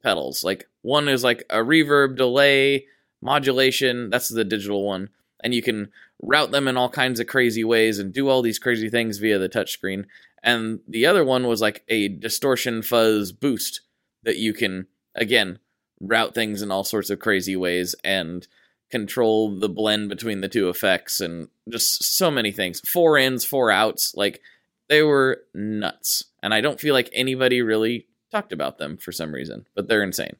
pedals. 0.02 0.42
Like 0.42 0.67
one 0.88 1.08
is 1.08 1.22
like 1.22 1.44
a 1.50 1.58
reverb, 1.58 2.16
delay, 2.16 2.86
modulation. 3.20 4.08
That's 4.08 4.28
the 4.28 4.44
digital 4.44 4.84
one, 4.84 5.10
and 5.44 5.54
you 5.54 5.62
can 5.62 5.90
route 6.22 6.50
them 6.50 6.66
in 6.66 6.76
all 6.76 6.88
kinds 6.88 7.20
of 7.20 7.26
crazy 7.26 7.62
ways 7.62 7.98
and 7.98 8.12
do 8.12 8.28
all 8.28 8.42
these 8.42 8.58
crazy 8.58 8.88
things 8.88 9.18
via 9.18 9.38
the 9.38 9.48
touchscreen. 9.48 10.06
And 10.42 10.80
the 10.88 11.06
other 11.06 11.24
one 11.24 11.46
was 11.46 11.60
like 11.60 11.84
a 11.88 12.08
distortion 12.08 12.82
fuzz 12.82 13.32
boost 13.32 13.82
that 14.22 14.38
you 14.38 14.54
can 14.54 14.86
again 15.14 15.58
route 16.00 16.34
things 16.34 16.62
in 16.62 16.70
all 16.70 16.84
sorts 16.84 17.10
of 17.10 17.18
crazy 17.18 17.54
ways 17.56 17.94
and 18.02 18.48
control 18.90 19.54
the 19.58 19.68
blend 19.68 20.08
between 20.08 20.40
the 20.40 20.48
two 20.48 20.70
effects 20.70 21.20
and 21.20 21.48
just 21.68 22.02
so 22.02 22.30
many 22.30 22.50
things. 22.50 22.80
Four 22.80 23.18
ins, 23.18 23.44
four 23.44 23.70
outs, 23.70 24.14
like 24.14 24.40
they 24.88 25.02
were 25.02 25.42
nuts. 25.52 26.24
And 26.42 26.54
I 26.54 26.62
don't 26.62 26.80
feel 26.80 26.94
like 26.94 27.10
anybody 27.12 27.60
really 27.60 28.06
talked 28.30 28.52
about 28.52 28.78
them 28.78 28.96
for 28.96 29.12
some 29.12 29.34
reason, 29.34 29.66
but 29.74 29.88
they're 29.88 30.02
insane. 30.02 30.36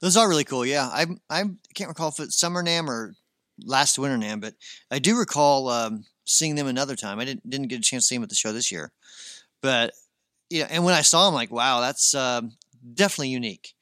Those 0.00 0.16
are 0.16 0.28
really 0.28 0.44
cool. 0.44 0.66
Yeah, 0.66 0.86
I 0.86 1.06
I 1.30 1.44
can't 1.74 1.88
recall 1.88 2.08
if 2.08 2.20
it's 2.20 2.38
Summer 2.38 2.62
NAMM 2.62 2.88
or 2.88 3.14
last 3.64 3.98
Winter 3.98 4.18
NAMM, 4.18 4.40
but 4.40 4.54
I 4.90 4.98
do 4.98 5.18
recall 5.18 5.68
um, 5.68 6.04
seeing 6.24 6.54
them 6.54 6.66
another 6.66 6.96
time. 6.96 7.18
I 7.18 7.24
didn't 7.24 7.48
didn't 7.48 7.68
get 7.68 7.78
a 7.78 7.82
chance 7.82 8.04
to 8.04 8.08
see 8.08 8.16
them 8.16 8.22
at 8.22 8.28
the 8.28 8.34
show 8.34 8.52
this 8.52 8.72
year, 8.72 8.92
but 9.60 9.92
yeah. 10.50 10.66
And 10.70 10.84
when 10.84 10.94
I 10.94 11.02
saw 11.02 11.26
them, 11.26 11.34
like, 11.34 11.50
wow, 11.50 11.80
that's 11.80 12.14
um, 12.14 12.52
definitely 12.94 13.30
unique. 13.30 13.74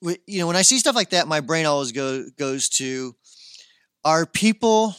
You 0.00 0.38
know, 0.38 0.46
when 0.46 0.56
I 0.56 0.62
see 0.62 0.78
stuff 0.78 0.94
like 0.94 1.10
that, 1.10 1.26
my 1.26 1.40
brain 1.40 1.66
always 1.66 1.92
go 1.92 2.24
goes 2.38 2.68
to: 2.70 3.16
Are 4.04 4.26
people 4.26 4.94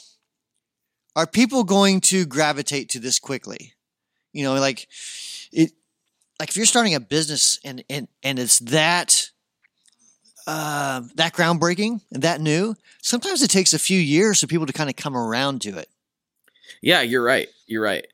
are 1.15 1.27
people 1.27 1.63
going 1.63 2.01
to 2.01 2.25
gravitate 2.25 2.89
to 2.89 2.99
this 2.99 3.19
quickly? 3.19 3.73
You 4.33 4.43
know, 4.43 4.55
like 4.55 4.87
it. 5.51 5.71
Like 6.39 6.49
if 6.49 6.57
you're 6.57 6.65
starting 6.65 6.95
a 6.95 6.99
business 6.99 7.59
and 7.65 7.83
and 7.89 8.07
and 8.23 8.39
it's 8.39 8.59
that 8.59 9.29
uh, 10.47 11.01
that 11.15 11.33
groundbreaking 11.33 12.01
and 12.11 12.23
that 12.23 12.41
new, 12.41 12.75
sometimes 13.01 13.41
it 13.41 13.49
takes 13.49 13.73
a 13.73 13.79
few 13.79 13.99
years 13.99 14.39
for 14.41 14.47
people 14.47 14.65
to 14.65 14.73
kind 14.73 14.89
of 14.89 14.95
come 14.95 15.15
around 15.15 15.61
to 15.63 15.77
it. 15.77 15.89
Yeah, 16.81 17.01
you're 17.01 17.23
right. 17.23 17.47
You're 17.67 17.83
right. 17.83 18.05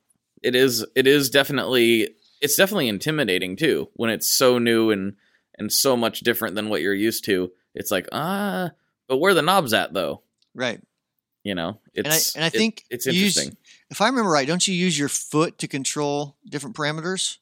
It 0.44 0.56
is 0.56 0.86
it 0.96 1.08
is 1.08 1.30
definitely 1.30 2.10
it's 2.42 2.56
definitely 2.56 2.88
intimidating 2.88 3.56
too 3.56 3.90
when 3.94 4.10
it's 4.10 4.28
so 4.30 4.58
new 4.60 4.92
and 4.92 5.16
and 5.58 5.72
so 5.72 5.96
much 5.98 6.20
different 6.20 6.56
than 6.56 6.70
what 6.70 6.82
you're 6.82 6.94
used 6.94 7.26
to. 7.26 7.52
It's 7.74 7.92
like, 7.92 8.08
ah, 8.12 8.72
but 9.08 9.18
where 9.18 9.32
are 9.32 9.36
the 9.36 9.42
knobs 9.42 9.74
at 9.74 9.94
though? 9.94 10.22
Right. 10.54 10.82
You 11.44 11.54
know, 11.56 11.80
And 11.96 12.08
I, 12.08 12.16
it's 12.16 12.36
and 12.36 12.44
I 12.44 12.48
it- 12.48 12.54
think 12.54 12.84
it's 12.90 13.06
you 13.06 13.14
use- 13.14 13.38
interesting. 13.38 13.58
if 13.90 14.02
I 14.02 14.08
remember 14.08 14.32
right, 14.32 14.48
don't 14.48 14.68
you 14.68 14.74
use 14.74 14.98
your 14.98 15.10
foot 15.10 15.58
to 15.60 15.68
control 15.68 16.36
different 16.50 16.76
parameters? 16.76 17.38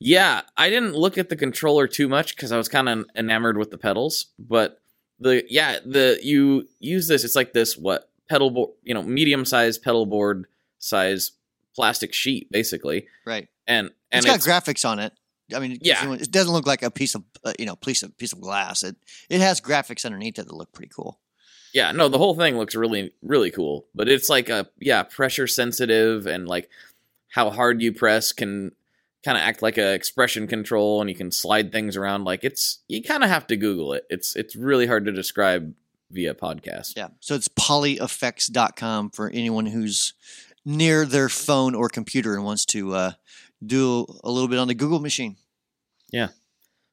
Yeah, 0.00 0.40
I 0.56 0.70
didn't 0.70 0.94
look 0.94 1.18
at 1.18 1.28
the 1.28 1.36
controller 1.36 1.86
too 1.86 2.08
much 2.08 2.34
because 2.34 2.52
I 2.52 2.56
was 2.56 2.68
kind 2.68 2.88
of 2.88 3.04
enamored 3.14 3.58
with 3.58 3.70
the 3.70 3.78
pedals. 3.78 4.26
But 4.38 4.80
the 5.18 5.44
yeah, 5.48 5.78
the 5.84 6.18
you 6.22 6.66
use 6.78 7.06
this. 7.06 7.22
It's 7.22 7.36
like 7.36 7.52
this 7.52 7.76
what 7.76 8.10
pedal 8.28 8.50
board, 8.50 8.70
you 8.82 8.94
know, 8.94 9.02
medium 9.02 9.44
sized 9.44 9.82
pedal 9.82 10.06
board 10.06 10.46
size 10.78 11.32
plastic 11.76 12.14
sheet, 12.14 12.50
basically. 12.50 13.06
Right. 13.26 13.48
And 13.66 13.90
and 14.10 14.24
it's 14.24 14.46
got 14.46 14.64
graphics 14.64 14.88
on 14.88 14.98
it. 14.98 15.12
I 15.54 15.58
mean, 15.58 15.78
Yeah. 15.82 16.04
you 16.04 16.12
it 16.14 16.30
doesn't 16.30 16.52
look 16.52 16.66
like 16.66 16.82
a 16.82 16.90
piece 16.90 17.14
of 17.14 17.22
uh, 17.44 17.52
you 17.58 17.66
know 17.66 17.76
piece 17.76 18.02
of 18.02 18.16
piece 18.16 18.32
of 18.32 18.40
glass. 18.40 18.82
It 18.82 18.96
it 19.28 19.40
has 19.40 19.60
graphics 19.60 20.06
underneath 20.06 20.38
it 20.38 20.46
that 20.46 20.54
look 20.54 20.72
pretty 20.72 20.90
cool. 20.94 21.20
yeah, 21.74 21.92
no, 21.92 22.08
the 22.08 22.18
whole 22.18 22.34
thing 22.34 22.56
looks 22.56 22.74
really 22.74 23.12
really 23.20 23.50
cool. 23.50 23.86
But 23.94 24.08
it's 24.08 24.28
like 24.30 24.48
a 24.48 24.68
yeah 24.78 25.02
pressure 25.02 25.46
sensitive 25.46 26.26
and 26.26 26.48
like 26.48 26.70
how 27.28 27.50
hard 27.50 27.82
you 27.82 27.92
press 27.92 28.32
can 28.32 28.72
kind 29.24 29.36
of 29.36 29.42
act 29.42 29.60
like 29.62 29.76
a 29.78 29.92
expression 29.92 30.46
control 30.46 31.00
and 31.00 31.10
you 31.10 31.16
can 31.16 31.30
slide 31.30 31.72
things 31.72 31.96
around 31.96 32.24
like 32.24 32.42
it's 32.42 32.78
you 32.88 33.02
kind 33.02 33.22
of 33.22 33.28
have 33.28 33.46
to 33.46 33.56
google 33.56 33.92
it 33.92 34.04
it's 34.08 34.34
it's 34.34 34.56
really 34.56 34.86
hard 34.86 35.04
to 35.04 35.12
describe 35.12 35.74
via 36.10 36.34
podcast 36.34 36.96
Yeah. 36.96 37.08
So 37.20 37.34
it's 37.34 37.48
polyeffects.com 37.48 39.10
for 39.10 39.30
anyone 39.30 39.66
who's 39.66 40.14
near 40.64 41.06
their 41.06 41.28
phone 41.28 41.74
or 41.74 41.88
computer 41.88 42.34
and 42.34 42.44
wants 42.44 42.64
to 42.66 42.94
uh, 42.94 43.12
do 43.64 44.06
a 44.24 44.30
little 44.30 44.48
bit 44.48 44.58
on 44.58 44.68
the 44.68 44.74
Google 44.74 45.00
machine. 45.00 45.36
Yeah. 46.10 46.28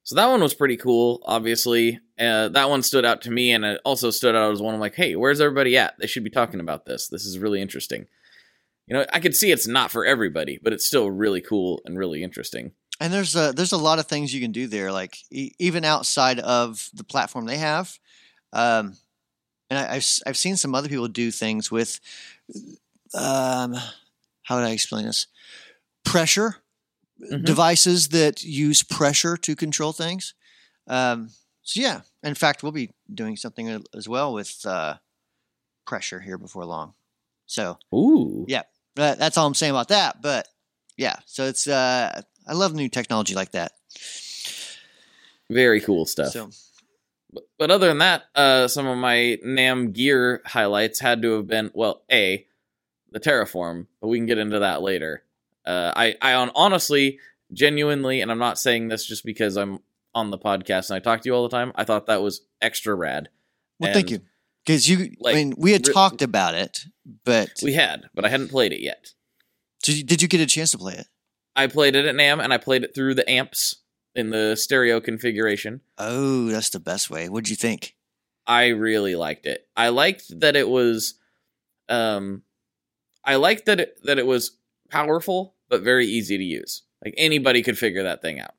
So 0.04 0.16
that 0.16 0.28
one 0.28 0.42
was 0.42 0.54
pretty 0.54 0.78
cool, 0.78 1.22
obviously. 1.26 2.00
Uh, 2.18 2.48
that 2.50 2.70
one 2.70 2.82
stood 2.82 3.04
out 3.06 3.22
to 3.24 3.32
me, 3.32 3.52
and 3.52 3.66
it 3.66 3.82
also 3.84 4.10
stood 4.10 4.36
out 4.36 4.54
as 4.54 4.62
one. 4.62 4.74
I'm 4.74 4.80
like, 4.80 4.96
hey, 4.96 5.16
where's 5.18 5.42
everybody 5.42 5.78
at? 5.78 5.96
They 6.00 6.08
should 6.08 6.24
be 6.24 6.30
talking 6.30 6.62
about 6.62 6.86
this. 6.86 7.10
This 7.10 7.26
is 7.26 7.38
really 7.38 7.62
interesting. 7.62 8.08
You 8.88 8.96
know, 8.96 9.06
I 9.12 9.20
could 9.20 9.36
see 9.36 9.52
it's 9.52 9.68
not 9.68 9.92
for 9.92 10.06
everybody, 10.06 10.60
but 10.62 10.74
it's 10.74 10.86
still 10.86 11.12
really 11.12 11.42
cool 11.42 11.82
and 11.86 11.98
really 11.98 12.24
interesting. 12.24 12.72
And 13.00 13.14
there's 13.14 13.36
a 13.36 13.52
there's 13.56 13.74
a 13.74 13.78
lot 13.78 14.00
of 14.00 14.08
things 14.08 14.34
you 14.34 14.42
can 14.42 14.52
do 14.52 14.66
there, 14.68 14.92
like 14.92 15.18
e- 15.30 15.52
even 15.60 15.84
outside 15.86 16.40
of 16.40 16.90
the 16.94 17.04
platform 17.04 17.46
they 17.46 17.58
have. 17.58 18.00
Um, 18.54 18.96
and 19.70 19.78
I, 19.78 19.84
I've 19.92 19.98
s- 19.98 20.24
I've 20.26 20.38
seen 20.38 20.56
some 20.56 20.74
other 20.74 20.88
people 20.90 21.08
do 21.10 21.30
things 21.30 21.70
with, 21.70 22.00
um, 23.14 23.74
how 24.44 24.56
would 24.56 24.64
I 24.66 24.72
explain 24.72 25.06
this? 25.06 25.28
Pressure 26.04 26.58
Mhm. 27.22 27.46
devices 27.46 28.10
that 28.10 28.44
use 28.44 28.84
pressure 28.84 29.38
to 29.38 29.56
control 29.56 29.92
things. 29.92 30.34
Um, 30.88 31.32
so 31.64 31.82
yeah, 31.82 32.02
in 32.24 32.36
fact, 32.36 32.64
we'll 32.64 32.72
be 32.72 32.92
doing 33.14 33.36
something 33.38 33.84
as 33.94 34.08
well 34.08 34.34
with 34.34 34.66
uh, 34.66 34.98
pressure 35.86 36.20
here 36.22 36.38
before 36.38 36.66
long. 36.66 36.94
So 37.48 37.80
Ooh. 37.94 38.46
Yeah. 38.48 38.64
That, 38.98 39.20
that's 39.20 39.38
all 39.38 39.48
I'm 39.48 39.54
saying 39.54 39.72
about 39.72 39.90
that. 39.90 40.22
But 40.22 40.48
yeah, 40.98 41.18
so 41.26 41.46
it's 41.46 41.68
uh, 41.68 42.22
I 42.48 42.54
love 42.54 42.74
new 42.74 42.90
technology 42.90 43.36
like 43.36 43.52
that. 43.52 43.72
Very 45.50 45.80
cool 45.80 46.06
stuff. 46.06 46.32
So 46.32 46.50
But, 47.32 47.44
but 47.58 47.72
other 47.72 47.88
than 47.88 48.00
that, 48.00 48.24
uh, 48.36 48.68
some 48.68 48.88
of 48.88 48.98
my 48.98 49.38
NAMM 49.46 49.94
gear 49.94 50.42
highlights 50.46 51.00
had 51.00 51.22
to 51.22 51.34
have 51.38 51.48
been 51.48 51.72
well, 51.74 52.04
a 52.12 52.46
the 53.12 53.20
terraform, 53.20 53.88
but 54.02 54.08
we 54.08 54.18
can 54.18 54.26
get 54.26 54.38
into 54.38 54.60
that 54.60 54.82
later. 54.82 55.24
Uh, 55.66 55.94
I 55.96 56.16
I 56.22 56.34
on, 56.34 56.52
honestly, 56.56 57.20
genuinely, 57.54 58.22
and 58.22 58.32
I'm 58.32 58.40
not 58.40 58.60
saying 58.60 58.88
this 58.88 59.06
just 59.06 59.24
because 59.24 59.56
I'm 59.56 59.80
on 60.14 60.32
the 60.32 60.38
podcast 60.38 60.90
and 60.90 60.98
I 60.98 61.00
talk 61.00 61.22
to 61.22 61.30
you 61.30 61.36
all 61.36 61.44
the 61.44 61.56
time. 61.56 61.72
I 61.76 61.84
thought 61.84 62.08
that 62.08 62.22
was 62.22 62.42
extra 62.62 62.96
rad. 62.96 63.30
well, 63.80 63.94
thank 63.94 64.10
you 64.10 64.22
because 64.68 64.90
you. 64.90 65.16
like, 65.20 65.34
I 65.36 65.38
mean, 65.38 65.54
we 65.58 65.72
had 65.72 65.88
re- 65.88 65.94
talked 65.94 66.22
about 66.22 66.54
it, 66.54 66.86
but 67.24 67.50
We 67.64 67.74
had, 67.74 68.10
but 68.14 68.26
I 68.26 68.30
hadn't 68.30 68.50
played 68.50 68.74
it 68.74 68.82
yet. 68.82 69.14
did 69.82 69.98
you, 69.98 70.04
did 70.04 70.22
you 70.22 70.28
get 70.28 70.42
a 70.42 70.46
chance 70.46 70.72
to 70.72 70.78
play 70.78 70.94
it? 70.96 71.08
I 71.56 71.68
played 71.68 71.96
it 71.96 72.06
at 72.06 72.14
NAMM, 72.16 72.44
and 72.44 72.54
I 72.54 72.58
played 72.58 72.84
it 72.84 72.94
through 72.94 73.16
the 73.16 73.28
amps 73.30 73.78
in 74.14 74.30
the 74.30 74.56
stereo 74.56 75.00
configuration. 75.00 75.82
Oh, 75.98 76.48
that's 76.50 76.70
the 76.70 76.80
best 76.80 77.10
way. 77.10 77.30
What'd 77.30 77.50
you 77.50 77.56
think? 77.56 77.96
I 78.46 78.68
really 78.68 79.16
liked 79.16 79.46
it. 79.46 79.68
I 79.76 79.90
liked 79.90 80.40
that 80.42 80.56
it 80.56 80.68
was 80.70 81.16
um 81.90 82.44
I 83.24 83.36
liked 83.36 83.66
that 83.66 83.80
it 83.80 84.00
that 84.04 84.20
it 84.20 84.26
was 84.28 84.58
powerful 84.90 85.56
but 85.70 85.82
very 85.82 86.06
easy 86.08 86.38
to 86.38 86.44
use. 86.44 86.84
Like 87.04 87.14
anybody 87.18 87.62
could 87.62 87.78
figure 87.78 88.04
that 88.04 88.22
thing 88.22 88.40
out. 88.40 88.54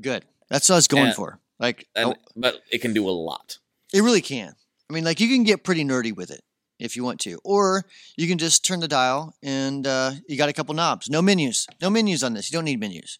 Good. 0.00 0.24
That's 0.48 0.68
what 0.68 0.76
I 0.76 0.78
was 0.78 0.88
going 0.88 1.06
And- 1.06 1.14
for. 1.14 1.40
Like, 1.60 1.86
And 1.94 2.10
oh, 2.10 2.14
but 2.34 2.56
it 2.70 2.78
can 2.78 2.92
do 2.94 3.08
a 3.08 3.12
lot. 3.12 3.58
it 3.92 4.02
really 4.02 4.20
can. 4.22 4.54
I 4.90 4.92
mean, 4.92 5.04
like 5.04 5.20
you 5.20 5.28
can 5.28 5.44
get 5.44 5.64
pretty 5.64 5.84
nerdy 5.84 6.14
with 6.14 6.30
it 6.30 6.42
if 6.78 6.96
you 6.96 7.04
want 7.04 7.20
to, 7.20 7.38
or 7.44 7.84
you 8.16 8.28
can 8.28 8.38
just 8.38 8.64
turn 8.64 8.80
the 8.80 8.88
dial 8.88 9.34
and 9.42 9.86
uh, 9.86 10.12
you 10.28 10.36
got 10.36 10.48
a 10.48 10.52
couple 10.52 10.74
knobs. 10.74 11.08
No 11.08 11.22
menus. 11.22 11.66
No 11.80 11.88
menus 11.90 12.22
on 12.22 12.34
this. 12.34 12.50
You 12.50 12.58
don't 12.58 12.64
need 12.64 12.80
menus. 12.80 13.18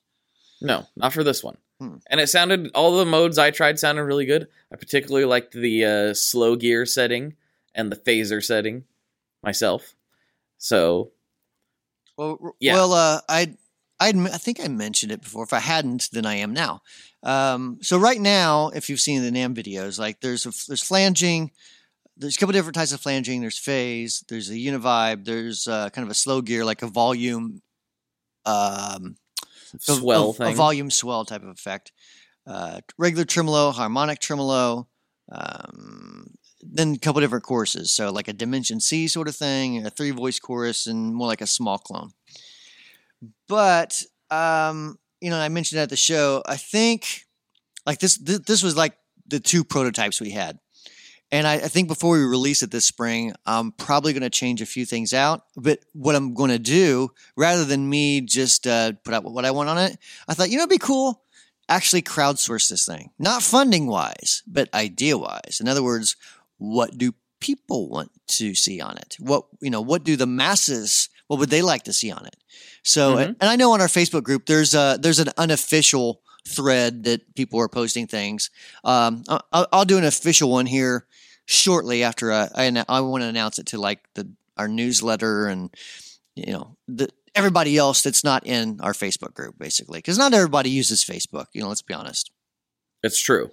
No, 0.61 0.87
not 0.97 1.12
for 1.12 1.25
this 1.25 1.43
one. 1.43 1.57
Hmm. 1.81 1.97
And 2.09 2.21
it 2.21 2.29
sounded 2.29 2.71
all 2.75 2.97
the 2.97 3.05
modes 3.05 3.39
I 3.39 3.51
tried 3.51 3.79
sounded 3.79 4.05
really 4.05 4.27
good. 4.27 4.49
I 4.73 4.77
particularly 4.77 5.25
liked 5.25 5.53
the 5.53 5.85
uh, 5.85 6.15
slow 6.15 6.57
gear 6.57 6.87
setting 6.87 7.35
and 7.75 7.91
the 7.91 7.97
phaser 7.97 8.43
setting 8.43 8.85
myself. 9.43 9.95
So 10.59 11.12
Well, 12.17 12.55
Yeah. 12.61 12.75
well, 12.75 12.93
uh, 12.93 13.21
I, 13.29 13.57
I, 14.01 14.09
I 14.09 14.38
think 14.38 14.61
I 14.61 14.68
mentioned 14.68 15.12
it 15.12 15.22
before. 15.22 15.45
If 15.45 15.53
I 15.53 15.61
hadn't, 15.61 16.09
then 16.12 16.26
I 16.26 16.36
am 16.36 16.53
now. 16.53 16.82
Um, 17.22 17.78
so 17.80 17.99
right 17.99 18.20
now, 18.20 18.70
if 18.74 18.88
you've 18.88 19.01
seen 19.01 19.22
the 19.22 19.30
NAMM 19.30 19.55
videos, 19.55 19.99
like 19.99 20.20
there's 20.20 20.47
a, 20.47 20.53
there's 20.68 20.82
flanging, 20.82 21.53
there's 22.16 22.36
a 22.36 22.38
couple 22.38 22.53
different 22.53 22.74
types 22.74 22.92
of 22.92 23.01
flanging. 23.01 23.40
There's 23.40 23.59
phase, 23.59 24.24
there's 24.28 24.51
a 24.51 24.55
univibe, 24.55 25.24
there's 25.24 25.66
uh, 25.66 25.90
kind 25.90 26.05
of 26.05 26.11
a 26.11 26.14
slow 26.14 26.42
gear, 26.42 26.64
like 26.64 26.82
a 26.82 26.86
volume, 26.86 27.62
um, 28.45 29.16
swell 29.78 30.30
a, 30.30 30.34
thing. 30.34 30.53
a 30.53 30.55
volume 30.55 30.90
swell 30.90 31.24
type 31.24 31.42
of 31.42 31.49
effect. 31.49 31.92
Uh, 32.47 32.80
regular 32.99 33.24
tremolo, 33.24 33.70
harmonic 33.70 34.18
tremolo, 34.18 34.86
um, 35.32 36.34
then 36.61 36.95
a 36.95 36.99
couple 36.99 37.20
different 37.20 37.45
choruses. 37.45 37.92
So 37.92 38.11
like 38.11 38.28
a 38.28 38.32
Dimension 38.32 38.80
C 38.80 39.09
sort 39.09 39.28
of 39.28 39.36
thing, 39.36 39.86
a 39.86 39.90
three 39.90 40.11
voice 40.11 40.38
chorus, 40.38 40.86
and 40.86 41.14
more 41.14 41.26
like 41.26 41.40
a 41.40 41.47
small 41.47 41.78
clone. 41.78 42.11
But 43.49 44.03
um, 44.31 44.99
you 45.21 45.31
know, 45.31 45.39
I 45.39 45.49
mentioned 45.49 45.81
at 45.81 45.91
the 45.91 45.97
show. 45.97 46.43
I 46.47 46.57
think 46.57 47.25
like 47.87 47.99
this. 47.99 48.17
This, 48.17 48.41
this 48.41 48.62
was 48.62 48.77
like 48.77 48.97
the 49.27 49.41
two 49.41 49.65
prototypes 49.65 50.21
we 50.21 50.31
had. 50.31 50.59
And 51.33 51.49
I, 51.49 51.55
I 51.55 51.69
think 51.69 51.89
before 51.89 52.12
we 52.12 52.25
release 52.25 52.62
it 52.62 52.71
this 52.71 52.85
spring, 52.85 53.35
I'm 53.45 53.73
probably 53.73 54.12
going 54.12 54.23
to 54.23 54.31
change 54.31 54.62
a 54.62 54.67
few 54.67 54.85
things 54.85 55.12
out. 55.12 55.43
But 55.57 55.81
what 55.93 56.15
I'm 56.15 56.35
going 56.35 56.51
to 56.51 56.59
do, 56.59 57.11
rather 57.37 57.65
than 57.65 57.89
me 57.89 58.21
just 58.21 58.67
uh, 58.67 58.93
put 59.05 59.15
out 59.15 59.25
what 59.25 59.45
I 59.45 59.51
want 59.51 59.69
on 59.69 59.79
it, 59.79 59.99
I 60.29 60.35
thought, 60.35 60.51
you 60.51 60.59
know, 60.59 60.62
it'd 60.65 60.71
be 60.71 60.79
cool 60.79 61.25
actually 61.69 62.03
crowdsource 62.03 62.69
this 62.69 62.87
thing. 62.87 63.11
Not 63.19 63.43
funding 63.43 63.87
wise, 63.87 64.43
but 64.47 64.73
idea 64.75 65.17
wise. 65.17 65.59
In 65.61 65.69
other 65.69 65.83
words, 65.83 66.17
what 66.59 66.97
do 66.99 67.15
people 67.41 67.89
want 67.89 68.11
to 68.29 68.55
see 68.55 68.81
on 68.81 68.97
it? 68.97 69.17
What, 69.19 69.47
you 69.61 69.71
know, 69.71 69.81
what 69.81 70.05
do 70.05 70.17
the 70.17 70.27
masses, 70.27 71.09
what 71.27 71.39
would 71.41 71.51
they 71.51 71.62
like 71.62 71.85
to 71.85 71.93
see 71.93 72.11
on 72.11 72.27
it? 72.27 72.37
So, 72.82 73.16
Mhm. 73.16 73.36
and 73.40 73.50
I 73.50 73.57
know 73.57 73.72
on 73.72 73.80
our 73.80 73.88
Facebook 73.88 74.22
group, 74.24 74.46
there's 74.46 74.74
a, 74.74 74.98
there's 75.00 75.18
an 75.18 75.30
unofficial 75.36 76.20
thread 76.46 77.05
that 77.05 77.34
people 77.34 77.59
are 77.61 77.68
posting 77.68 78.07
things. 78.07 78.50
Um, 78.84 79.24
I- 79.28 79.40
I'll, 79.52 79.66
I'll 79.72 79.84
do 79.84 79.96
an 79.98 80.05
official 80.05 80.50
one 80.50 80.66
here 80.66 81.07
shortly 81.46 82.02
after 82.02 82.32
I, 82.32 82.48
annou- 82.57 82.84
I 82.88 83.00
want 83.00 83.22
to 83.22 83.28
announce 83.28 83.59
it 83.59 83.66
to 83.66 83.78
like 83.78 84.00
the, 84.14 84.28
our 84.57 84.68
newsletter 84.68 85.46
and, 85.46 85.70
you 86.36 86.52
know, 86.52 86.76
the, 86.86 87.09
everybody 87.34 87.76
else 87.78 88.02
that's 88.02 88.22
not 88.24 88.46
in 88.46 88.78
our 88.82 88.92
Facebook 88.92 89.34
group, 89.34 89.59
basically, 89.59 89.98
because 89.98 90.18
not 90.18 90.34
everybody 90.34 90.68
uses 90.70 91.02
Facebook. 91.05 91.46
You 91.55 91.62
know, 91.62 91.68
let's 91.68 91.82
be 91.82 91.94
honest. 91.94 92.30
it's 93.02 93.20
true. 93.20 93.50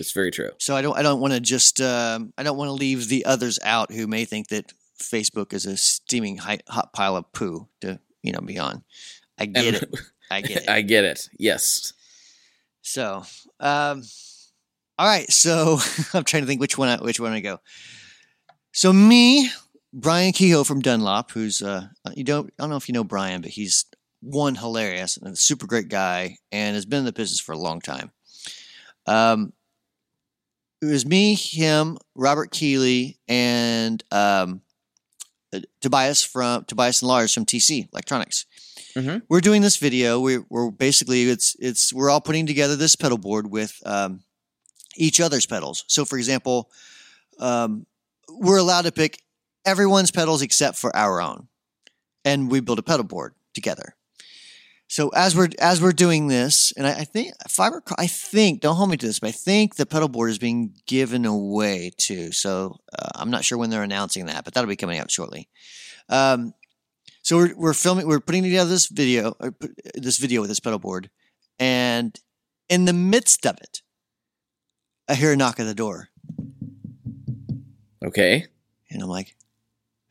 It's 0.00 0.12
very 0.12 0.30
true. 0.30 0.50
So 0.58 0.74
I 0.76 0.82
don't, 0.82 0.96
I 0.98 1.02
don't 1.02 1.20
want 1.20 1.34
to 1.34 1.40
just, 1.40 1.80
um, 1.80 2.32
I 2.36 2.42
don't 2.42 2.56
want 2.56 2.68
to 2.68 2.72
leave 2.72 3.08
the 3.08 3.24
others 3.26 3.58
out 3.62 3.92
who 3.92 4.06
may 4.06 4.24
think 4.24 4.48
that 4.48 4.72
Facebook 5.00 5.52
is 5.52 5.66
a 5.66 5.76
steaming 5.76 6.38
hot 6.38 6.92
pile 6.92 7.16
of 7.16 7.30
poo 7.32 7.68
to, 7.80 8.00
you 8.24 8.32
know, 8.32 8.40
beyond. 8.40 8.82
I 9.38 9.46
get 9.46 9.74
it. 9.74 9.90
I 10.30 10.40
get 10.40 10.62
it. 10.62 10.68
I 10.68 10.80
get 10.80 11.04
it. 11.04 11.28
Yes. 11.38 11.92
So, 12.82 13.22
um, 13.60 14.02
all 14.98 15.06
right. 15.06 15.30
So 15.30 15.78
I'm 16.14 16.24
trying 16.24 16.42
to 16.42 16.46
think 16.46 16.60
which 16.60 16.78
one, 16.78 16.88
I, 16.88 16.96
which 16.96 17.20
one 17.20 17.32
I 17.32 17.40
go. 17.40 17.60
So 18.72 18.92
me, 18.92 19.50
Brian 19.92 20.32
Kehoe 20.32 20.64
from 20.64 20.80
Dunlop, 20.80 21.30
who's 21.30 21.62
uh, 21.62 21.86
you 22.14 22.24
don't, 22.24 22.52
I 22.58 22.62
don't 22.62 22.70
know 22.70 22.76
if 22.76 22.88
you 22.88 22.94
know 22.94 23.04
Brian, 23.04 23.42
but 23.42 23.50
he's 23.50 23.84
one 24.20 24.54
hilarious 24.54 25.16
and 25.16 25.32
a 25.32 25.36
super 25.36 25.66
great 25.66 25.88
guy, 25.88 26.38
and 26.50 26.74
has 26.74 26.86
been 26.86 27.00
in 27.00 27.04
the 27.04 27.12
business 27.12 27.40
for 27.40 27.52
a 27.52 27.58
long 27.58 27.80
time. 27.80 28.10
Um, 29.06 29.52
it 30.80 30.86
was 30.86 31.06
me, 31.06 31.34
him, 31.34 31.98
Robert 32.14 32.50
Keeley, 32.50 33.18
and 33.28 34.02
um, 34.10 34.62
uh, 35.54 35.60
Tobias 35.80 36.22
from 36.22 36.64
Tobias 36.64 37.02
and 37.02 37.08
Lars 37.08 37.32
from 37.32 37.44
TC 37.46 37.88
Electronics. 37.92 38.46
Mhm. 38.96 39.22
We're 39.28 39.40
doing 39.40 39.62
this 39.62 39.76
video. 39.76 40.20
We're, 40.20 40.44
we're 40.48 40.70
basically 40.70 41.24
it's 41.28 41.56
it's 41.58 41.92
we're 41.92 42.10
all 42.10 42.20
putting 42.20 42.46
together 42.46 42.76
this 42.76 42.96
pedal 42.96 43.18
board 43.18 43.50
with 43.50 43.80
um, 43.84 44.22
each 44.96 45.20
other's 45.20 45.46
pedals. 45.46 45.84
So, 45.88 46.04
for 46.04 46.16
example, 46.16 46.70
um, 47.38 47.86
we're 48.28 48.58
allowed 48.58 48.82
to 48.82 48.92
pick 48.92 49.20
everyone's 49.64 50.10
pedals 50.10 50.42
except 50.42 50.78
for 50.78 50.94
our 50.94 51.20
own, 51.20 51.48
and 52.24 52.50
we 52.50 52.60
build 52.60 52.78
a 52.78 52.82
pedal 52.82 53.04
board 53.04 53.34
together. 53.54 53.96
So 54.86 55.08
as 55.08 55.34
we're 55.34 55.48
as 55.58 55.80
we're 55.82 55.92
doing 55.92 56.28
this, 56.28 56.72
and 56.76 56.86
I, 56.86 56.90
I 57.00 57.04
think 57.04 57.32
if 57.44 57.58
I 57.58 58.06
think 58.06 58.60
don't 58.60 58.76
hold 58.76 58.90
me 58.90 58.96
to 58.98 59.06
this, 59.06 59.18
but 59.18 59.28
I 59.28 59.32
think 59.32 59.76
the 59.76 59.86
pedal 59.86 60.08
board 60.08 60.30
is 60.30 60.38
being 60.38 60.74
given 60.86 61.24
away 61.24 61.90
too. 61.96 62.32
So 62.32 62.76
uh, 62.96 63.08
I'm 63.14 63.30
not 63.30 63.44
sure 63.44 63.58
when 63.58 63.70
they're 63.70 63.82
announcing 63.82 64.26
that, 64.26 64.44
but 64.44 64.54
that'll 64.54 64.68
be 64.68 64.76
coming 64.76 65.00
up 65.00 65.10
shortly. 65.10 65.48
Um, 66.08 66.54
so 67.22 67.36
we're 67.38 67.54
we're 67.56 67.74
filming, 67.74 68.06
we're 68.06 68.20
putting 68.20 68.42
together 68.42 68.68
this 68.68 68.86
video, 68.86 69.34
or 69.40 69.52
put- 69.52 69.80
this 69.94 70.18
video 70.18 70.42
with 70.42 70.50
this 70.50 70.60
pedal 70.60 70.78
board, 70.78 71.08
and 71.58 72.14
in 72.68 72.84
the 72.84 72.92
midst 72.92 73.46
of 73.46 73.56
it, 73.62 73.80
I 75.08 75.14
hear 75.14 75.32
a 75.32 75.36
knock 75.36 75.58
at 75.58 75.64
the 75.64 75.74
door, 75.74 76.10
Okay. 78.04 78.46
and 78.90 79.02
I'm 79.02 79.08
like, 79.08 79.34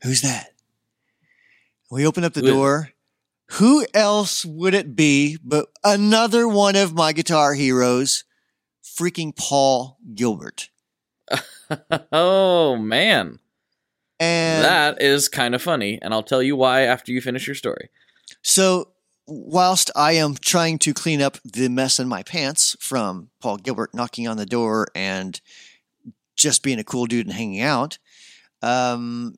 "Who's 0.02 0.22
that?" 0.22 0.50
We 1.90 2.06
open 2.06 2.24
up 2.24 2.32
the 2.34 2.42
door. 2.42 2.90
Who 3.52 3.86
else 3.94 4.44
would 4.44 4.74
it 4.74 4.96
be 4.96 5.38
but 5.42 5.68
another 5.84 6.48
one 6.48 6.76
of 6.76 6.94
my 6.94 7.12
guitar 7.12 7.54
heroes, 7.54 8.24
freaking 8.82 9.36
Paul 9.36 9.98
Gilbert? 10.14 10.70
oh 12.12 12.76
man. 12.76 13.38
And 14.20 14.64
that 14.64 15.02
is 15.02 15.28
kind 15.28 15.54
of 15.54 15.62
funny, 15.62 15.98
and 16.00 16.14
I'll 16.14 16.22
tell 16.22 16.42
you 16.42 16.56
why 16.56 16.82
after 16.82 17.12
you 17.12 17.20
finish 17.20 17.46
your 17.46 17.56
story. 17.56 17.90
so, 18.42 18.92
whilst 19.26 19.90
I 19.96 20.12
am 20.12 20.34
trying 20.34 20.78
to 20.80 20.94
clean 20.94 21.20
up 21.20 21.38
the 21.44 21.68
mess 21.68 21.98
in 21.98 22.08
my 22.08 22.22
pants 22.22 22.76
from 22.78 23.30
Paul 23.40 23.56
Gilbert 23.56 23.94
knocking 23.94 24.28
on 24.28 24.36
the 24.36 24.46
door 24.46 24.86
and 24.94 25.40
just 26.36 26.62
being 26.62 26.78
a 26.78 26.84
cool 26.84 27.06
dude 27.06 27.26
and 27.26 27.34
hanging 27.34 27.60
out, 27.60 27.98
um, 28.62 29.34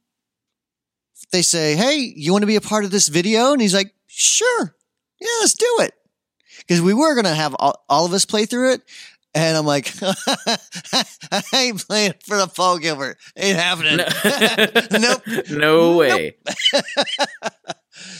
they 1.33 1.43
say, 1.43 1.75
"Hey, 1.75 2.13
you 2.15 2.33
want 2.33 2.43
to 2.43 2.47
be 2.47 2.57
a 2.57 2.61
part 2.61 2.85
of 2.85 2.91
this 2.91 3.09
video?" 3.09 3.53
And 3.53 3.63
he's 3.63 3.75
like, 3.75 3.96
"Sure, 4.17 4.75
yeah, 5.21 5.29
let's 5.41 5.55
do 5.55 5.77
it." 5.81 5.93
Because 6.59 6.81
we 6.81 6.95
were 6.95 7.15
gonna 7.15 7.35
have 7.35 7.55
all, 7.59 7.85
all 7.89 8.07
of 8.07 8.13
us 8.13 8.25
play 8.25 8.47
through 8.47 8.73
it, 8.73 8.83
and 9.35 9.57
I'm 9.57 9.67
like, 9.67 9.93
"I 10.03 11.43
ain't 11.55 11.87
playing 11.87 12.15
for 12.25 12.37
the 12.37 12.47
Paul 12.47 12.79
Gilbert. 12.79 13.19
Ain't 13.37 13.59
happening." 13.59 13.99
nope. 15.01 15.23
No 15.51 15.97
way. 15.97 16.37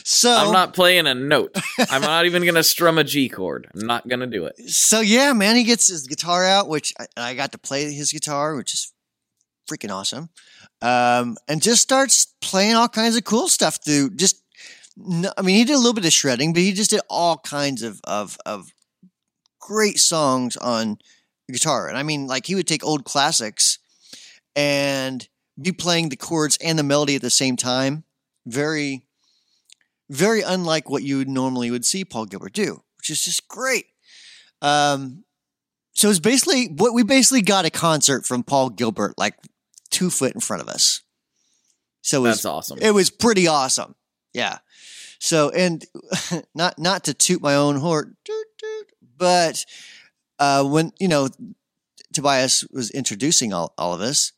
So 0.05 0.33
I'm 0.33 0.53
not 0.53 0.73
playing 0.73 1.07
a 1.07 1.15
note. 1.15 1.55
I'm 1.91 2.01
not 2.01 2.25
even 2.25 2.45
gonna 2.47 2.63
strum 2.63 2.97
a 2.97 3.05
G 3.05 3.29
chord. 3.29 3.69
I'm 3.75 3.87
not 3.87 4.09
gonna 4.09 4.27
do 4.27 4.47
it. 4.47 4.57
So 4.71 5.01
yeah, 5.01 5.33
man, 5.35 5.57
he 5.57 5.65
gets 5.65 5.89
his 5.89 6.07
guitar 6.07 6.47
out, 6.47 6.69
which 6.69 6.95
I, 6.99 7.07
I 7.17 7.35
got 7.35 7.53
to 7.53 7.59
play 7.59 7.93
his 7.93 8.11
guitar, 8.13 8.57
which 8.57 8.73
is 8.73 8.93
freaking 9.71 9.93
awesome. 9.93 10.31
Um, 10.81 11.37
and 11.47 11.61
just 11.61 11.83
starts 11.83 12.35
playing 12.41 12.75
all 12.75 12.89
kinds 12.89 13.17
of 13.17 13.25
cool 13.25 13.49
stuff 13.49 13.79
through 13.85 14.11
just. 14.17 14.43
No, 14.97 15.33
I 15.37 15.43
mean, 15.43 15.57
he 15.57 15.65
did 15.65 15.75
a 15.75 15.79
little 15.79 15.93
bit 15.93 16.07
of 16.07 16.13
shredding, 16.13 16.53
but 16.53 16.63
he 16.63 16.73
just 16.73 16.91
did 16.91 17.01
all 17.11 17.39
kinds 17.39 17.83
of 17.83 18.01
of 18.05 18.39
of 18.47 18.73
great 19.61 19.99
songs 19.99 20.57
on 20.57 20.99
guitar. 21.51 21.89
And 21.89 21.99
I 21.99 22.03
mean, 22.03 22.27
like 22.27 22.47
he 22.47 22.55
would 22.55 22.67
take 22.67 22.85
old 22.85 23.05
classics 23.05 23.79
and 24.55 25.29
be 25.61 25.73
playing 25.73 26.09
the 26.09 26.17
chords 26.17 26.59
and 26.63 26.79
the 26.79 26.83
melody 26.83 27.15
at 27.17 27.23
the 27.23 27.31
same 27.31 27.57
time. 27.57 28.05
Very, 28.47 29.07
very 30.09 30.43
unlike 30.43 30.89
what 30.89 31.03
you 31.03 31.25
normally 31.25 31.71
would 31.71 31.85
see 31.85 32.05
Paul 32.05 32.27
Gilbert 32.27 32.53
do, 32.53 32.83
which 32.99 33.11
is 33.11 33.25
just 33.25 33.49
great. 33.49 33.87
Um, 34.63 35.25
so 35.93 36.09
it's 36.11 36.21
basically 36.21 36.67
what 36.67 36.95
we 36.95 37.03
basically 37.03 37.43
got 37.43 37.65
a 37.65 37.71
concert 37.71 38.25
from 38.25 38.43
Paul 38.43 38.71
Gilbert, 38.71 39.15
like 39.19 39.35
two 39.91 40.11
foot 40.11 40.35
in 40.35 40.41
front 40.41 40.63
of 40.63 40.69
us. 40.69 41.03
So 42.03 42.19
it 42.19 42.29
was, 42.29 42.37
That's 42.37 42.45
awesome. 42.45 42.79
it 42.81 42.93
was 42.93 43.11
pretty 43.11 43.49
awesome. 43.49 43.95
Yeah. 44.33 44.59
So 45.19 45.51
and 45.51 45.85
not 46.55 46.79
not 46.79 47.05
to 47.05 47.15
toot 47.15 47.41
my 47.43 47.55
own 47.55 47.77
horn, 47.77 48.17
but 49.17 49.65
uh, 50.39 50.65
when 50.65 50.93
you 50.99 51.09
know 51.09 51.29
Tobias 52.13 52.65
was 52.73 52.91
introducing 52.91 53.53
all, 53.53 53.75
all 53.77 53.93
of 53.95 54.01
us, 54.01 54.33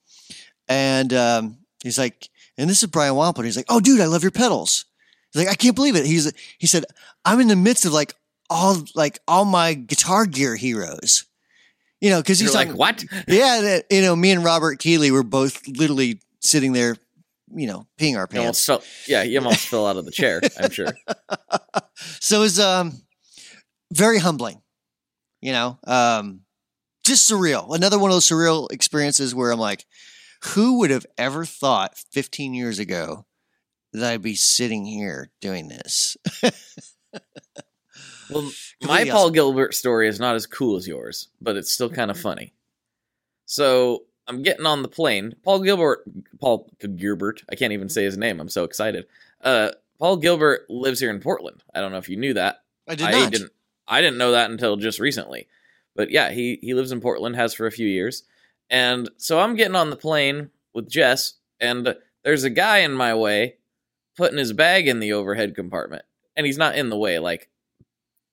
and 0.69 1.13
um, 1.13 1.59
he's 1.83 1.99
like, 1.99 2.29
and 2.57 2.69
this 2.69 2.83
is 2.83 2.89
Brian 2.89 3.15
Wampler. 3.15 3.45
He's 3.45 3.57
like, 3.57 3.67
oh, 3.69 3.81
dude, 3.81 4.01
I 4.01 4.07
love 4.07 4.23
your 4.23 4.33
pedals. 4.33 4.85
He's 5.33 5.45
like, 5.45 5.53
I 5.53 5.57
can't 5.57 5.77
believe 5.77 5.97
it. 5.97 6.07
He's 6.07 6.33
he 6.59 6.67
said, 6.67 6.85
I'm 7.25 7.41
in 7.41 7.49
the 7.49 7.57
midst 7.57 7.85
of 7.85 7.93
like 7.93 8.15
all 8.51 8.77
like 8.95 9.21
all 9.29 9.45
my 9.45 9.75
guitar 9.75 10.27
gear 10.27 10.57
heroes. 10.57 11.25
You 12.01 12.11
know, 12.11 12.21
because 12.21 12.41
You're 12.41 12.49
he's 12.49 12.55
like, 12.55 12.71
what? 12.71 13.05
yeah, 13.27 13.61
that, 13.61 13.87
you 13.91 14.03
know, 14.03 14.15
me 14.15 14.31
and 14.31 14.45
Robert 14.45 14.79
Keeley 14.79 15.11
were 15.11 15.25
both 15.25 15.67
literally 15.67 16.21
sitting 16.41 16.73
there, 16.73 16.97
you 17.55 17.67
know, 17.67 17.87
peeing 17.99 18.17
our 18.17 18.29
You 18.33 18.41
almost 18.41 18.67
pants. 18.67 18.67
fell, 18.67 18.83
yeah, 19.07 19.23
you 19.23 19.39
almost 19.39 19.67
fell 19.69 19.87
out 19.87 19.97
of 19.97 20.05
the 20.05 20.11
chair. 20.11 20.41
I'm 20.61 20.71
sure. 20.71 20.97
So 22.21 22.39
it 22.39 22.43
was 22.43 22.61
um 22.61 23.03
very 23.93 24.19
humbling, 24.19 24.63
you 25.41 25.53
know, 25.53 25.79
um 25.87 26.43
just 27.05 27.29
surreal. 27.31 27.75
Another 27.75 27.99
one 27.99 28.11
of 28.11 28.15
those 28.15 28.29
surreal 28.29 28.71
experiences 28.71 29.35
where 29.35 29.51
I'm 29.51 29.59
like, 29.59 29.85
who 30.55 30.79
would 30.79 30.91
have 30.91 31.07
ever 31.17 31.45
thought 31.45 31.97
15 32.13 32.55
years 32.55 32.79
ago 32.79 33.27
that 33.93 34.13
I'd 34.13 34.23
be 34.23 34.35
sitting 34.37 34.85
here 34.85 35.31
doing 35.41 35.69
this? 35.69 36.17
Well, 38.31 38.51
my 38.83 39.07
Paul. 39.07 39.31
Gilbert 39.31 39.75
story 39.75 40.07
is 40.07 40.21
not 40.21 40.35
as 40.35 40.47
cool 40.47 40.77
as 40.77 40.87
yours, 40.87 41.29
but 41.41 41.57
it's 41.57 41.73
still 41.73 41.89
kind 41.89 42.11
of 42.11 42.21
funny. 42.21 42.53
So 43.47 44.05
I'm 44.29 44.43
getting 44.43 44.67
on 44.67 44.83
the 44.83 44.89
plane. 44.89 45.35
Paul 45.43 45.61
Gilbert, 45.61 46.05
Paul 46.41 46.71
Gilbert, 46.97 47.43
I 47.51 47.55
can't 47.55 47.73
even 47.73 47.89
say 47.89 48.05
his 48.05 48.17
name. 48.19 48.41
I'm 48.41 48.49
so 48.49 48.65
excited. 48.65 49.07
Uh, 49.43 49.71
Paul 49.99 50.19
Gilbert 50.19 50.69
lives 50.69 51.01
here 51.01 51.11
in 51.11 51.21
Portland. 51.21 51.65
I 51.75 51.81
don't 51.81 51.91
know 51.93 51.99
if 51.99 52.09
you 52.09 52.17
knew 52.17 52.35
that. 52.35 52.63
I 52.87 52.95
did 52.95 53.07
I 53.07 53.11
not. 53.13 53.33
didn't. 53.33 53.53
I 53.89 54.01
didn't 54.01 54.19
know 54.19 54.33
that 54.33 54.51
until 54.51 54.77
just 54.77 55.01
recently. 55.01 55.49
But 55.97 56.11
yeah, 56.11 56.31
he 56.31 56.59
he 56.63 56.75
lives 56.75 56.93
in 56.93 57.01
Portland, 57.01 57.37
has 57.37 57.55
for 57.55 57.67
a 57.67 57.73
few 57.73 57.89
years, 57.89 58.23
and 58.71 59.11
so 59.17 59.41
I'm 59.41 59.57
getting 59.57 59.75
on 59.75 59.91
the 59.91 59.97
plane 59.97 60.51
with 60.73 60.89
Jess, 60.89 61.35
and 61.59 61.97
there's 62.23 62.45
a 62.45 62.51
guy 62.51 62.79
in 62.79 62.93
my 62.93 63.15
way, 63.15 63.57
putting 64.17 64.39
his 64.39 64.53
bag 64.53 64.87
in 64.87 65.01
the 65.01 65.13
overhead 65.13 65.57
compartment, 65.57 66.03
and 66.37 66.47
he's 66.47 66.59
not 66.59 66.77
in 66.77 66.89
the 66.91 66.97
way. 66.97 67.19
Like, 67.19 67.49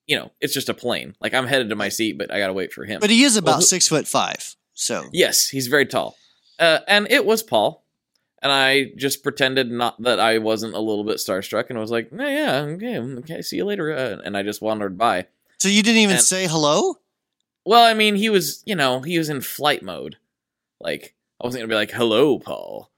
you 0.06 0.16
know, 0.18 0.32
it's 0.42 0.54
just 0.54 0.70
a 0.70 0.74
plane. 0.76 1.16
Like 1.20 1.34
I'm 1.34 1.48
headed 1.48 1.70
to 1.70 1.76
my 1.76 1.90
seat, 1.90 2.18
but 2.18 2.32
I 2.32 2.38
gotta 2.38 2.54
wait 2.54 2.72
for 2.72 2.86
him. 2.86 3.00
But 3.00 3.10
he 3.10 3.24
is 3.24 3.36
about 3.36 3.52
Well, 3.52 3.62
six 3.62 3.88
foot 3.88 4.08
five. 4.08 4.56
So 4.76 5.06
Yes, 5.12 5.48
he's 5.50 5.68
very 5.68 5.86
tall. 5.88 6.16
Uh, 6.60 6.80
and 6.88 7.08
it 7.10 7.26
was 7.26 7.42
Paul. 7.44 7.84
And 8.42 8.52
I 8.52 8.92
just 8.96 9.24
pretended 9.24 9.72
not 9.72 10.00
that 10.04 10.20
I 10.20 10.38
wasn't 10.38 10.76
a 10.76 10.80
little 10.80 11.04
bit 11.04 11.18
starstruck 11.18 11.70
and 11.72 11.80
was 11.80 11.90
like, 11.90 12.10
oh, 12.18 12.28
yeah, 12.28 12.60
okay, 12.62 13.00
okay, 13.00 13.42
see 13.42 13.56
you 13.58 13.66
later. 13.66 13.92
Uh, 13.92 14.18
and 14.24 14.38
I 14.38 14.44
just 14.44 14.62
wandered 14.62 14.98
by. 14.98 15.26
so 15.58 15.68
you 15.68 15.82
didn't 15.82 16.02
even 16.02 16.18
And- 16.18 16.24
say 16.26 16.46
hello? 16.48 17.00
Well, 17.66 17.84
I 17.84 17.96
mean, 17.96 18.16
he 18.16 18.30
was, 18.30 18.62
you 18.68 18.76
know, 18.76 19.00
he 19.02 19.18
was 19.18 19.30
in 19.30 19.42
flight 19.42 19.82
mode. 19.82 20.18
Like, 20.80 21.16
I 21.42 21.48
wasn't 21.48 21.62
going 21.62 21.70
to 21.70 21.74
be 21.74 21.78
like, 21.78 21.90
hello, 21.92 22.38
Paul. 22.38 22.92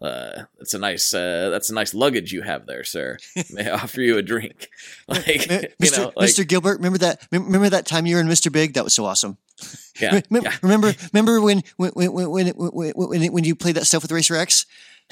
Uh, 0.00 0.44
that's 0.58 0.72
a 0.72 0.78
nice, 0.78 1.12
uh, 1.12 1.50
that's 1.50 1.68
a 1.68 1.74
nice 1.74 1.92
luggage 1.92 2.32
you 2.32 2.40
have 2.42 2.64
there, 2.66 2.82
sir. 2.84 3.18
May 3.50 3.68
I 3.68 3.74
offer 3.82 4.00
you 4.00 4.16
a 4.16 4.22
drink? 4.22 4.70
Like, 5.08 5.26
you 5.50 5.58
Mr. 5.82 5.98
know, 5.98 6.12
like, 6.16 6.30
Mr. 6.30 6.48
Gilbert, 6.48 6.78
remember 6.78 6.98
that? 6.98 7.26
Remember 7.30 7.68
that 7.68 7.84
time 7.86 8.06
you 8.06 8.14
were 8.16 8.20
in 8.22 8.28
Mr. 8.28 8.50
Big? 8.50 8.72
That 8.74 8.84
was 8.84 8.94
so 8.94 9.04
awesome. 9.04 9.36
yeah, 10.00 10.14
Rem- 10.14 10.22
rem- 10.30 10.42
yeah. 10.44 10.56
Remember, 10.62 10.94
remember 11.12 11.40
when 11.40 11.62
when 11.76 11.92
when 11.92 12.30
when 12.30 12.48
when, 12.48 12.92
when, 12.94 13.32
when 13.32 13.44
you 13.44 13.54
played 13.54 13.76
that 13.76 13.86
stuff 13.86 14.02
with 14.02 14.12
Racer 14.12 14.36
X? 14.36 14.66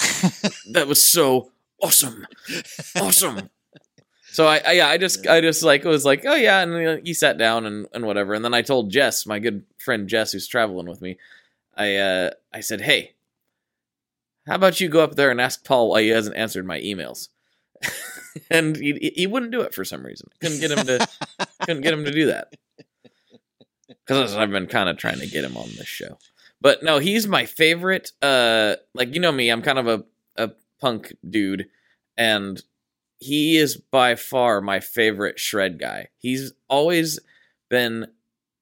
that 0.73 0.87
was 0.87 1.05
so 1.05 1.53
awesome. 1.83 2.27
Awesome. 2.97 3.51
So 4.35 4.49
I, 4.49 4.61
I 4.67 4.73
yeah 4.73 4.89
i 4.89 4.99
just 4.99 5.29
i 5.29 5.41
just 5.41 5.63
like 5.63 5.85
was 5.85 6.05
like 6.05 6.25
oh 6.27 6.35
yeah 6.35 6.61
and 6.61 7.07
he 7.07 7.15
sat 7.15 7.39
down 7.39 7.67
and, 7.67 7.87
and 7.95 8.05
whatever 8.05 8.35
and 8.35 8.45
then 8.45 8.53
i 8.53 8.63
told 8.63 8.91
jess 8.91 9.27
my 9.27 9.39
good 9.39 9.63
friend 9.79 10.09
jess 10.09 10.33
who's 10.33 10.49
traveling 10.49 10.89
with 10.89 11.01
me 11.01 11.19
i 11.77 11.95
uh 11.95 12.31
i 12.53 12.59
said 12.59 12.81
hey 12.81 13.13
how 14.49 14.57
about 14.57 14.81
you 14.81 14.89
go 14.89 15.05
up 15.05 15.15
there 15.15 15.31
and 15.31 15.41
ask 15.41 15.65
paul 15.65 15.91
why 15.91 16.03
he 16.03 16.09
hasn't 16.09 16.35
answered 16.37 16.67
my 16.67 16.81
emails? 16.81 17.29
And 18.51 18.75
he, 18.75 19.13
he 19.15 19.29
wouldn't 19.29 19.53
do 19.53 19.61
it 19.61 19.73
for 19.73 19.85
some 19.85 20.05
reason. 20.05 20.29
Couldn't 20.41 20.59
get 20.59 20.73
him 20.73 20.85
to 20.87 21.09
couldn't 21.61 21.83
get 21.83 21.93
him 21.95 22.05
to 22.05 22.11
do 22.11 22.27
that 22.27 22.53
because 23.89 24.35
i've 24.35 24.51
been 24.51 24.67
kind 24.67 24.89
of 24.89 24.97
trying 24.97 25.19
to 25.19 25.27
get 25.27 25.45
him 25.45 25.57
on 25.57 25.69
this 25.77 25.87
show. 25.87 26.19
But 26.61 26.83
no 26.83 26.99
he's 26.99 27.27
my 27.29 27.45
favorite 27.47 28.13
uh 28.23 28.77
like 28.95 29.15
you 29.15 29.21
know 29.21 29.33
me 29.33 29.51
i'm 29.51 29.63
kind 29.63 29.79
of 29.79 29.87
a 29.87 30.05
a 30.37 30.51
punk 30.81 31.15
dude 31.29 31.67
and 32.17 32.63
he 33.19 33.57
is 33.57 33.77
by 33.77 34.15
far 34.17 34.61
my 34.61 34.81
favorite 34.81 35.39
shred 35.39 35.79
guy. 35.79 36.09
He's 36.19 36.53
always 36.69 37.21
been 37.71 38.07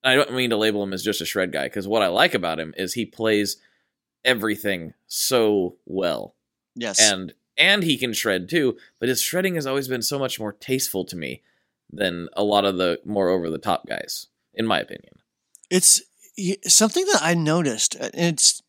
i 0.03 0.15
don't 0.15 0.33
mean 0.33 0.49
to 0.49 0.57
label 0.57 0.83
him 0.83 0.93
as 0.93 1.03
just 1.03 1.21
a 1.21 1.25
shred 1.25 1.51
guy 1.51 1.65
because 1.65 1.87
what 1.87 2.01
i 2.01 2.07
like 2.07 2.33
about 2.33 2.59
him 2.59 2.73
is 2.77 2.93
he 2.93 3.05
plays 3.05 3.57
everything 4.25 4.93
so 5.07 5.75
well. 5.85 6.35
Yes. 6.75 6.99
and 6.99 7.33
and 7.57 7.83
he 7.83 7.97
can 7.97 8.13
shred 8.13 8.49
too 8.49 8.77
but 8.99 9.09
his 9.09 9.21
shredding 9.21 9.55
has 9.55 9.67
always 9.67 9.87
been 9.87 10.01
so 10.01 10.17
much 10.17 10.39
more 10.39 10.53
tasteful 10.53 11.05
to 11.05 11.15
me 11.15 11.41
than 11.91 12.27
a 12.33 12.43
lot 12.43 12.65
of 12.65 12.77
the 12.77 12.99
more 13.05 13.29
over 13.29 13.49
the 13.49 13.59
top 13.59 13.85
guys 13.87 14.27
in 14.53 14.65
my 14.65 14.79
opinion 14.79 15.13
it's 15.69 16.01
something 16.67 17.05
that 17.05 17.21
I 17.21 17.33
noticed. 17.33 17.95
uh, 17.99 18.09
It's, 18.13 18.61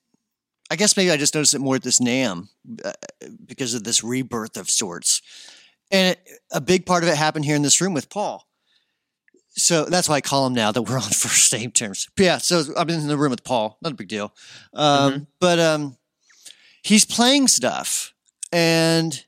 I 0.70 0.76
guess 0.76 0.97
maybe 0.97 1.11
I 1.11 1.16
just 1.16 1.35
noticed 1.35 1.55
it 1.55 1.61
more 1.61 1.76
at 1.76 1.82
this 1.82 2.01
NAMM 2.01 2.49
uh, 2.85 2.93
because 3.45 3.74
of 3.74 3.85
this 3.85 4.03
rebirth 4.03 4.57
of 4.57 4.70
sorts. 4.70 5.20
And 5.91 6.16
it, 6.16 6.28
a 6.51 6.61
big 6.61 6.87
part 6.87 7.03
of 7.03 7.09
it 7.09 7.16
happened 7.16 7.45
here 7.45 7.57
in 7.57 7.62
this 7.62 7.80
room 7.80 7.93
with 7.93 8.09
Paul. 8.09 8.47
So 9.51 9.85
that's 9.85 10.09
why 10.09 10.16
I 10.16 10.20
call 10.20 10.47
him 10.47 10.55
now 10.55 10.72
that 10.72 10.82
we're 10.82 10.97
on 11.03 11.03
first 11.03 11.53
name 11.53 11.70
terms. 11.70 12.09
But 12.16 12.24
yeah, 12.24 12.39
so 12.39 12.62
I've 12.76 12.87
been 12.87 13.01
in 13.01 13.09
the 13.09 13.18
room 13.18 13.30
with 13.30 13.45
Paul. 13.45 13.78
Not 13.82 13.93
a 13.93 13.97
big 13.97 14.09
deal. 14.09 14.32
Um, 14.72 15.26
But 15.41 15.59
um, 15.59 15.97
he's 16.82 17.05
playing 17.05 17.49
stuff 17.49 18.14
and 18.53 19.24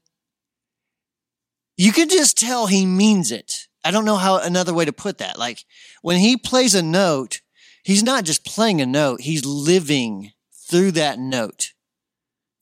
you 1.77 1.93
can 1.93 2.09
just 2.09 2.39
tell 2.39 2.67
he 2.69 2.87
means 2.87 3.31
it. 3.31 3.66
I 3.87 3.91
don't 3.91 4.05
know 4.05 4.17
how 4.17 4.39
another 4.39 4.75
way 4.75 4.85
to 4.85 4.93
put 4.93 5.19
that. 5.19 5.39
Like 5.39 5.65
when 6.03 6.19
he 6.19 6.37
plays 6.37 6.75
a 6.75 6.83
note, 6.83 7.41
he's 7.83 8.03
not 8.03 8.25
just 8.25 8.45
playing 8.45 8.81
a 8.81 8.87
note, 8.87 9.21
he's 9.21 9.45
living 9.45 10.33
through 10.69 10.93
that 10.93 11.19
note. 11.19 11.73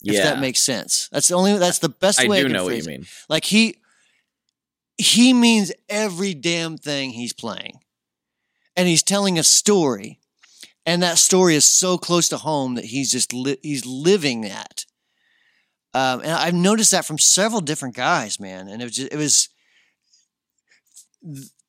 If 0.03 0.14
yeah 0.14 0.25
that 0.25 0.41
makes 0.41 0.61
sense. 0.61 1.09
That's 1.11 1.29
the 1.29 1.35
only 1.35 1.57
that's 1.59 1.79
the 1.79 1.89
best 1.89 2.20
i 2.20 2.29
way 2.29 2.41
I 2.41 2.43
do 2.43 2.49
know 2.51 2.64
what 2.64 2.77
you 2.77 2.83
phrase 2.83 2.87
it. 2.87 2.91
mean 2.91 3.07
Like 3.29 3.45
he 3.45 3.77
he 4.99 5.33
means 5.33 5.72
every 5.89 6.35
damn 6.35 6.77
thing 6.77 7.11
he's 7.11 7.33
playing. 7.33 7.81
And 8.77 8.89
he's 8.89 9.03
telling 9.03 9.39
a 9.39 9.43
story. 9.43 10.20
And 10.87 11.03
that 11.03 11.18
story 11.18 11.55
is 11.55 11.64
so 11.64 11.97
close 11.97 12.29
to 12.29 12.37
home 12.37 12.75
that 12.75 12.85
he's 12.85 13.11
just 13.11 13.33
li- 13.33 13.59
he's 13.62 13.87
living 13.87 14.43
that. 14.43 14.85
Um, 15.95 16.20
and 16.20 16.33
I've 16.33 16.55
noticed 16.55 16.91
that 16.91 17.05
from 17.07 17.18
several 17.18 17.61
different 17.61 17.95
guys, 17.95 18.39
man. 18.39 18.68
And 18.68 18.83
it 18.83 18.85
was 18.85 18.97
just, 18.97 19.12
it 19.12 19.16
was 19.16 19.49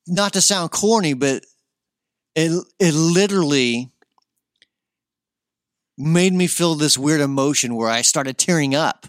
not 0.06 0.32
to 0.34 0.40
sound 0.40 0.70
corny, 0.70 1.14
but 1.14 1.44
it 2.34 2.52
it 2.78 2.94
literally 2.94 3.90
made 5.98 6.32
me 6.32 6.46
feel 6.46 6.74
this 6.74 6.98
weird 6.98 7.20
emotion 7.20 7.74
where 7.74 7.88
I 7.88 8.02
started 8.02 8.36
tearing 8.38 8.74
up. 8.74 9.06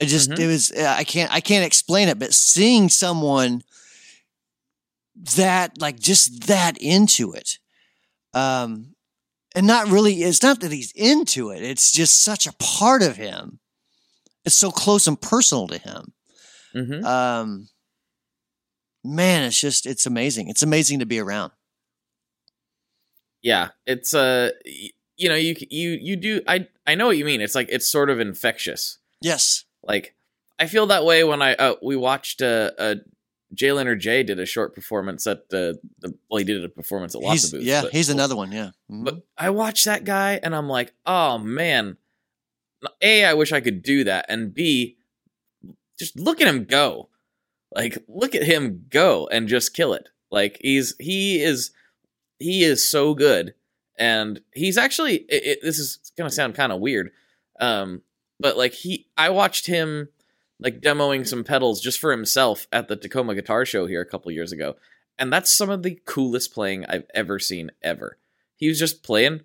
It 0.00 0.06
just 0.06 0.30
Mhm. 0.30 0.38
it 0.40 0.46
was 0.46 0.72
uh, 0.72 0.94
I 0.98 1.04
can't 1.04 1.30
I 1.32 1.40
can't 1.40 1.64
explain 1.64 2.08
it, 2.08 2.18
but 2.18 2.34
seeing 2.34 2.88
someone 2.88 3.62
that 5.36 5.78
like 5.80 6.00
just 6.00 6.46
that 6.46 6.78
into 6.78 7.32
it, 7.32 7.58
um, 8.34 8.94
and 9.54 9.66
not 9.66 9.88
really 9.88 10.22
it's 10.22 10.42
not 10.42 10.60
that 10.60 10.72
he's 10.72 10.92
into 10.92 11.50
it. 11.50 11.62
It's 11.62 11.92
just 11.92 12.22
such 12.22 12.46
a 12.46 12.52
part 12.54 13.02
of 13.02 13.16
him. 13.16 13.60
It's 14.44 14.56
so 14.56 14.70
close 14.72 15.06
and 15.06 15.20
personal 15.20 15.68
to 15.68 15.78
him. 15.78 16.12
hmm 16.72 17.04
Um, 17.04 17.68
man, 19.04 19.44
it's 19.44 19.60
just 19.60 19.86
it's 19.86 20.06
amazing. 20.06 20.48
It's 20.48 20.62
amazing 20.62 20.98
to 21.00 21.06
be 21.06 21.18
around. 21.18 21.52
Yeah, 23.42 23.68
it's 23.86 24.14
uh 24.14 24.50
you 25.16 25.28
know, 25.28 25.34
you 25.34 25.54
you 25.70 25.90
you 26.00 26.16
do. 26.16 26.40
I 26.46 26.68
I 26.86 26.94
know 26.94 27.06
what 27.06 27.16
you 27.18 27.24
mean. 27.24 27.40
It's 27.40 27.54
like 27.54 27.68
it's 27.70 27.88
sort 27.88 28.10
of 28.10 28.20
infectious. 28.20 28.98
Yes. 29.20 29.64
Like 29.82 30.14
I 30.58 30.66
feel 30.66 30.86
that 30.86 31.04
way 31.04 31.24
when 31.24 31.42
I 31.42 31.54
uh, 31.54 31.74
we 31.82 31.96
watched 31.96 32.40
uh, 32.42 32.70
uh 32.78 32.94
Jay 33.54 33.72
Leonard 33.72 34.00
J 34.00 34.22
did 34.22 34.38
a 34.40 34.46
short 34.46 34.74
performance 34.74 35.26
at 35.26 35.48
the, 35.50 35.78
the 35.98 36.14
well 36.30 36.38
he 36.38 36.44
did 36.44 36.64
a 36.64 36.68
performance 36.68 37.14
at 37.14 37.20
lots 37.20 37.42
He's, 37.42 37.44
of 37.46 37.58
booths. 37.58 37.66
yeah, 37.66 37.82
but- 37.82 37.92
he's 37.92 38.08
another 38.08 38.36
one. 38.36 38.52
Yeah. 38.52 38.70
Mhm. 38.90 39.04
But 39.04 39.22
I 39.36 39.50
watched 39.50 39.84
that 39.86 40.04
guy 40.04 40.38
and 40.42 40.54
I'm 40.54 40.68
like, 40.68 40.92
oh 41.04 41.38
man, 41.38 41.96
a 43.02 43.24
I 43.24 43.34
wish 43.34 43.52
I 43.52 43.60
could 43.60 43.82
do 43.82 44.04
that, 44.04 44.26
and 44.28 44.54
b 44.54 44.96
just 45.98 46.18
look 46.18 46.40
at 46.40 46.48
him 46.48 46.64
go, 46.64 47.08
like 47.74 47.98
look 48.08 48.34
at 48.34 48.44
him 48.44 48.86
go 48.90 49.28
and 49.28 49.48
just 49.48 49.74
kill 49.74 49.94
it. 49.94 50.08
Like 50.30 50.58
he's 50.60 50.94
he 50.98 51.42
is 51.42 51.70
he 52.38 52.64
is 52.64 52.88
so 52.88 53.14
good, 53.14 53.54
and 53.98 54.40
he's 54.54 54.78
actually 54.78 55.16
it, 55.28 55.44
it, 55.44 55.58
this 55.62 55.78
is 55.78 56.12
gonna 56.16 56.30
sound 56.30 56.54
kind 56.54 56.72
of 56.72 56.80
weird, 56.80 57.10
um, 57.60 58.02
but 58.40 58.56
like 58.56 58.72
he 58.72 59.06
I 59.16 59.30
watched 59.30 59.66
him 59.66 60.08
like 60.58 60.80
demoing 60.80 61.26
some 61.26 61.44
pedals 61.44 61.80
just 61.80 61.98
for 61.98 62.10
himself 62.10 62.66
at 62.72 62.88
the 62.88 62.96
Tacoma 62.96 63.34
Guitar 63.34 63.64
Show 63.64 63.86
here 63.86 64.00
a 64.00 64.06
couple 64.06 64.30
years 64.30 64.52
ago, 64.52 64.76
and 65.18 65.32
that's 65.32 65.52
some 65.52 65.70
of 65.70 65.82
the 65.82 66.00
coolest 66.06 66.54
playing 66.54 66.86
I've 66.86 67.06
ever 67.14 67.38
seen 67.38 67.70
ever. 67.82 68.18
He 68.56 68.68
was 68.68 68.78
just 68.78 69.02
playing 69.02 69.40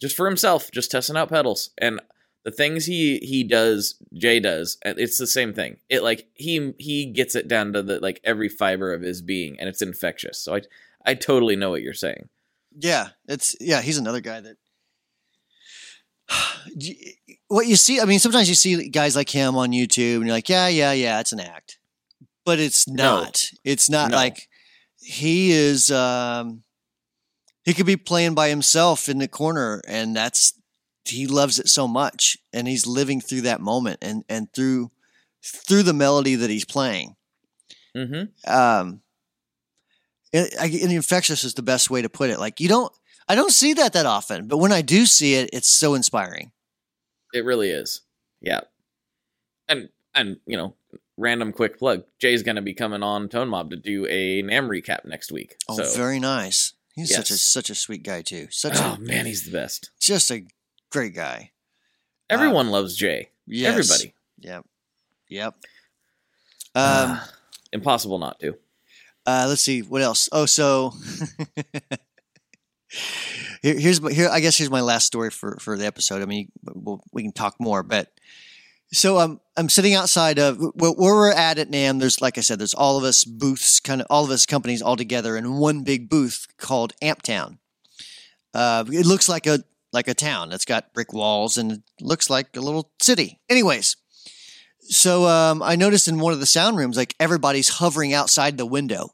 just 0.00 0.16
for 0.16 0.26
himself, 0.26 0.70
just 0.70 0.90
testing 0.90 1.16
out 1.16 1.28
pedals, 1.28 1.70
and 1.78 2.00
the 2.44 2.50
things 2.50 2.86
he 2.86 3.18
he 3.18 3.44
does, 3.44 3.94
Jay 4.14 4.40
does, 4.40 4.78
it's 4.84 5.18
the 5.18 5.26
same 5.26 5.52
thing. 5.54 5.76
It 5.88 6.02
like 6.02 6.26
he 6.34 6.72
he 6.78 7.06
gets 7.06 7.34
it 7.34 7.46
down 7.48 7.72
to 7.74 7.82
the 7.82 8.00
like 8.00 8.20
every 8.24 8.48
fiber 8.48 8.92
of 8.92 9.02
his 9.02 9.22
being, 9.22 9.58
and 9.60 9.68
it's 9.68 9.82
infectious. 9.82 10.38
So 10.38 10.54
I 10.56 10.62
I 11.04 11.14
totally 11.14 11.56
know 11.56 11.70
what 11.70 11.82
you're 11.82 11.94
saying. 11.94 12.28
Yeah, 12.78 13.08
it's 13.28 13.54
yeah. 13.60 13.80
He's 13.82 13.98
another 13.98 14.20
guy 14.20 14.40
that. 14.40 14.56
What 17.48 17.66
you 17.66 17.76
see, 17.76 18.00
I 18.00 18.06
mean, 18.06 18.18
sometimes 18.18 18.48
you 18.48 18.54
see 18.54 18.88
guys 18.88 19.14
like 19.14 19.28
him 19.28 19.56
on 19.56 19.72
YouTube, 19.72 20.16
and 20.16 20.24
you're 20.26 20.32
like, 20.34 20.48
yeah, 20.48 20.68
yeah, 20.68 20.92
yeah, 20.92 21.20
it's 21.20 21.32
an 21.32 21.40
act, 21.40 21.78
but 22.46 22.58
it's 22.58 22.88
No. 22.88 23.20
not. 23.24 23.50
It's 23.62 23.90
not 23.90 24.10
No. 24.10 24.16
like 24.16 24.48
he 25.00 25.50
is. 25.52 25.90
um 25.90 26.62
He 27.64 27.74
could 27.74 27.84
be 27.86 27.96
playing 27.98 28.34
by 28.34 28.48
himself 28.48 29.08
in 29.08 29.18
the 29.18 29.28
corner, 29.28 29.82
and 29.86 30.16
that's 30.16 30.54
he 31.04 31.26
loves 31.26 31.58
it 31.58 31.68
so 31.68 31.86
much, 31.88 32.36
and 32.52 32.66
he's 32.68 32.86
living 32.86 33.20
through 33.20 33.42
that 33.42 33.60
moment, 33.60 33.98
and 34.02 34.24
and 34.28 34.52
through 34.52 34.90
through 35.44 35.82
the 35.82 35.92
melody 35.92 36.34
that 36.36 36.50
he's 36.50 36.64
playing. 36.64 37.16
Mm-hmm. 37.96 38.50
um 38.50 39.02
it, 40.32 40.54
I, 40.58 40.64
and 40.64 40.90
infectious 40.92 41.44
is 41.44 41.52
the 41.52 41.62
best 41.62 41.90
way 41.90 42.00
to 42.00 42.08
put 42.08 42.30
it 42.30 42.38
like 42.38 42.58
you 42.58 42.66
don't 42.66 42.90
i 43.28 43.34
don't 43.34 43.50
see 43.52 43.74
that 43.74 43.92
that 43.92 44.06
often 44.06 44.48
but 44.48 44.56
when 44.56 44.72
i 44.72 44.80
do 44.80 45.04
see 45.04 45.34
it 45.34 45.50
it's 45.52 45.68
so 45.68 45.92
inspiring 45.92 46.52
It 47.34 47.44
really 47.44 47.68
is. 47.68 48.00
Yeah. 48.40 48.60
And 49.68 49.90
and 50.14 50.38
you 50.46 50.56
know, 50.56 50.74
random 51.18 51.52
quick 51.52 51.78
plug. 51.78 52.04
Jay's 52.18 52.42
gonna 52.42 52.62
be 52.62 52.72
coming 52.72 53.02
on 53.02 53.28
Tone 53.28 53.48
Mob 53.48 53.68
to 53.70 53.76
do 53.76 54.06
a 54.08 54.42
NAMM 54.42 54.68
recap 54.68 55.04
next 55.04 55.30
week. 55.30 55.56
oh 55.68 55.76
so 55.76 55.94
very 55.94 56.18
nice 56.18 56.72
he's 56.94 57.14
such 57.14 57.30
a 57.30 57.34
such 57.34 57.68
a 57.68 57.74
sweet 57.74 58.02
guy 58.02 58.22
too 58.22 58.46
such 58.50 58.72
oh 58.76 58.94
a 58.94 59.00
man, 59.00 59.26
he's 59.26 59.44
the 59.44 59.52
best. 59.52 59.90
just 60.00 60.30
a 60.30 60.46
great 60.92 61.14
guy 61.14 61.50
Everyone 62.30 62.70
loves 62.70 62.94
Jay. 62.96 63.30
yes. 63.46 63.70
Everybody. 63.90 64.14
yep 64.38 64.64
yep 65.28 65.54
um 66.74 67.18
Ah, 67.20 67.30
impossible 67.72 68.18
not 68.18 68.38
to. 68.40 68.56
Uh, 69.26 69.46
let's 69.48 69.60
see 69.62 69.82
what 69.82 70.02
else. 70.02 70.28
Oh, 70.32 70.46
so 70.46 70.94
here, 73.62 73.78
here's 73.78 74.00
my- 74.00 74.12
here. 74.12 74.28
I 74.30 74.40
guess 74.40 74.56
here's 74.58 74.70
my 74.70 74.80
last 74.80 75.06
story 75.06 75.30
for 75.30 75.56
for 75.60 75.76
the 75.78 75.86
episode. 75.86 76.22
I 76.22 76.26
mean, 76.26 76.50
we'll, 76.64 77.02
we 77.12 77.22
can 77.22 77.32
talk 77.32 77.56
more, 77.60 77.82
but 77.82 78.08
so 78.92 79.18
um, 79.18 79.40
I'm 79.56 79.68
sitting 79.68 79.94
outside 79.94 80.38
of 80.38 80.58
where, 80.74 80.90
where 80.92 81.14
we're 81.14 81.32
at 81.32 81.58
at 81.58 81.70
NAMM. 81.70 82.00
There's 82.00 82.20
like 82.20 82.36
I 82.36 82.40
said, 82.42 82.58
there's 82.58 82.74
all 82.74 82.98
of 82.98 83.04
us 83.04 83.24
booths, 83.24 83.80
kind 83.80 84.00
of 84.00 84.06
all 84.10 84.24
of 84.24 84.30
us 84.30 84.44
companies 84.46 84.82
all 84.82 84.96
together 84.96 85.36
in 85.36 85.54
one 85.54 85.82
big 85.84 86.08
booth 86.10 86.46
called 86.58 86.92
Amptown. 87.02 87.58
Uh, 88.52 88.84
it 88.88 89.06
looks 89.06 89.28
like 89.28 89.46
a 89.46 89.60
like 89.92 90.08
a 90.08 90.14
town 90.14 90.48
that's 90.48 90.64
got 90.64 90.94
brick 90.94 91.12
walls 91.12 91.56
and 91.56 91.72
it 91.72 91.82
looks 92.00 92.30
like 92.30 92.56
a 92.56 92.60
little 92.60 92.90
city. 93.00 93.40
Anyways, 93.48 93.96
so 94.80 95.26
um, 95.26 95.62
I 95.62 95.76
noticed 95.76 96.08
in 96.08 96.18
one 96.18 96.32
of 96.32 96.40
the 96.40 96.46
sound 96.46 96.76
rooms, 96.76 96.96
like 96.96 97.14
everybody's 97.20 97.68
hovering 97.68 98.12
outside 98.12 98.56
the 98.56 98.66
window. 98.66 99.10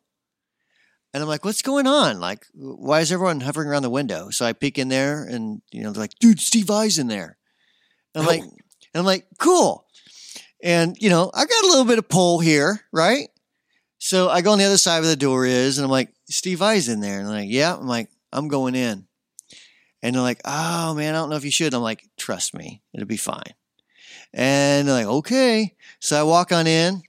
And 1.12 1.22
I'm 1.22 1.28
like, 1.28 1.44
what's 1.44 1.62
going 1.62 1.86
on? 1.86 2.20
Like, 2.20 2.46
why 2.54 3.00
is 3.00 3.10
everyone 3.10 3.40
hovering 3.40 3.68
around 3.68 3.82
the 3.82 3.90
window? 3.90 4.30
So 4.30 4.44
I 4.44 4.52
peek 4.52 4.78
in 4.78 4.88
there 4.88 5.24
and, 5.24 5.62
you 5.72 5.82
know, 5.82 5.90
they're 5.90 6.02
like, 6.02 6.18
dude, 6.20 6.40
Steve 6.40 6.66
Vai's 6.66 6.98
in 6.98 7.08
there. 7.08 7.38
And 8.14 8.22
I'm 8.22 8.28
like, 8.28 8.42
and 8.42 8.52
I'm 8.94 9.04
like, 9.04 9.26
cool. 9.38 9.86
And, 10.62 10.96
you 11.00 11.08
know, 11.08 11.30
I 11.32 11.44
got 11.44 11.64
a 11.64 11.68
little 11.68 11.84
bit 11.84 11.98
of 11.98 12.08
pull 12.08 12.40
here, 12.40 12.80
right? 12.92 13.28
So 13.98 14.28
I 14.28 14.42
go 14.42 14.52
on 14.52 14.58
the 14.58 14.64
other 14.64 14.78
side 14.78 15.00
where 15.00 15.08
the 15.08 15.16
door 15.16 15.44
is 15.44 15.78
and 15.78 15.84
I'm 15.84 15.90
like, 15.90 16.12
Steve 16.28 16.58
Vai's 16.58 16.88
in 16.88 17.00
there. 17.00 17.18
And 17.18 17.28
they're 17.28 17.40
like, 17.40 17.50
yeah. 17.50 17.74
I'm 17.74 17.86
like, 17.86 18.10
I'm 18.32 18.48
going 18.48 18.74
in. 18.74 19.07
And 20.02 20.14
they're 20.14 20.22
like, 20.22 20.40
oh 20.44 20.94
man, 20.94 21.14
I 21.14 21.18
don't 21.18 21.30
know 21.30 21.36
if 21.36 21.44
you 21.44 21.50
should. 21.50 21.74
I'm 21.74 21.82
like, 21.82 22.08
trust 22.16 22.54
me, 22.54 22.82
it'll 22.94 23.06
be 23.06 23.16
fine. 23.16 23.54
And 24.32 24.86
they're 24.86 24.94
like, 24.94 25.14
okay. 25.18 25.74
So 26.00 26.18
I 26.18 26.22
walk 26.22 26.52
on 26.52 26.66
in, 26.66 27.02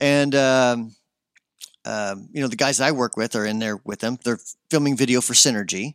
and 0.00 0.34
um, 0.34 0.94
um, 1.84 2.28
you 2.32 2.40
know 2.40 2.48
the 2.48 2.56
guys 2.56 2.78
that 2.78 2.86
I 2.86 2.92
work 2.92 3.16
with 3.16 3.36
are 3.36 3.44
in 3.44 3.58
there 3.58 3.78
with 3.84 4.00
them. 4.00 4.18
They're 4.24 4.40
filming 4.70 4.96
video 4.96 5.20
for 5.20 5.34
Synergy. 5.34 5.94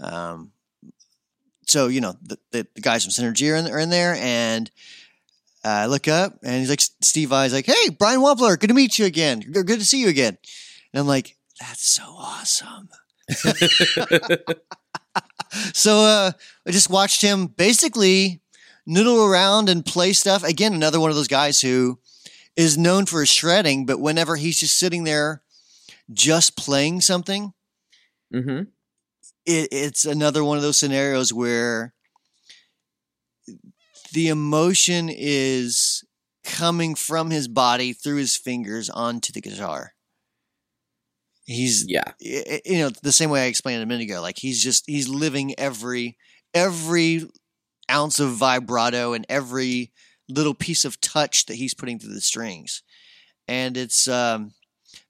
Um, 0.00 0.52
so 1.66 1.88
you 1.88 2.00
know 2.00 2.14
the, 2.22 2.38
the, 2.50 2.66
the 2.74 2.80
guys 2.80 3.04
from 3.04 3.12
Synergy 3.12 3.52
are 3.52 3.56
in, 3.56 3.66
are 3.66 3.78
in 3.78 3.90
there, 3.90 4.14
and 4.14 4.70
I 5.64 5.86
look 5.86 6.08
up, 6.08 6.38
and 6.42 6.60
he's 6.60 6.70
like, 6.70 6.80
Steve 6.80 7.28
Vai's 7.28 7.52
like, 7.52 7.66
hey, 7.66 7.90
Brian 7.90 8.20
Wampler, 8.20 8.58
good 8.58 8.68
to 8.68 8.74
meet 8.74 8.98
you 8.98 9.06
again. 9.06 9.40
Good 9.40 9.66
to 9.66 9.84
see 9.84 10.00
you 10.00 10.08
again. 10.08 10.38
And 10.92 11.00
I'm 11.00 11.06
like, 11.06 11.36
that's 11.60 11.86
so 11.86 12.04
awesome. 12.04 12.88
So 15.72 16.00
uh, 16.00 16.32
I 16.66 16.70
just 16.70 16.90
watched 16.90 17.22
him 17.22 17.46
basically 17.46 18.40
noodle 18.86 19.24
around 19.24 19.68
and 19.68 19.84
play 19.84 20.12
stuff. 20.12 20.42
Again, 20.42 20.74
another 20.74 21.00
one 21.00 21.10
of 21.10 21.16
those 21.16 21.28
guys 21.28 21.60
who 21.60 21.98
is 22.56 22.76
known 22.76 23.06
for 23.06 23.20
his 23.20 23.28
shredding, 23.28 23.86
but 23.86 24.00
whenever 24.00 24.36
he's 24.36 24.58
just 24.58 24.78
sitting 24.78 25.04
there 25.04 25.42
just 26.12 26.56
playing 26.56 27.00
something, 27.00 27.52
mm-hmm. 28.34 28.62
it, 29.46 29.68
it's 29.70 30.04
another 30.04 30.42
one 30.42 30.56
of 30.56 30.62
those 30.62 30.78
scenarios 30.78 31.32
where 31.32 31.94
the 34.12 34.28
emotion 34.28 35.08
is 35.10 36.04
coming 36.44 36.94
from 36.94 37.30
his 37.30 37.46
body 37.46 37.92
through 37.92 38.16
his 38.16 38.36
fingers 38.36 38.88
onto 38.88 39.32
the 39.32 39.40
guitar. 39.40 39.92
He's 41.48 41.86
Yeah. 41.88 42.12
you 42.20 42.78
know 42.78 42.90
the 42.90 43.12
same 43.12 43.30
way 43.30 43.42
I 43.42 43.46
explained 43.46 43.82
a 43.82 43.86
minute 43.86 44.04
ago. 44.04 44.20
Like 44.20 44.38
he's 44.38 44.62
just 44.62 44.84
he's 44.86 45.08
living 45.08 45.58
every 45.58 46.18
every 46.52 47.22
ounce 47.90 48.20
of 48.20 48.32
vibrato 48.32 49.14
and 49.14 49.24
every 49.30 49.92
little 50.28 50.54
piece 50.54 50.84
of 50.84 51.00
touch 51.00 51.46
that 51.46 51.54
he's 51.56 51.72
putting 51.74 51.98
through 51.98 52.12
the 52.14 52.20
strings, 52.20 52.82
and 53.48 53.76
it's 53.78 54.06
um 54.08 54.52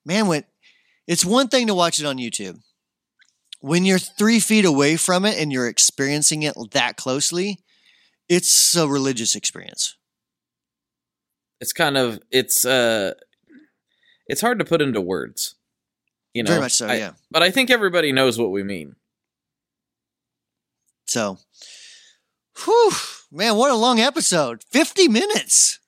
man 0.07 0.29
when 0.29 0.45
it's 1.09 1.25
one 1.25 1.49
thing 1.49 1.67
to 1.67 1.75
watch 1.75 1.99
it 1.99 2.07
on 2.07 2.19
YouTube. 2.19 2.61
When 3.61 3.85
you're 3.85 3.99
three 3.99 4.39
feet 4.39 4.65
away 4.65 4.97
from 4.97 5.25
it 5.25 5.37
and 5.39 5.53
you're 5.53 5.69
experiencing 5.69 6.45
it 6.45 6.55
that 6.73 6.97
closely, 6.97 7.59
it's 8.29 8.77
a 8.77 8.87
religious 8.87 9.35
experience. 9.35 9.97
It's 11.61 11.73
kind 11.73 11.97
of 11.97 12.21
it's 12.31 12.65
uh 12.65 13.15
it's 14.27 14.41
hard 14.41 14.59
to 14.61 14.65
put 14.65 14.83
into 14.83 15.01
words. 15.01 15.57
You 16.39 16.45
know. 16.45 16.51
Very 16.51 16.61
much 16.63 16.73
so, 16.73 16.87
I- 16.89 16.95
yeah. 16.97 17.13
But 17.31 17.43
I 17.43 17.51
think 17.51 17.71
everybody 17.71 18.13
knows 18.13 18.39
what 18.39 18.51
we 18.51 18.63
mean. 18.63 18.97
So, 21.07 21.39
whew, 22.65 22.93
man, 23.31 23.57
what 23.57 23.71
a 23.71 23.75
long 23.75 24.01
episode! 24.01 24.65
Fifty 24.71 25.09
minutes. 25.09 25.79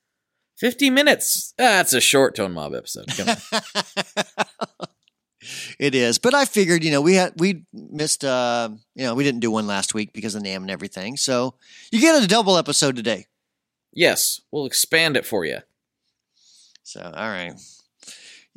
50 0.59 0.91
minutes. 0.91 1.55
That's 1.57 1.95
a 1.95 2.03
short 2.03 2.37
tone 2.37 2.53
mob 2.53 2.75
episode. 2.75 3.07
Come 3.17 3.31
on. 3.31 3.37
it 5.79 5.95
is, 5.95 6.19
but 6.19 6.35
I 6.35 6.45
figured, 6.45 6.85
you 6.85 6.91
know, 6.91 7.01
we 7.01 7.15
had 7.15 7.33
we 7.39 7.65
missed, 7.73 8.27
uh, 8.27 8.69
you 8.95 9.05
know, 9.05 9.15
we 9.15 9.25
didn't 9.25 9.41
do 9.41 9.51
one 9.51 9.67
last 9.67 9.95
week 9.95 10.13
because 10.13 10.35
of 10.35 10.43
NAMM 10.43 10.57
and 10.57 10.71
everything. 10.71 11.17
So 11.17 11.55
you 11.91 11.99
get 11.99 12.23
a 12.23 12.27
double 12.27 12.59
episode 12.59 12.95
today. 12.95 13.25
yes, 13.95 14.43
we'll 14.51 14.67
expand 14.67 15.17
it 15.17 15.25
for 15.25 15.47
you. 15.47 15.61
So 16.83 17.01
all 17.01 17.29
right. 17.29 17.55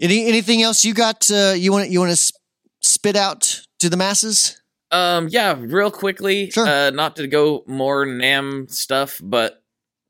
Any 0.02 0.28
anything 0.28 0.62
else 0.62 0.84
you 0.84 0.94
got? 0.94 1.30
Uh, 1.32 1.54
you 1.56 1.72
want 1.72 1.90
you 1.90 2.00
want 2.00 2.16
to 2.16 2.34
spit 2.82 3.16
out 3.16 3.62
to 3.80 3.90
the 3.90 3.98
masses? 3.98 4.60
Um, 4.92 5.28
yeah, 5.30 5.56
real 5.60 5.90
quickly, 5.90 6.52
Sure. 6.52 6.68
uh, 6.68 6.90
not 6.92 7.16
to 7.16 7.28
go 7.28 7.64
more 7.68 8.06
NAMM 8.06 8.70
stuff, 8.72 9.20
but 9.24 9.64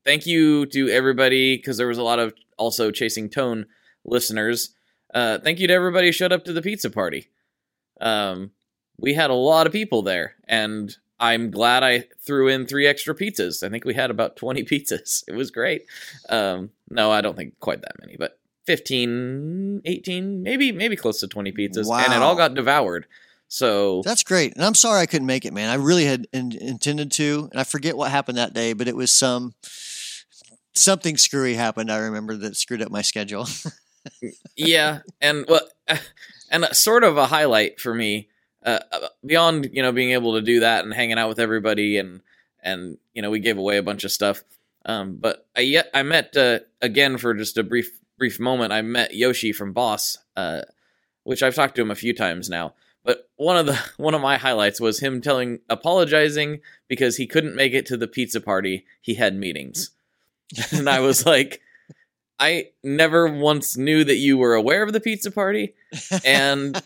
thank 0.03 0.25
you 0.25 0.65
to 0.67 0.89
everybody 0.89 1.55
because 1.55 1.77
there 1.77 1.88
was 1.88 1.97
a 1.97 2.03
lot 2.03 2.19
of 2.19 2.34
also 2.57 2.91
chasing 2.91 3.29
tone 3.29 3.65
listeners. 4.03 4.75
Uh, 5.13 5.38
thank 5.39 5.59
you 5.59 5.67
to 5.67 5.73
everybody 5.73 6.07
who 6.07 6.11
showed 6.11 6.34
up 6.34 6.43
to 6.45 6.53
the 6.53 6.61
pizza 6.61 6.89
party. 6.89 7.29
Um, 8.01 8.51
we 8.97 9.13
had 9.13 9.29
a 9.29 9.36
lot 9.36 9.67
of 9.67 9.71
people 9.73 10.01
there, 10.01 10.36
and 10.47 10.95
I'm 11.19 11.49
glad 11.51 11.84
I 11.84 12.05
threw 12.25 12.49
in 12.49 12.65
three 12.65 12.86
extra 12.86 13.15
pizzas. 13.15 13.63
I 13.63 13.69
think 13.69 13.86
we 13.86 13.93
had 13.93 14.11
about 14.11 14.36
20 14.36 14.63
pizzas. 14.65 15.23
It 15.27 15.34
was 15.36 15.49
great. 15.51 15.86
Um, 16.29 16.71
no, 16.89 17.09
I 17.11 17.21
don't 17.21 17.38
think 17.38 17.57
quite 17.59 17.81
that 17.81 17.99
many, 18.01 18.17
but 18.17 18.38
15, 18.66 19.82
18, 19.86 20.43
maybe 20.43 20.72
maybe 20.72 20.95
close 20.95 21.20
to 21.20 21.28
20 21.28 21.51
pizzas, 21.51 21.89
and 22.05 22.14
it 22.14 22.22
all 22.22 22.36
got 22.36 22.53
devoured. 22.53 23.05
So 23.47 24.01
That's 24.03 24.24
great. 24.24 24.55
And 24.55 24.66
I'm 24.66 24.74
sorry 24.74 25.01
I 25.01 25.05
couldn't 25.05 25.28
make 25.28 25.45
it, 25.45 25.53
man. 25.53 25.70
I 25.70 25.76
really 25.76 26.05
had 26.05 26.26
in, 26.34 26.53
intended 26.53 27.11
to, 27.14 27.49
and 27.51 27.59
I 27.59 27.64
forget 27.64 27.95
what 27.95 28.09
happened 28.09 28.39
that 28.39 28.53
day, 28.53 28.74
but 28.74 28.88
it 28.88 28.95
was 28.95 29.14
some 29.14 29.53
something 30.74 31.18
screwy 31.18 31.53
happened. 31.53 31.91
I 31.91 31.97
remember 31.97 32.36
that 32.38 32.57
screwed 32.57 32.82
up 32.82 32.91
my 32.91 33.03
schedule. 33.03 33.47
yeah, 34.55 35.01
and 35.22 35.45
well, 35.47 35.68
and 36.49 36.64
a- 36.64 36.74
sort 36.74 37.03
of 37.03 37.18
a 37.18 37.28
highlight 37.28 37.80
for 37.80 37.93
me 37.93 38.30
uh, 38.66 38.80
beyond 39.26 39.70
you 39.72 39.82
know 39.82 39.91
being 39.91 40.11
able 40.11 40.34
to 40.34 40.41
do 40.41 40.61
that 40.61 40.84
and 40.84 40.93
hanging 40.93 41.20
out 41.20 41.30
with 41.30 41.39
everybody 41.39 41.97
and 41.97 42.22
and 42.61 42.97
you 43.14 43.22
know 43.22 43.30
we 43.30 43.39
gave 43.39 43.57
away 43.57 43.78
a 43.78 43.84
bunch 43.84 44.03
of 44.03 44.11
stuff. 44.11 44.43
Um, 44.86 45.18
but 45.20 45.45
I 45.55 45.61
yet 45.61 45.89
I 45.93 46.03
met 46.03 46.36
uh, 46.36 46.59
again 46.82 47.18
for 47.18 47.34
just 47.34 47.57
a 47.57 47.64
brief 47.64 47.99
brief 48.24 48.39
moment. 48.39 48.71
I 48.71 48.82
met 48.82 49.13
Yoshi 49.13 49.51
from 49.51 49.74
Boss, 49.74 50.17
uh, 50.38 50.61
which 51.24 51.43
I've 51.43 51.55
talked 51.55 51.76
to 51.76 51.82
him 51.82 51.91
a 51.91 51.95
few 51.95 52.13
times 52.13 52.49
now. 52.49 52.74
But 53.03 53.30
one 53.36 53.57
of 53.57 53.65
the 53.65 53.78
one 53.97 54.13
of 54.13 54.21
my 54.21 54.38
highlights 54.38 54.80
was 54.80 55.01
him 55.01 55.19
telling 55.19 55.59
apologizing 55.69 56.61
because 56.88 57.17
he 57.17 57.28
couldn't 57.28 57.57
make 57.57 57.74
it 57.74 57.86
to 57.88 57.97
the 57.97 58.07
pizza 58.07 58.39
party. 58.39 58.86
He 59.01 59.15
had 59.15 59.36
meetings, 59.36 59.89
and 60.71 60.89
I 60.89 61.01
was 61.01 61.26
like. 61.26 61.59
I 62.39 62.71
never 62.84 63.28
once 63.28 63.78
knew 63.78 64.03
that 64.03 64.17
you 64.17 64.38
were 64.38 64.55
aware 64.55 64.82
of 64.82 64.91
the 64.91 64.99
pizza 64.99 65.30
party, 65.30 65.76
and 66.26 66.82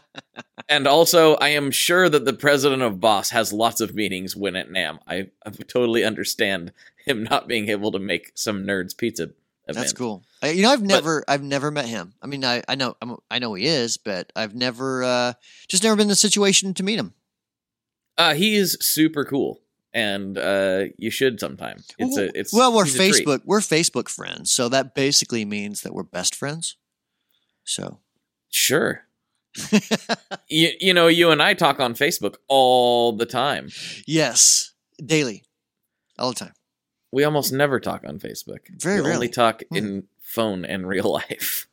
and 0.68 0.86
also 0.86 1.34
I 1.34 1.50
am 1.50 1.70
sure 1.70 2.08
that 2.08 2.24
the 2.24 2.32
president 2.32 2.82
of 2.82 2.98
Boss 2.98 3.30
has 3.30 3.52
lots 3.52 3.82
of 3.82 3.94
meetings 3.94 4.34
when 4.34 4.56
at 4.56 4.70
NAMM. 4.70 4.98
I, 5.06 5.28
I 5.44 5.50
totally 5.50 6.04
understand 6.04 6.72
him 7.04 7.22
not 7.22 7.46
being 7.46 7.68
able 7.68 7.92
to 7.92 7.98
make 7.98 8.32
some 8.34 8.64
nerds 8.64 8.96
pizza. 8.96 9.30
That's 9.76 9.92
cool. 9.92 10.22
I, 10.42 10.50
you 10.50 10.62
know, 10.62 10.70
I've 10.70 10.82
never, 10.82 11.24
I've 11.28 11.42
never 11.42 11.70
met 11.70 11.86
him. 11.86 12.14
I 12.22 12.26
mean, 12.26 12.44
I, 12.44 12.62
I 12.68 12.74
know, 12.74 12.96
I'm, 13.02 13.16
I 13.30 13.38
know 13.38 13.54
he 13.54 13.66
is, 13.66 13.96
but 13.96 14.32
I've 14.34 14.54
never, 14.54 15.04
uh, 15.04 15.32
just 15.68 15.82
never 15.82 15.96
been 15.96 16.04
in 16.04 16.08
the 16.08 16.16
situation 16.16 16.74
to 16.74 16.82
meet 16.82 16.98
him. 16.98 17.14
Uh, 18.16 18.34
he 18.34 18.56
is 18.56 18.76
super 18.80 19.24
cool, 19.24 19.60
and 19.92 20.36
uh, 20.38 20.84
you 20.96 21.10
should 21.10 21.38
sometime. 21.38 21.84
It's 21.98 22.16
a 22.16 22.36
it's 22.36 22.52
well, 22.52 22.74
we're 22.74 22.84
he's 22.84 22.94
a 22.94 22.98
treat. 23.10 23.26
Facebook, 23.26 23.42
we're 23.44 23.60
Facebook 23.60 24.08
friends, 24.08 24.50
so 24.50 24.68
that 24.68 24.94
basically 24.94 25.44
means 25.44 25.82
that 25.82 25.94
we're 25.94 26.02
best 26.02 26.34
friends. 26.34 26.76
So, 27.64 28.00
Sure. 28.50 29.04
you, 30.48 30.70
you 30.80 30.94
know, 30.94 31.06
you 31.06 31.30
and 31.30 31.42
I 31.42 31.54
talk 31.54 31.80
on 31.80 31.94
Facebook 31.94 32.36
all 32.48 33.12
the 33.12 33.26
time. 33.26 33.68
yes, 34.06 34.72
daily, 35.04 35.44
all 36.18 36.30
the 36.30 36.34
time. 36.38 36.52
We 37.10 37.24
almost 37.24 37.52
never 37.52 37.80
talk 37.80 38.04
on 38.06 38.18
Facebook. 38.18 38.68
Very 38.68 38.96
we 38.96 39.00
only 39.00 39.10
rarely. 39.12 39.28
talk 39.28 39.62
Hmm. 39.70 39.76
in 39.76 40.02
phone 40.20 40.64
and 40.64 40.86
real 40.86 41.10
life. 41.20 41.66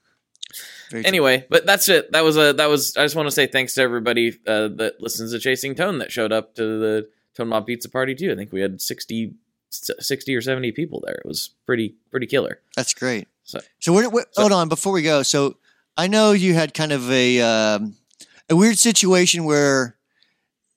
Very 0.92 1.04
true. 1.04 1.08
anyway, 1.08 1.46
but 1.50 1.66
that's 1.66 1.90
it. 1.90 2.12
That 2.12 2.24
was 2.24 2.38
a 2.38 2.54
that 2.54 2.70
was. 2.70 2.96
I 2.96 3.04
just 3.04 3.16
want 3.16 3.28
to 3.28 3.32
say 3.32 3.48
thanks 3.48 3.74
to 3.76 3.82
everybody 3.82 4.38
uh, 4.48 4.70
that 4.76 4.96
listens 5.02 5.32
to 5.32 5.40
Chasing 5.40 5.76
Tone 5.76 5.98
that 6.00 6.12
showed 6.12 6.32
up 6.32 6.56
to 6.56 6.62
the 6.80 7.10
Tone 7.36 7.50
Mob 7.50 7.66
Pizza 7.66 7.90
Party 7.90 8.14
too. 8.16 8.32
I 8.32 8.36
think 8.36 8.54
we 8.54 8.62
had 8.62 8.80
60, 8.80 9.34
60 9.72 10.36
or 10.36 10.42
seventy 10.42 10.72
people 10.72 11.02
there. 11.06 11.16
It 11.16 11.26
was 11.26 11.50
pretty 11.66 11.96
pretty 12.12 12.28
killer. 12.28 12.62
That's 12.76 12.94
great. 12.94 13.28
So- 13.44 13.60
So, 13.80 13.94
we're, 13.94 14.10
we 14.10 14.22
So- 14.32 14.42
hold 14.44 14.52
on 14.54 14.70
before 14.70 14.94
we 14.94 15.02
go. 15.02 15.24
So 15.24 15.58
I 15.98 16.08
know 16.08 16.32
you 16.32 16.54
had 16.54 16.74
kind 16.74 16.92
of 16.92 17.10
a 17.12 17.42
um, 17.42 17.96
a 18.50 18.56
weird 18.56 18.78
situation 18.78 19.44
where 19.44 19.98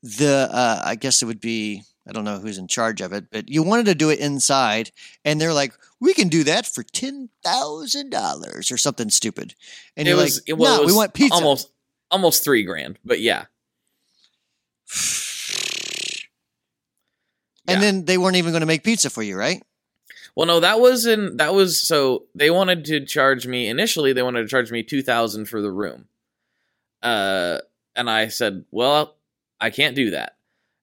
the 0.02 0.48
uh, 0.50 0.82
I 0.84 0.94
guess 0.96 1.22
it 1.22 1.26
would 1.26 1.40
be 1.40 1.82
I 2.08 2.12
don't 2.12 2.24
know 2.24 2.38
who's 2.38 2.56
in 2.56 2.68
charge 2.68 3.02
of 3.02 3.12
it, 3.12 3.26
but 3.30 3.50
you 3.50 3.62
wanted 3.62 3.84
to 3.86 3.94
do 3.94 4.08
it 4.08 4.18
inside, 4.18 4.90
and 5.26 5.38
they're 5.38 5.52
like, 5.52 5.74
"We 6.00 6.14
can 6.14 6.28
do 6.28 6.42
that 6.44 6.66
for 6.66 6.82
ten 6.82 7.28
thousand 7.44 8.08
dollars 8.10 8.72
or 8.72 8.78
something 8.78 9.10
stupid," 9.10 9.54
and 9.96 10.08
it 10.08 10.12
you're 10.12 10.18
was 10.18 10.36
like, 10.36 10.48
it, 10.48 10.52
well, 10.58 10.80
"No, 10.80 10.86
we 10.86 10.92
want 10.94 11.12
pizza." 11.12 11.34
almost 11.34 11.70
almost 12.10 12.42
three 12.42 12.62
grand. 12.62 12.98
But 13.04 13.20
yeah, 13.20 13.44
and 17.68 17.76
Yeah. 17.76 17.80
then 17.80 18.04
they 18.06 18.16
weren't 18.16 18.36
even 18.36 18.52
going 18.52 18.60
to 18.60 18.66
make 18.66 18.84
pizza 18.84 19.10
for 19.10 19.22
you, 19.22 19.36
right? 19.36 19.62
Well, 20.34 20.46
no, 20.46 20.60
that 20.60 20.80
was 20.80 21.04
in 21.04 21.36
that 21.36 21.52
was 21.52 21.78
so 21.78 22.24
they 22.34 22.50
wanted 22.50 22.86
to 22.86 23.04
charge 23.04 23.46
me 23.46 23.68
initially. 23.68 24.14
They 24.14 24.22
wanted 24.22 24.42
to 24.42 24.48
charge 24.48 24.72
me 24.72 24.82
two 24.82 25.02
thousand 25.02 25.46
for 25.46 25.60
the 25.60 25.70
room, 25.70 26.08
uh, 27.02 27.58
and 27.94 28.08
I 28.08 28.28
said, 28.28 28.64
"Well, 28.70 29.16
I 29.60 29.68
can't 29.68 29.94
do 29.94 30.10
that." 30.12 30.37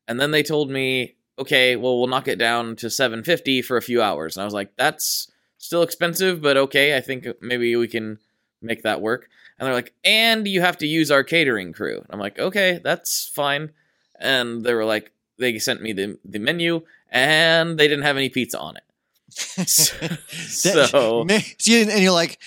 And 0.07 0.19
then 0.19 0.31
they 0.31 0.43
told 0.43 0.69
me, 0.69 1.15
"Okay, 1.39 1.75
well, 1.75 1.97
we'll 1.97 2.07
knock 2.07 2.27
it 2.27 2.37
down 2.37 2.75
to 2.77 2.89
seven 2.89 3.23
fifty 3.23 3.61
for 3.61 3.77
a 3.77 3.81
few 3.81 4.01
hours." 4.01 4.35
And 4.35 4.41
I 4.41 4.45
was 4.45 4.53
like, 4.53 4.75
"That's 4.77 5.31
still 5.57 5.81
expensive, 5.81 6.41
but 6.41 6.57
okay. 6.57 6.95
I 6.95 7.01
think 7.01 7.27
maybe 7.41 7.75
we 7.75 7.87
can 7.87 8.19
make 8.61 8.83
that 8.83 9.01
work." 9.01 9.29
And 9.57 9.65
they're 9.65 9.73
like, 9.73 9.93
"And 10.03 10.47
you 10.47 10.61
have 10.61 10.77
to 10.79 10.87
use 10.87 11.11
our 11.11 11.23
catering 11.23 11.73
crew." 11.73 11.97
And 11.97 12.07
I'm 12.09 12.19
like, 12.19 12.37
"Okay, 12.39 12.79
that's 12.83 13.27
fine." 13.33 13.71
And 14.19 14.63
they 14.63 14.73
were 14.73 14.85
like, 14.85 15.11
they 15.37 15.57
sent 15.59 15.81
me 15.81 15.93
the 15.93 16.17
the 16.23 16.39
menu, 16.39 16.81
and 17.09 17.77
they 17.77 17.87
didn't 17.87 18.03
have 18.05 18.17
any 18.17 18.29
pizza 18.29 18.59
on 18.59 18.77
it. 18.77 18.83
That- 19.57 20.89
so 20.89 21.23
Ma- 21.27 21.39
see, 21.57 21.81
and 21.81 22.01
you're 22.01 22.11
like, 22.11 22.39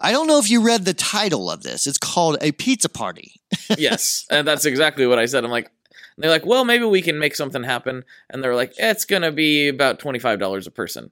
I 0.00 0.12
don't 0.12 0.26
know 0.26 0.38
if 0.38 0.50
you 0.50 0.60
read 0.62 0.84
the 0.84 0.94
title 0.94 1.50
of 1.50 1.62
this. 1.62 1.86
It's 1.86 1.98
called 1.98 2.36
a 2.40 2.52
pizza 2.52 2.88
party. 2.88 3.40
yes, 3.78 4.26
and 4.30 4.46
that's 4.46 4.64
exactly 4.64 5.06
what 5.06 5.18
I 5.18 5.26
said. 5.26 5.44
I'm 5.44 5.50
like, 5.50 5.70
they're 6.18 6.30
like, 6.30 6.46
well, 6.46 6.64
maybe 6.64 6.84
we 6.84 7.02
can 7.02 7.18
make 7.18 7.36
something 7.36 7.62
happen, 7.62 8.04
and 8.30 8.42
they're 8.42 8.54
like, 8.54 8.74
it's 8.78 9.04
gonna 9.04 9.32
be 9.32 9.68
about 9.68 9.98
twenty 9.98 10.18
five 10.18 10.38
dollars 10.38 10.66
a 10.66 10.70
person, 10.70 11.10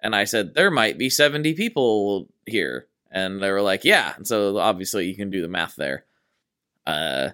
and 0.00 0.14
I 0.14 0.24
said 0.24 0.54
there 0.54 0.70
might 0.70 0.98
be 0.98 1.10
seventy 1.10 1.54
people 1.54 2.28
here, 2.46 2.86
and 3.10 3.42
they 3.42 3.50
were 3.50 3.62
like, 3.62 3.84
yeah, 3.84 4.14
and 4.16 4.26
so 4.26 4.58
obviously 4.58 5.06
you 5.06 5.16
can 5.16 5.30
do 5.30 5.42
the 5.42 5.48
math 5.48 5.76
there. 5.76 6.04
Uh, 6.86 7.30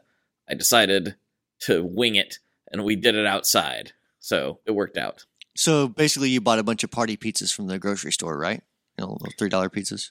I 0.48 0.54
decided 0.54 1.16
to 1.60 1.84
wing 1.84 2.14
it, 2.14 2.38
and 2.70 2.84
we 2.84 2.96
did 2.96 3.14
it 3.14 3.26
outside, 3.26 3.92
so 4.18 4.60
it 4.64 4.72
worked 4.72 4.96
out. 4.96 5.26
So 5.54 5.88
basically, 5.88 6.30
you 6.30 6.40
bought 6.40 6.58
a 6.58 6.64
bunch 6.64 6.82
of 6.82 6.90
party 6.90 7.16
pizzas 7.16 7.54
from 7.54 7.66
the 7.66 7.78
grocery 7.78 8.12
store, 8.12 8.38
right? 8.38 8.62
You 8.98 9.04
know, 9.04 9.12
little 9.12 9.34
three 9.38 9.50
dollar 9.50 9.68
pizzas. 9.68 10.10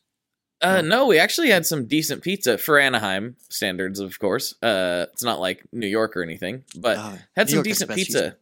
Uh, 0.61 0.81
no, 0.81 1.07
we 1.07 1.17
actually 1.17 1.49
had 1.49 1.65
some 1.65 1.85
decent 1.87 2.21
pizza 2.21 2.57
for 2.57 2.77
Anaheim 2.77 3.35
standards, 3.49 3.99
of 3.99 4.19
course. 4.19 4.53
Uh, 4.61 5.07
it's 5.11 5.23
not 5.23 5.39
like 5.39 5.63
New 5.71 5.87
York 5.87 6.15
or 6.15 6.21
anything, 6.23 6.63
but 6.75 6.97
Oh, 6.99 7.17
had 7.35 7.47
New 7.47 7.51
some 7.51 7.55
York 7.57 7.63
decent 7.65 7.89
pizza, 7.95 8.37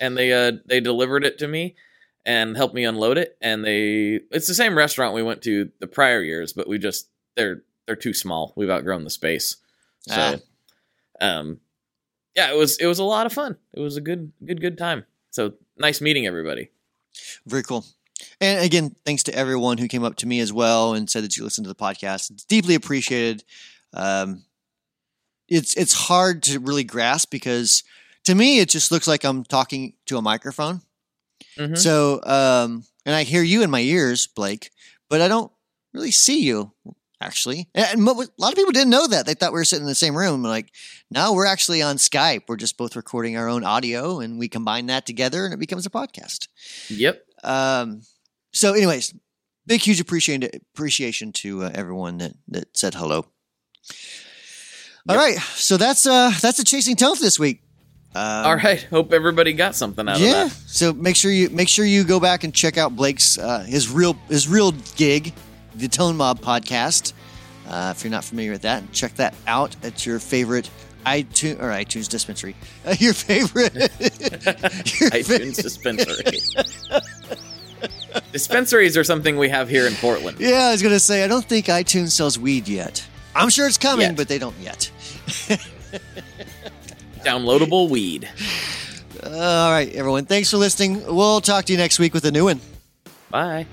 and 0.00 0.16
they 0.16 0.32
uh 0.32 0.52
they 0.66 0.80
delivered 0.80 1.24
it 1.24 1.38
to 1.38 1.48
me 1.48 1.76
and 2.24 2.56
helped 2.56 2.74
me 2.74 2.84
unload 2.84 3.18
it. 3.18 3.36
And 3.40 3.64
they 3.64 4.20
it's 4.30 4.46
the 4.48 4.54
same 4.54 4.76
restaurant 4.78 5.14
we 5.14 5.22
went 5.22 5.42
to 5.42 5.70
the 5.80 5.86
prior 5.86 6.22
years, 6.22 6.52
but 6.54 6.68
we 6.68 6.78
just 6.78 7.08
they're 7.36 7.62
they're 7.86 7.96
too 7.96 8.14
small. 8.14 8.52
We've 8.56 8.70
outgrown 8.70 9.04
the 9.04 9.10
space, 9.10 9.56
so 10.00 10.40
um, 11.20 11.60
yeah, 12.34 12.50
it 12.50 12.56
was 12.56 12.78
it 12.78 12.86
was 12.86 12.98
a 12.98 13.04
lot 13.04 13.26
of 13.26 13.32
fun. 13.32 13.56
It 13.74 13.80
was 13.80 13.96
a 13.96 14.00
good 14.00 14.32
good 14.44 14.60
good 14.60 14.78
time. 14.78 15.04
So 15.30 15.54
nice 15.76 16.00
meeting 16.00 16.26
everybody. 16.26 16.70
Very 17.46 17.62
cool. 17.62 17.84
And 18.40 18.64
again, 18.64 18.94
thanks 19.04 19.22
to 19.24 19.34
everyone 19.34 19.78
who 19.78 19.88
came 19.88 20.04
up 20.04 20.16
to 20.16 20.26
me 20.26 20.40
as 20.40 20.52
well 20.52 20.94
and 20.94 21.08
said 21.08 21.24
that 21.24 21.36
you 21.36 21.44
listened 21.44 21.64
to 21.66 21.68
the 21.68 21.74
podcast. 21.74 22.30
It's 22.30 22.44
deeply 22.44 22.74
appreciated. 22.74 23.44
Um, 23.92 24.44
it's 25.48 25.74
it's 25.76 25.94
hard 25.94 26.42
to 26.44 26.58
really 26.58 26.84
grasp 26.84 27.30
because 27.30 27.82
to 28.24 28.34
me 28.34 28.58
it 28.60 28.68
just 28.68 28.90
looks 28.92 29.08
like 29.08 29.24
I'm 29.24 29.44
talking 29.44 29.94
to 30.06 30.18
a 30.18 30.22
microphone. 30.22 30.82
Mhm. 31.56 31.78
So, 31.78 32.20
um, 32.24 32.84
and 33.06 33.14
I 33.14 33.22
hear 33.22 33.42
you 33.42 33.62
in 33.62 33.70
my 33.70 33.80
ears, 33.80 34.26
Blake, 34.26 34.70
but 35.08 35.20
I 35.20 35.28
don't 35.28 35.50
really 35.94 36.10
see 36.10 36.42
you 36.42 36.72
actually. 37.20 37.68
And 37.74 38.06
a 38.06 38.12
lot 38.12 38.52
of 38.52 38.54
people 38.54 38.72
didn't 38.72 38.90
know 38.90 39.06
that. 39.08 39.26
They 39.26 39.34
thought 39.34 39.52
we 39.52 39.58
were 39.58 39.64
sitting 39.64 39.84
in 39.84 39.88
the 39.88 39.94
same 39.94 40.16
room. 40.16 40.42
Like, 40.42 40.72
no, 41.10 41.32
we're 41.32 41.46
actually 41.46 41.82
on 41.82 41.96
Skype. 41.96 42.42
We're 42.46 42.56
just 42.56 42.76
both 42.76 42.94
recording 42.94 43.36
our 43.36 43.48
own 43.48 43.64
audio 43.64 44.20
and 44.20 44.38
we 44.38 44.48
combine 44.48 44.86
that 44.86 45.04
together 45.06 45.44
and 45.44 45.52
it 45.54 45.58
becomes 45.58 45.86
a 45.86 45.90
podcast. 45.90 46.46
Yep. 46.88 47.24
Um, 47.48 48.02
so, 48.52 48.74
anyways, 48.74 49.14
big, 49.66 49.80
huge 49.80 50.00
appreciation 50.00 50.48
appreciation 50.74 51.32
to 51.32 51.64
uh, 51.64 51.70
everyone 51.74 52.18
that 52.18 52.32
that 52.48 52.76
said 52.76 52.94
hello. 52.94 53.26
All 55.08 55.16
Yep. 55.16 55.24
right, 55.24 55.38
so 55.38 55.76
that's 55.78 56.06
uh 56.06 56.30
that's 56.40 56.58
the 56.58 56.64
chasing 56.64 56.94
tone 56.96 57.16
this 57.20 57.38
week. 57.38 57.62
Um, 58.14 58.46
All 58.46 58.56
right. 58.56 58.82
Hope 58.84 59.12
everybody 59.12 59.52
got 59.52 59.74
something 59.74 60.08
out 60.08 60.18
yeah. 60.18 60.26
of 60.26 60.32
that. 60.50 60.56
Yeah. 60.56 60.62
So 60.66 60.92
make 60.92 61.14
sure 61.16 61.30
you 61.30 61.50
make 61.50 61.68
sure 61.68 61.84
you 61.84 62.04
go 62.04 62.20
back 62.20 62.44
and 62.44 62.54
check 62.54 62.76
out 62.78 62.94
Blake's 62.96 63.38
uh, 63.38 63.60
his 63.60 63.90
real 63.90 64.14
his 64.28 64.48
real 64.48 64.72
gig, 64.96 65.32
the 65.74 65.88
Tone 65.88 66.16
Mob 66.16 66.40
podcast. 66.40 67.12
Uh, 67.68 67.92
if 67.94 68.02
you're 68.02 68.10
not 68.10 68.24
familiar 68.24 68.52
with 68.52 68.62
that, 68.62 68.82
check 68.92 69.14
that 69.16 69.34
out 69.46 69.76
at 69.82 70.06
your 70.06 70.18
favorite 70.18 70.70
iTunes 71.06 71.58
or 71.60 71.70
iTunes 71.70 72.08
dispensary. 72.08 72.54
Uh, 72.86 72.94
your 72.98 73.14
favorite 73.14 73.74
your 74.00 75.10
iTunes 75.10 75.62
dispensary. 75.62 76.40
Dispensaries 78.32 78.96
are 78.96 79.04
something 79.04 79.36
we 79.38 79.48
have 79.48 79.68
here 79.68 79.86
in 79.86 79.94
Portland. 79.94 80.38
Yeah, 80.40 80.66
I 80.68 80.72
was 80.72 80.82
gonna 80.82 81.00
say 81.00 81.24
I 81.24 81.28
don't 81.28 81.44
think 81.44 81.66
iTunes 81.66 82.10
sells 82.12 82.38
weed 82.38 82.68
yet. 82.68 83.06
I'm 83.34 83.50
sure 83.50 83.66
it's 83.66 83.78
coming, 83.78 84.08
Yet. 84.08 84.16
but 84.16 84.28
they 84.28 84.38
don't 84.38 84.56
yet. 84.58 84.90
Downloadable 87.24 87.88
weed. 87.88 88.28
All 89.24 89.70
right, 89.70 89.92
everyone. 89.94 90.24
Thanks 90.24 90.50
for 90.50 90.56
listening. 90.56 91.04
We'll 91.06 91.40
talk 91.40 91.66
to 91.66 91.72
you 91.72 91.78
next 91.78 91.98
week 91.98 92.14
with 92.14 92.24
a 92.24 92.32
new 92.32 92.44
one. 92.44 92.60
Bye. 93.30 93.66